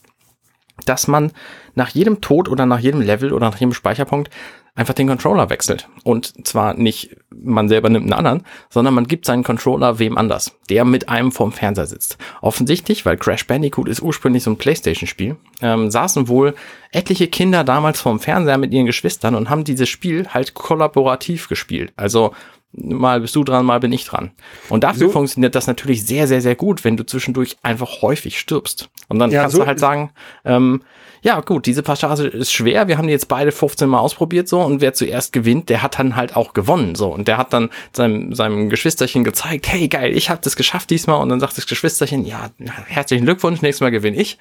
dass 0.86 1.08
man 1.08 1.32
nach 1.74 1.90
jedem 1.90 2.22
Tod 2.22 2.48
oder 2.48 2.66
nach 2.66 2.80
jedem 2.80 3.02
Level 3.02 3.34
oder 3.34 3.50
nach 3.50 3.58
jedem 3.58 3.74
Speicherpunkt 3.74 4.30
einfach 4.76 4.94
den 4.94 5.08
Controller 5.08 5.50
wechselt. 5.50 5.88
Und 6.04 6.46
zwar 6.46 6.74
nicht 6.74 7.16
man 7.46 7.70
selber 7.70 7.90
nimmt 7.90 8.06
einen 8.06 8.14
anderen, 8.14 8.44
sondern 8.70 8.94
man 8.94 9.08
gibt 9.08 9.26
seinen 9.26 9.44
Controller 9.44 10.00
wem 10.00 10.18
anders, 10.18 10.58
der 10.70 10.86
mit 10.86 11.10
einem 11.10 11.32
vorm 11.32 11.52
Fernseher 11.52 11.86
sitzt. 11.86 12.18
Offensichtlich, 12.42 13.06
weil 13.06 13.18
Crash 13.18 13.48
Bandicoot 13.48 13.88
ist 13.88 14.02
ursprünglich 14.02 14.44
so 14.44 14.52
ein 14.52 14.58
Playstation-Spiel, 14.58 15.38
ähm, 15.62 15.92
saßen 15.92 16.28
wohl 16.28 16.56
etliche 16.92 17.28
Kinder 17.28 17.64
damals 17.64 18.02
vorm 18.02 18.20
Fernseher 18.20 18.58
mit 18.58 18.74
ihren 18.74 18.86
Geschwistern 18.86 19.36
und 19.36 19.50
haben 19.50 19.64
dieses 19.64 19.90
Spiel 19.90 20.28
halt 20.30 20.54
kollaborativ 20.54 21.48
gespielt. 21.50 21.94
Also 21.96 22.34
mal 22.78 23.22
bist 23.22 23.36
du 23.36 23.44
dran, 23.44 23.66
mal 23.66 23.80
bin 23.80 23.92
ich 23.92 24.06
dran. 24.06 24.32
Und 24.70 24.84
dafür 24.84 25.08
so. 25.08 25.14
funktioniert 25.14 25.56
das 25.56 25.68
natürlich 25.68 26.06
sehr, 26.06 26.28
sehr, 26.28 26.42
sehr 26.42 26.56
gut, 26.56 26.84
wenn 26.84 26.98
du 26.98 27.06
zwischendurch 27.06 27.58
einfach 27.64 28.02
häufig 28.02 28.40
stirbst. 28.40 28.90
Und 29.08 29.20
dann 29.20 29.32
ja, 29.32 29.42
kannst 29.42 29.56
so 29.56 29.62
du 29.62 29.68
halt 29.68 29.80
sagen, 29.80 30.12
ähm, 30.44 30.82
ja 31.22 31.40
gut, 31.40 31.66
diese 31.66 31.82
Passage 31.82 32.28
ist 32.28 32.52
schwer, 32.52 32.88
wir 32.88 32.98
haben 32.98 33.08
die 33.08 33.14
jetzt 33.14 33.28
beide 33.28 33.52
15 33.52 33.90
Mal 33.90 34.00
ausprobiert 34.00 34.48
so 34.48 34.62
und 34.62 34.80
wer 34.80 34.94
zuerst 34.94 35.34
gewinnt, 35.34 35.70
der 35.70 35.82
hat 35.82 35.98
dann 35.98 36.16
halt 36.16 36.36
auch 36.36 36.54
gewonnen 36.54 36.94
so 36.94 37.12
und 37.12 37.28
der 37.28 37.38
hat 37.38 37.52
dann 37.52 37.72
seinem, 37.94 38.36
seinem 38.36 38.70
Geschwisterchen 38.70 39.24
gezeigt, 39.24 39.68
hey 39.68 39.88
geil, 39.88 40.16
ich 40.16 40.30
habe 40.30 40.42
das 40.44 40.56
geschafft 40.56 40.92
diesmal 40.92 41.20
und 41.22 41.30
dann 41.30 41.40
sagt 41.40 41.58
das 41.58 41.66
Geschwisterchen, 41.66 42.26
ja, 42.26 42.52
herzlichen 42.86 43.26
Glückwunsch, 43.26 43.64
nächstes 43.64 43.82
Mal 43.82 43.90
gewinne 43.90 44.18
ich. 44.18 44.38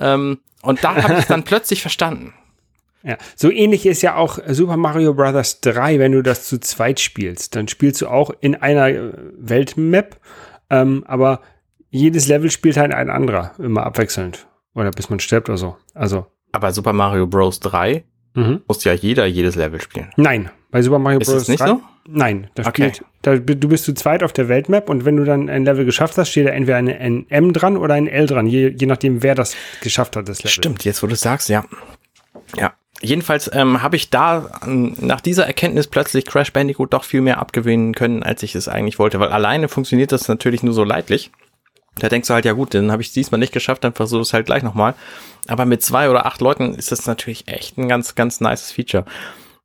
Ähm, 0.00 0.38
und 0.60 0.84
da 0.84 1.02
habe 1.02 1.18
ich 1.18 1.24
dann 1.24 1.42
plötzlich 1.44 1.80
verstanden. 1.80 2.34
Ja, 3.02 3.16
so 3.36 3.50
ähnlich 3.50 3.86
ist 3.86 4.02
ja 4.02 4.16
auch 4.16 4.38
Super 4.48 4.76
Mario 4.76 5.14
Bros. 5.14 5.60
3, 5.60 5.98
wenn 5.98 6.12
du 6.12 6.22
das 6.22 6.44
zu 6.48 6.58
zweit 6.58 7.00
spielst. 7.00 7.54
Dann 7.54 7.68
spielst 7.68 8.00
du 8.02 8.08
auch 8.08 8.30
in 8.40 8.56
einer 8.56 8.88
äh, 8.88 9.12
Weltmap, 9.38 10.16
ähm, 10.70 11.04
aber 11.06 11.40
jedes 11.90 12.28
Level 12.28 12.50
spielt 12.50 12.76
halt 12.76 12.92
ein 12.92 13.10
anderer, 13.10 13.52
immer 13.58 13.84
abwechselnd. 13.84 14.46
Oder 14.74 14.90
bis 14.90 15.10
man 15.10 15.20
stirbt 15.20 15.48
oder 15.48 15.58
so. 15.58 15.76
Also. 15.94 16.26
Aber 16.52 16.72
Super 16.72 16.92
Mario 16.92 17.26
Bros. 17.26 17.60
3 17.60 18.04
mhm. 18.34 18.62
muss 18.66 18.84
ja 18.84 18.92
jeder 18.92 19.26
jedes 19.26 19.54
Level 19.54 19.80
spielen. 19.80 20.10
Nein, 20.16 20.50
bei 20.70 20.82
Super 20.82 20.98
Mario 20.98 21.20
Ist 21.20 21.28
Bros. 21.28 21.42
Ist 21.42 21.48
nicht 21.48 21.60
3, 21.60 21.68
so? 21.68 21.82
Nein, 22.10 22.48
da 22.54 22.66
okay. 22.66 22.90
spielt, 22.94 23.04
da, 23.20 23.36
du 23.36 23.68
bist 23.68 23.84
zu 23.84 23.92
zweit 23.92 24.22
auf 24.22 24.32
der 24.32 24.48
Weltmap 24.48 24.88
und 24.88 25.04
wenn 25.04 25.16
du 25.16 25.24
dann 25.24 25.50
ein 25.50 25.64
Level 25.64 25.84
geschafft 25.84 26.16
hast, 26.16 26.30
steht 26.30 26.46
da 26.46 26.50
entweder 26.50 26.78
ein, 26.78 26.88
ein 26.88 27.26
M 27.28 27.52
dran 27.52 27.76
oder 27.76 27.94
ein 27.94 28.08
L 28.08 28.26
dran, 28.26 28.46
je, 28.46 28.68
je 28.68 28.86
nachdem, 28.86 29.22
wer 29.22 29.34
das 29.34 29.54
geschafft 29.82 30.16
hat, 30.16 30.26
das 30.26 30.38
Level. 30.38 30.50
Stimmt, 30.50 30.84
jetzt 30.84 31.02
wo 31.02 31.06
du 31.06 31.14
sagst, 31.14 31.50
ja. 31.50 31.64
Ja. 32.56 32.72
Jedenfalls 33.00 33.48
ähm, 33.52 33.80
habe 33.82 33.96
ich 33.96 34.10
da 34.10 34.60
ähm, 34.66 34.96
nach 35.00 35.20
dieser 35.20 35.46
Erkenntnis 35.46 35.86
plötzlich 35.86 36.24
Crash 36.24 36.52
Bandicoot 36.52 36.92
doch 36.92 37.04
viel 37.04 37.20
mehr 37.20 37.38
abgewinnen 37.38 37.94
können, 37.94 38.22
als 38.22 38.42
ich 38.42 38.54
es 38.54 38.68
eigentlich 38.68 38.98
wollte, 38.98 39.20
weil 39.20 39.28
alleine 39.28 39.68
funktioniert 39.68 40.10
das 40.10 40.26
natürlich 40.26 40.62
nur 40.62 40.74
so 40.74 40.82
leidlich. 40.82 41.30
Da 42.00 42.08
denkst 42.08 42.28
du 42.28 42.34
halt, 42.34 42.44
ja 42.44 42.52
gut, 42.52 42.74
dann 42.74 42.92
habe 42.92 43.02
ich 43.02 43.12
diesmal 43.12 43.38
nicht 43.38 43.52
geschafft, 43.52 43.84
dann 43.84 43.92
versuch 43.92 44.20
es 44.20 44.32
halt 44.32 44.46
gleich 44.46 44.62
nochmal. 44.62 44.94
Aber 45.46 45.64
mit 45.64 45.82
zwei 45.82 46.10
oder 46.10 46.26
acht 46.26 46.40
Leuten 46.40 46.74
ist 46.74 46.92
das 46.92 47.06
natürlich 47.06 47.48
echt 47.48 47.78
ein 47.78 47.88
ganz, 47.88 48.14
ganz 48.14 48.40
nices 48.40 48.72
Feature. 48.72 49.04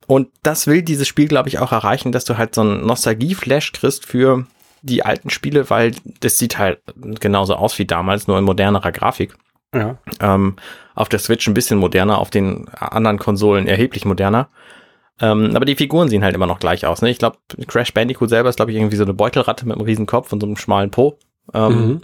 Und 0.06 0.28
das 0.42 0.66
will 0.66 0.82
dieses 0.82 1.08
Spiel, 1.08 1.28
glaube 1.28 1.48
ich, 1.48 1.58
auch 1.58 1.72
erreichen, 1.72 2.12
dass 2.12 2.24
du 2.24 2.36
halt 2.36 2.54
so 2.54 2.60
einen 2.60 2.86
Nostalgie-Flash 2.86 3.72
kriegst 3.72 4.04
für 4.04 4.46
die 4.82 5.02
alten 5.02 5.30
Spiele, 5.30 5.70
weil 5.70 5.92
das 6.20 6.38
sieht 6.38 6.58
halt 6.58 6.80
genauso 7.20 7.54
aus 7.54 7.78
wie 7.78 7.86
damals, 7.86 8.26
nur 8.26 8.38
in 8.38 8.44
modernerer 8.44 8.92
Grafik. 8.92 9.34
Ja. 9.74 9.98
Ähm, 10.20 10.56
auf 10.94 11.08
der 11.08 11.18
Switch 11.18 11.46
ein 11.46 11.54
bisschen 11.54 11.78
moderner, 11.78 12.18
auf 12.18 12.30
den 12.30 12.68
anderen 12.70 13.18
Konsolen 13.18 13.66
erheblich 13.66 14.04
moderner. 14.04 14.48
Ähm, 15.20 15.52
aber 15.54 15.64
die 15.64 15.76
Figuren 15.76 16.08
sehen 16.08 16.24
halt 16.24 16.34
immer 16.34 16.46
noch 16.46 16.60
gleich 16.60 16.86
aus. 16.86 17.02
Ne? 17.02 17.10
Ich 17.10 17.18
glaube, 17.18 17.38
Crash 17.66 17.92
Bandicoot 17.92 18.28
selber 18.28 18.48
ist, 18.48 18.56
glaube 18.56 18.72
ich, 18.72 18.76
irgendwie 18.76 18.96
so 18.96 19.04
eine 19.04 19.14
Beutelratte 19.14 19.66
mit 19.66 19.76
einem 19.76 19.84
riesen 19.84 20.06
Kopf 20.06 20.32
und 20.32 20.40
so 20.40 20.46
einem 20.46 20.56
schmalen 20.56 20.90
Po. 20.90 21.18
Ähm, 21.52 21.86
mhm 21.86 22.00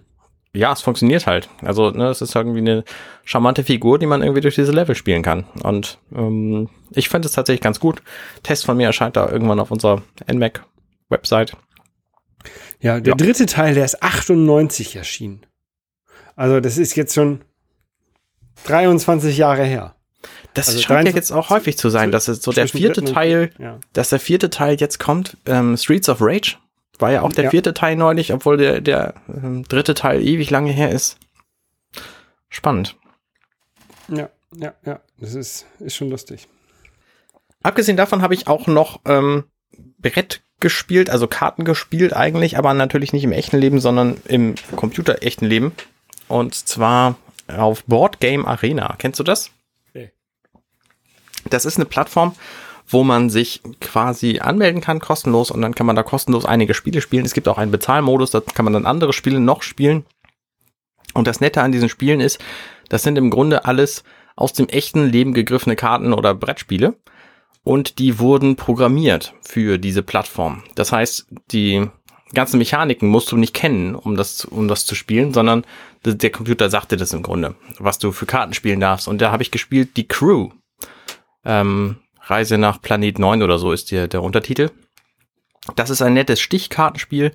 ja, 0.53 0.73
es 0.73 0.81
funktioniert 0.81 1.27
halt. 1.27 1.49
Also, 1.63 1.91
ne, 1.91 2.09
es 2.09 2.23
ist 2.23 2.35
irgendwie 2.35 2.59
eine 2.59 2.85
charmante 3.25 3.63
Figur, 3.63 3.99
die 3.99 4.07
man 4.07 4.23
irgendwie 4.23 4.41
durch 4.41 4.57
diese 4.57 4.73
Level 4.73 4.95
spielen 4.95 5.23
kann. 5.23 5.45
Und 5.63 5.99
ähm, 6.15 6.69
ich 6.91 7.09
finde 7.09 7.27
es 7.27 7.33
tatsächlich 7.33 7.61
ganz 7.61 7.79
gut. 7.79 8.03
Test 8.43 8.65
von 8.65 8.77
mir 8.77 8.87
erscheint 8.87 9.17
da 9.17 9.31
irgendwann 9.31 9.61
auf 9.61 9.71
unserer 9.71 10.03
NMAC-Website. 10.27 11.57
Ja, 12.81 12.99
der 12.99 13.13
ja. 13.13 13.17
dritte 13.17 13.47
Teil, 13.47 13.75
der 13.75 13.85
ist 13.85 14.03
98 14.03 14.97
erschienen. 14.97 15.47
Also, 16.35 16.59
das 16.59 16.79
ist 16.79 16.97
jetzt 16.97 17.15
schon 17.15 17.43
23 18.65 19.37
Jahre 19.37 19.65
her. 19.65 19.95
Das 20.55 20.69
also 20.69 20.81
scheint 20.81 21.09
ja 21.09 21.15
jetzt 21.15 21.31
auch 21.31 21.51
häufig 21.51 21.79
zu 21.79 21.91
sein, 21.91 22.11
dass 22.11 22.29
es 22.29 22.43
so 22.43 22.53
der 22.53 22.69
vierte 22.69 23.05
Teil, 23.05 23.53
ja. 23.59 23.79
dass 23.93 24.11
der 24.11 24.21
vierte 24.21 24.51
Teil 24.51 24.77
jetzt 24.79 24.99
kommt, 24.99 25.37
ähm, 25.47 25.77
Streets 25.77 26.09
of 26.09 26.19
Rage. 26.21 26.57
War 26.99 27.13
ja 27.13 27.23
auch 27.23 27.33
der 27.33 27.45
ja. 27.45 27.51
vierte 27.51 27.73
Teil 27.73 27.97
neulich, 27.97 28.33
obwohl 28.33 28.57
der, 28.57 28.81
der 28.81 29.15
äh, 29.29 29.63
dritte 29.69 29.95
Teil 29.95 30.23
ewig 30.23 30.51
lange 30.51 30.73
her 30.73 30.91
ist. 30.91 31.19
Spannend. 32.49 32.97
Ja, 34.09 34.29
ja, 34.55 34.75
ja. 34.85 35.01
Das 35.19 35.35
ist, 35.35 35.67
ist 35.79 35.97
schon 35.97 36.11
lustig. 36.11 36.49
Abgesehen 37.63 37.97
davon 37.97 38.23
habe 38.23 38.35
ich 38.35 38.49
auch 38.49 38.67
noch 38.67 39.01
ähm, 39.07 39.45
Brett 39.99 40.43
gespielt, 40.61 41.09
also 41.09 41.27
Karten 41.27 41.65
gespielt 41.65 42.15
eigentlich, 42.15 42.59
aber 42.59 42.75
natürlich 42.75 43.13
nicht 43.13 43.25
im 43.25 43.33
echten 43.33 43.59
Leben, 43.59 43.81
sondern 43.81 44.19
im 44.27 44.55
computerechten 44.77 45.49
Leben. 45.49 45.73
Und 46.29 46.55
zwar 46.55 47.17
auf 47.57 47.85
Board 47.85 48.21
Game 48.21 48.47
Arena. 48.47 48.95
Kennst 48.99 49.21
du 49.21 49.25
das? 49.25 49.51
Nee. 49.95 50.11
Das 51.49 51.65
ist 51.65 51.77
eine 51.77 51.87
Plattform, 51.87 52.35
wo 52.87 53.05
man 53.05 53.31
sich 53.31 53.63
quasi 53.81 54.41
anmelden 54.41 54.81
kann, 54.81 55.01
kostenlos, 55.01 55.51
und 55.51 55.63
dann 55.63 55.75
kann 55.75 55.87
man 55.87 55.97
da 55.97 56.03
kostenlos 56.03 56.45
einige 56.45 56.75
Spiele 56.75 57.01
spielen. 57.01 57.25
Es 57.25 57.35
gibt 57.35 57.49
auch 57.49 57.59
einen 57.59 57.71
Bezahlmodus, 57.71 58.31
da 58.31 58.41
kann 58.41 58.65
man 58.65 58.75
dann 58.75 58.87
andere 58.87 59.13
Spiele 59.13 59.41
noch 59.41 59.63
spielen. 59.63 60.05
Und 61.15 61.27
das 61.27 61.41
Nette 61.41 61.63
an 61.63 61.73
diesen 61.73 61.89
Spielen 61.89 62.21
ist, 62.21 62.41
das 62.89 63.03
sind 63.03 63.19
im 63.19 63.31
Grunde 63.31 63.65
alles 63.65 64.05
aus 64.37 64.53
dem 64.53 64.69
echten 64.69 65.09
Leben 65.09 65.35
gegriffene 65.35 65.77
Karten 65.77 66.13
oder 66.13 66.35
Brettspiele. 66.35 66.97
Und 67.63 67.99
die 67.99 68.19
wurden 68.19 68.57
programmiert 68.57 69.35
für 69.43 69.79
diese 69.79 70.03
Plattform. 70.03 70.65
Das 70.77 70.93
heißt, 70.93 71.27
die 71.51 71.89
ganzen 72.35 72.59
Mechaniken 72.59 73.09
musst 73.09 73.33
du 73.33 73.37
nicht 73.37 73.55
kennen, 73.55 73.95
um 73.95 74.17
das, 74.17 74.45
um 74.45 74.69
das 74.69 74.87
zu 74.87 74.95
spielen, 74.95 75.33
sondern 75.33 75.65
der 76.05 76.31
Computer 76.31 76.71
sagte 76.71 76.97
das 76.97 77.13
im 77.13 77.23
Grunde, 77.23 77.55
was 77.79 77.99
du 77.99 78.13
für 78.13 78.27
Karten 78.27 78.55
spielen 78.55 78.81
darfst. 78.81 79.09
Und 79.09 79.21
da 79.21 79.33
habe 79.33 79.43
ich 79.43 79.51
gespielt 79.51 79.97
die 79.97 80.09
Crew. 80.09 80.51
Ähm, 81.45 81.97
Reise 82.23 82.59
nach 82.59 82.81
Planet 82.81 83.19
9 83.19 83.43
oder 83.43 83.59
so 83.59 83.73
ist 83.73 83.91
der, 83.91 84.07
der 84.07 84.23
Untertitel. 84.23 84.71
Das 85.77 85.91
ist 85.91 86.03
ein 86.03 86.15
nettes 86.15 86.41
Stichkartenspiel, 86.41 87.33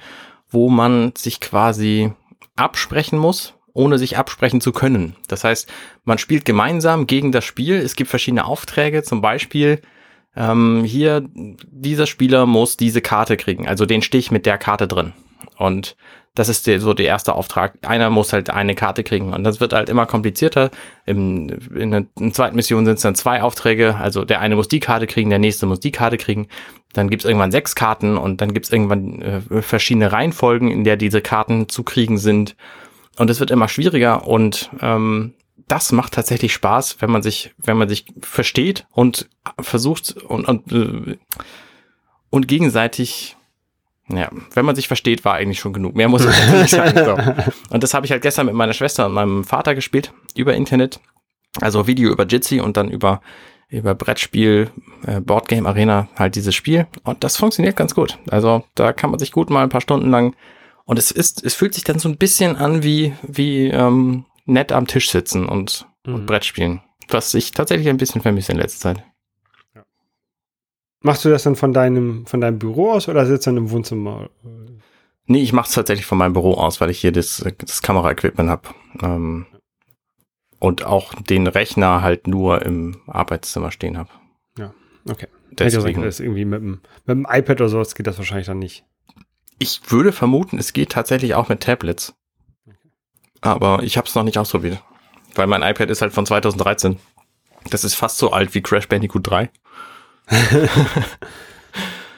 wo 0.50 0.70
man 0.70 1.14
sich 1.16 1.40
quasi 1.40 2.12
absprechen 2.56 3.20
muss, 3.20 3.54
ohne 3.74 3.98
sich 3.98 4.18
absprechen 4.18 4.62
zu 4.62 4.72
können. 4.72 5.16
Das 5.28 5.44
heißt, 5.44 5.70
man 6.06 6.18
spielt 6.18 6.46
gemeinsam 6.46 7.08
gegen 7.08 7.32
das 7.32 7.44
Spiel. 7.44 7.76
Es 7.76 7.96
gibt 7.96 8.10
verschiedene 8.10 8.46
Aufträge, 8.46 9.04
zum 9.04 9.22
Beispiel 9.22 9.82
ähm, 10.36 10.84
hier, 10.86 11.24
dieser 11.34 12.08
Spieler 12.08 12.46
muss 12.46 12.78
diese 12.78 13.02
Karte 13.02 13.38
kriegen, 13.38 13.68
also 13.68 13.86
den 13.86 14.02
Stich 14.02 14.32
mit 14.32 14.46
der 14.46 14.58
Karte 14.58 14.88
drin. 14.88 15.14
Und 15.58 15.96
das 16.36 16.50
ist 16.50 16.68
der, 16.68 16.82
so 16.82 16.94
der 16.94 17.06
erste 17.06 17.34
Auftrag. 17.34 17.78
Einer 17.82 18.10
muss 18.10 18.34
halt 18.34 18.50
eine 18.50 18.76
Karte 18.76 19.04
kriegen 19.04 19.34
und 19.34 19.46
das 19.46 19.62
wird 19.62 19.72
halt 19.72 19.90
immer 19.90 20.06
komplizierter. 20.06 20.70
Im, 21.06 21.50
in 21.74 21.92
der, 21.92 22.06
zweiten 22.34 22.58
Mission 22.58 22.86
sind 22.86 22.96
es 22.96 23.02
dann 23.02 23.16
zwei 23.16 23.42
Aufträge. 23.42 23.96
Also 23.96 24.26
der 24.26 24.42
eine 24.42 24.58
muss 24.58 24.68
die 24.68 24.82
Karte 24.82 25.08
kriegen, 25.08 25.30
der 25.30 25.40
nächste 25.40 25.66
muss 25.66 25.80
die 25.80 25.92
Karte 25.92 26.18
kriegen. 26.18 26.48
Dann 26.92 27.10
gibt's 27.10 27.26
irgendwann 27.26 27.52
sechs 27.52 27.74
Karten 27.74 28.18
und 28.18 28.42
dann 28.42 28.54
gibt's 28.54 28.70
irgendwann 28.70 29.22
äh, 29.22 29.62
verschiedene 29.62 30.12
Reihenfolgen, 30.12 30.70
in 30.70 30.84
der 30.84 30.98
diese 30.98 31.22
Karten 31.22 31.70
zu 31.70 31.84
kriegen 31.84 32.18
sind. 32.18 32.58
Und 33.18 33.30
es 33.30 33.40
wird 33.40 33.52
immer 33.52 33.70
schwieriger 33.70 34.28
und 34.28 34.70
ähm, 34.82 35.34
das 35.68 35.92
macht 35.92 36.14
tatsächlich 36.14 36.54
Spaß, 36.54 37.02
wenn 37.02 37.12
man 37.12 37.22
sich, 37.22 37.54
wenn 37.58 37.78
man 37.78 37.90
sich 37.90 38.06
versteht 38.22 38.86
und 38.92 39.30
versucht 39.60 40.14
und, 40.14 40.48
und, 40.48 40.72
äh, 40.72 41.18
und 42.30 42.48
gegenseitig 42.48 43.36
ja, 44.08 44.30
wenn 44.54 44.66
man 44.66 44.76
sich 44.76 44.88
versteht, 44.88 45.26
war 45.26 45.34
eigentlich 45.34 45.60
schon 45.60 45.74
genug. 45.74 45.96
Mehr 45.96 46.08
muss 46.08 46.24
ich 46.26 46.52
nicht 46.52 46.70
sagen. 46.70 46.94
So. 46.96 47.52
Und 47.72 47.82
das 47.82 47.96
habe 47.96 48.06
ich 48.06 48.12
halt 48.12 48.22
gestern 48.22 48.46
mit 48.46 48.54
meiner 48.54 48.74
Schwester 48.74 49.08
und 49.08 49.14
meinem 49.14 49.44
Vater 49.44 49.74
gespielt 49.74 50.14
über 50.36 50.54
Internet. 50.54 51.00
Also 51.60 51.88
Video 51.88 52.12
über 52.12 52.28
Jitsi 52.28 52.60
und 52.60 52.78
dann 52.78 52.90
über 52.90 53.22
über 53.68 53.96
Brettspiel, 53.96 54.70
äh, 55.08 55.22
Boardgame 55.22 55.68
Arena 55.68 56.08
halt 56.16 56.36
dieses 56.36 56.54
Spiel. 56.54 56.86
Und 57.04 57.24
das 57.24 57.36
funktioniert 57.36 57.76
ganz 57.76 57.96
gut. 57.96 58.20
Also 58.30 58.64
da 58.76 58.94
kann 58.94 59.10
man 59.10 59.18
sich 59.18 59.32
gut 59.32 59.50
mal 59.50 59.64
ein 59.64 59.70
paar 59.70 59.82
Stunden 59.82 60.12
lang 60.12 60.36
und 60.86 61.00
es 61.00 61.10
ist, 61.10 61.44
es 61.44 61.56
fühlt 61.56 61.74
sich 61.74 61.84
dann 61.84 62.00
so 62.00 62.08
ein 62.08 62.18
bisschen 62.18 62.56
an 62.56 62.84
wie, 62.84 63.14
wie 63.24 63.68
ähm, 63.70 64.26
nett 64.46 64.72
am 64.72 64.88
Tisch 64.88 65.10
sitzen 65.10 65.48
und 65.48 65.88
und 66.06 66.22
Mhm. 66.22 66.26
Brettspielen. 66.28 66.82
Was 67.10 67.34
ich 67.34 67.52
tatsächlich 67.52 67.90
ein 67.90 67.98
bisschen 67.98 68.22
vermisse 68.22 68.52
in 68.52 68.58
letzter 68.60 68.96
Zeit. 68.96 69.04
Machst 71.02 71.24
du 71.26 71.30
das 71.30 71.44
dann 71.44 71.56
von 71.56 71.72
deinem, 71.74 72.26
von 72.26 72.42
deinem 72.42 72.58
Büro 72.58 72.92
aus 72.92 73.08
oder 73.08 73.26
sitzt 73.26 73.46
du 73.46 73.52
dann 73.52 73.58
im 73.58 73.72
Wohnzimmer? 73.72 74.30
Nee, 75.28 75.42
ich 75.42 75.54
mache 75.54 75.68
es 75.68 75.74
tatsächlich 75.74 76.06
von 76.06 76.18
meinem 76.18 76.34
Büro 76.34 76.54
aus, 76.56 76.82
weil 76.82 76.90
ich 76.90 77.00
hier 77.00 77.12
das, 77.12 77.44
das 77.58 77.82
Kameraequipment 77.82 78.50
habe. 78.50 78.70
Ähm, 79.02 79.46
und 80.60 80.84
auch 80.86 81.14
den 81.14 81.46
Rechner 81.48 82.02
halt 82.02 82.28
nur 82.28 82.64
im 82.64 83.02
Arbeitszimmer 83.08 83.72
stehen 83.72 83.98
habe. 83.98 84.10
Okay. 85.08 85.28
Ja 85.60 85.70
sein 85.70 85.84
Deswegen. 85.84 86.02
dass 86.02 86.20
irgendwie 86.20 86.46
mit 86.46 86.60
dem, 86.62 86.82
mit 87.06 87.16
dem 87.18 87.28
iPad 87.30 87.62
oder 87.62 87.70
sowas 87.70 87.94
geht 87.94 88.08
das 88.08 88.18
wahrscheinlich 88.18 88.48
dann 88.48 88.58
nicht. 88.58 88.84
Ich 89.60 89.92
würde 89.92 90.12
vermuten, 90.12 90.58
es 90.58 90.74
geht 90.74 90.92
tatsächlich 90.92 91.36
auch 91.36 91.48
mit 91.48 91.62
Tablets. 91.62 92.16
Aber 93.46 93.84
ich 93.84 93.98
habe 93.98 94.08
es 94.08 94.16
noch 94.16 94.24
nicht 94.24 94.38
ausprobiert. 94.38 94.82
Weil 95.36 95.48
mein 95.48 95.62
iPad 95.62 95.90
ist 95.90 96.02
halt 96.02 96.14
von 96.14 96.26
2013. 96.26 96.98
Das 97.70 97.84
ist 97.84 97.96
fast 97.96 98.18
so 98.18 98.32
alt 98.32 98.54
wie 98.56 98.62
Crash 98.62 98.88
Bandicoot 98.88 99.28
3. 99.28 99.50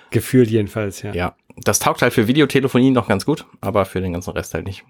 Gefühlt 0.09 0.49
jedenfalls, 0.49 1.01
ja. 1.01 1.13
Ja. 1.13 1.35
Das 1.57 1.79
taugt 1.79 2.01
halt 2.01 2.13
für 2.13 2.27
Videotelefonie 2.27 2.91
noch 2.91 3.07
ganz 3.07 3.25
gut, 3.25 3.45
aber 3.61 3.85
für 3.85 3.99
den 3.99 4.13
ganzen 4.13 4.31
Rest 4.31 4.53
halt 4.53 4.65
nicht. 4.65 4.83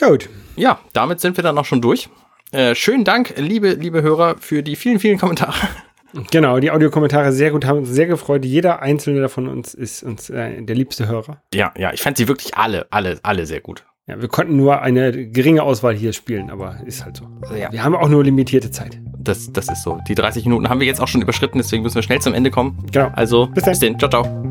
Gut. 0.00 0.28
Ja, 0.56 0.80
damit 0.92 1.20
sind 1.20 1.36
wir 1.36 1.42
dann 1.42 1.58
auch 1.58 1.64
schon 1.64 1.82
durch. 1.82 2.08
Äh, 2.52 2.74
schönen 2.74 3.04
Dank, 3.04 3.34
liebe, 3.36 3.72
liebe 3.72 4.02
Hörer, 4.02 4.36
für 4.38 4.62
die 4.62 4.76
vielen, 4.76 4.98
vielen 4.98 5.18
Kommentare. 5.18 5.54
Genau, 6.32 6.58
die 6.58 6.72
Audiokommentare 6.72 7.32
sehr 7.32 7.52
gut, 7.52 7.64
haben 7.64 7.78
uns 7.78 7.88
sehr 7.88 8.08
gefreut. 8.08 8.44
Jeder 8.44 8.82
einzelne 8.82 9.20
davon 9.20 9.46
uns 9.46 9.74
ist 9.74 10.02
uns 10.02 10.28
äh, 10.28 10.60
der 10.60 10.74
liebste 10.74 11.06
Hörer. 11.06 11.40
Ja, 11.54 11.72
ja, 11.78 11.92
ich 11.92 12.02
fand 12.02 12.16
sie 12.16 12.26
wirklich 12.26 12.56
alle, 12.56 12.88
alle, 12.90 13.20
alle 13.22 13.46
sehr 13.46 13.60
gut. 13.60 13.84
Ja, 14.10 14.20
wir 14.20 14.26
konnten 14.26 14.56
nur 14.56 14.82
eine 14.82 15.12
geringe 15.28 15.62
Auswahl 15.62 15.94
hier 15.94 16.12
spielen, 16.12 16.50
aber 16.50 16.78
ist 16.84 17.04
halt 17.04 17.18
so. 17.18 17.26
Ja. 17.56 17.70
Wir 17.70 17.84
haben 17.84 17.94
auch 17.94 18.08
nur 18.08 18.24
limitierte 18.24 18.72
Zeit. 18.72 18.98
Das, 19.18 19.52
das 19.52 19.68
ist 19.68 19.84
so. 19.84 20.00
Die 20.08 20.16
30 20.16 20.44
Minuten 20.46 20.68
haben 20.68 20.80
wir 20.80 20.86
jetzt 20.88 21.00
auch 21.00 21.06
schon 21.06 21.22
überschritten, 21.22 21.58
deswegen 21.58 21.84
müssen 21.84 21.94
wir 21.94 22.02
schnell 22.02 22.20
zum 22.20 22.34
Ende 22.34 22.50
kommen. 22.50 22.76
Genau. 22.90 23.12
Also, 23.14 23.46
Bis 23.46 23.64
bis 23.64 23.78
dann. 23.78 23.96
dann. 23.96 24.10
Ciao, 24.10 24.22
ciao. 24.24 24.44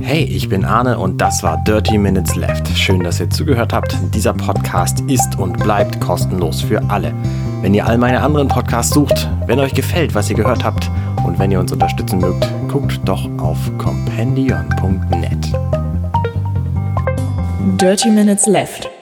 Hey, 0.00 0.24
ich 0.24 0.48
bin 0.48 0.64
Arne 0.64 0.98
und 0.98 1.20
das 1.20 1.42
war 1.42 1.62
Dirty 1.64 1.98
Minutes 1.98 2.34
Left. 2.34 2.66
Schön, 2.68 3.00
dass 3.00 3.20
ihr 3.20 3.28
zugehört 3.28 3.74
habt. 3.74 3.94
Dieser 4.14 4.32
Podcast 4.32 5.00
ist 5.02 5.38
und 5.38 5.58
bleibt 5.58 6.00
kostenlos 6.00 6.62
für 6.62 6.82
alle. 6.88 7.12
Wenn 7.60 7.74
ihr 7.74 7.86
all 7.86 7.98
meine 7.98 8.22
anderen 8.22 8.48
Podcasts 8.48 8.94
sucht, 8.94 9.28
wenn 9.46 9.58
euch 9.58 9.74
gefällt, 9.74 10.14
was 10.14 10.30
ihr 10.30 10.36
gehört 10.36 10.64
habt 10.64 10.90
und 11.26 11.38
wenn 11.38 11.50
ihr 11.50 11.60
uns 11.60 11.72
unterstützen 11.72 12.20
mögt, 12.20 12.48
guckt 12.68 13.00
doch 13.04 13.28
auf 13.38 13.58
compendion.net. 13.76 15.52
Dirty 17.78 18.10
Minutes 18.10 18.46
Left. 18.46 18.93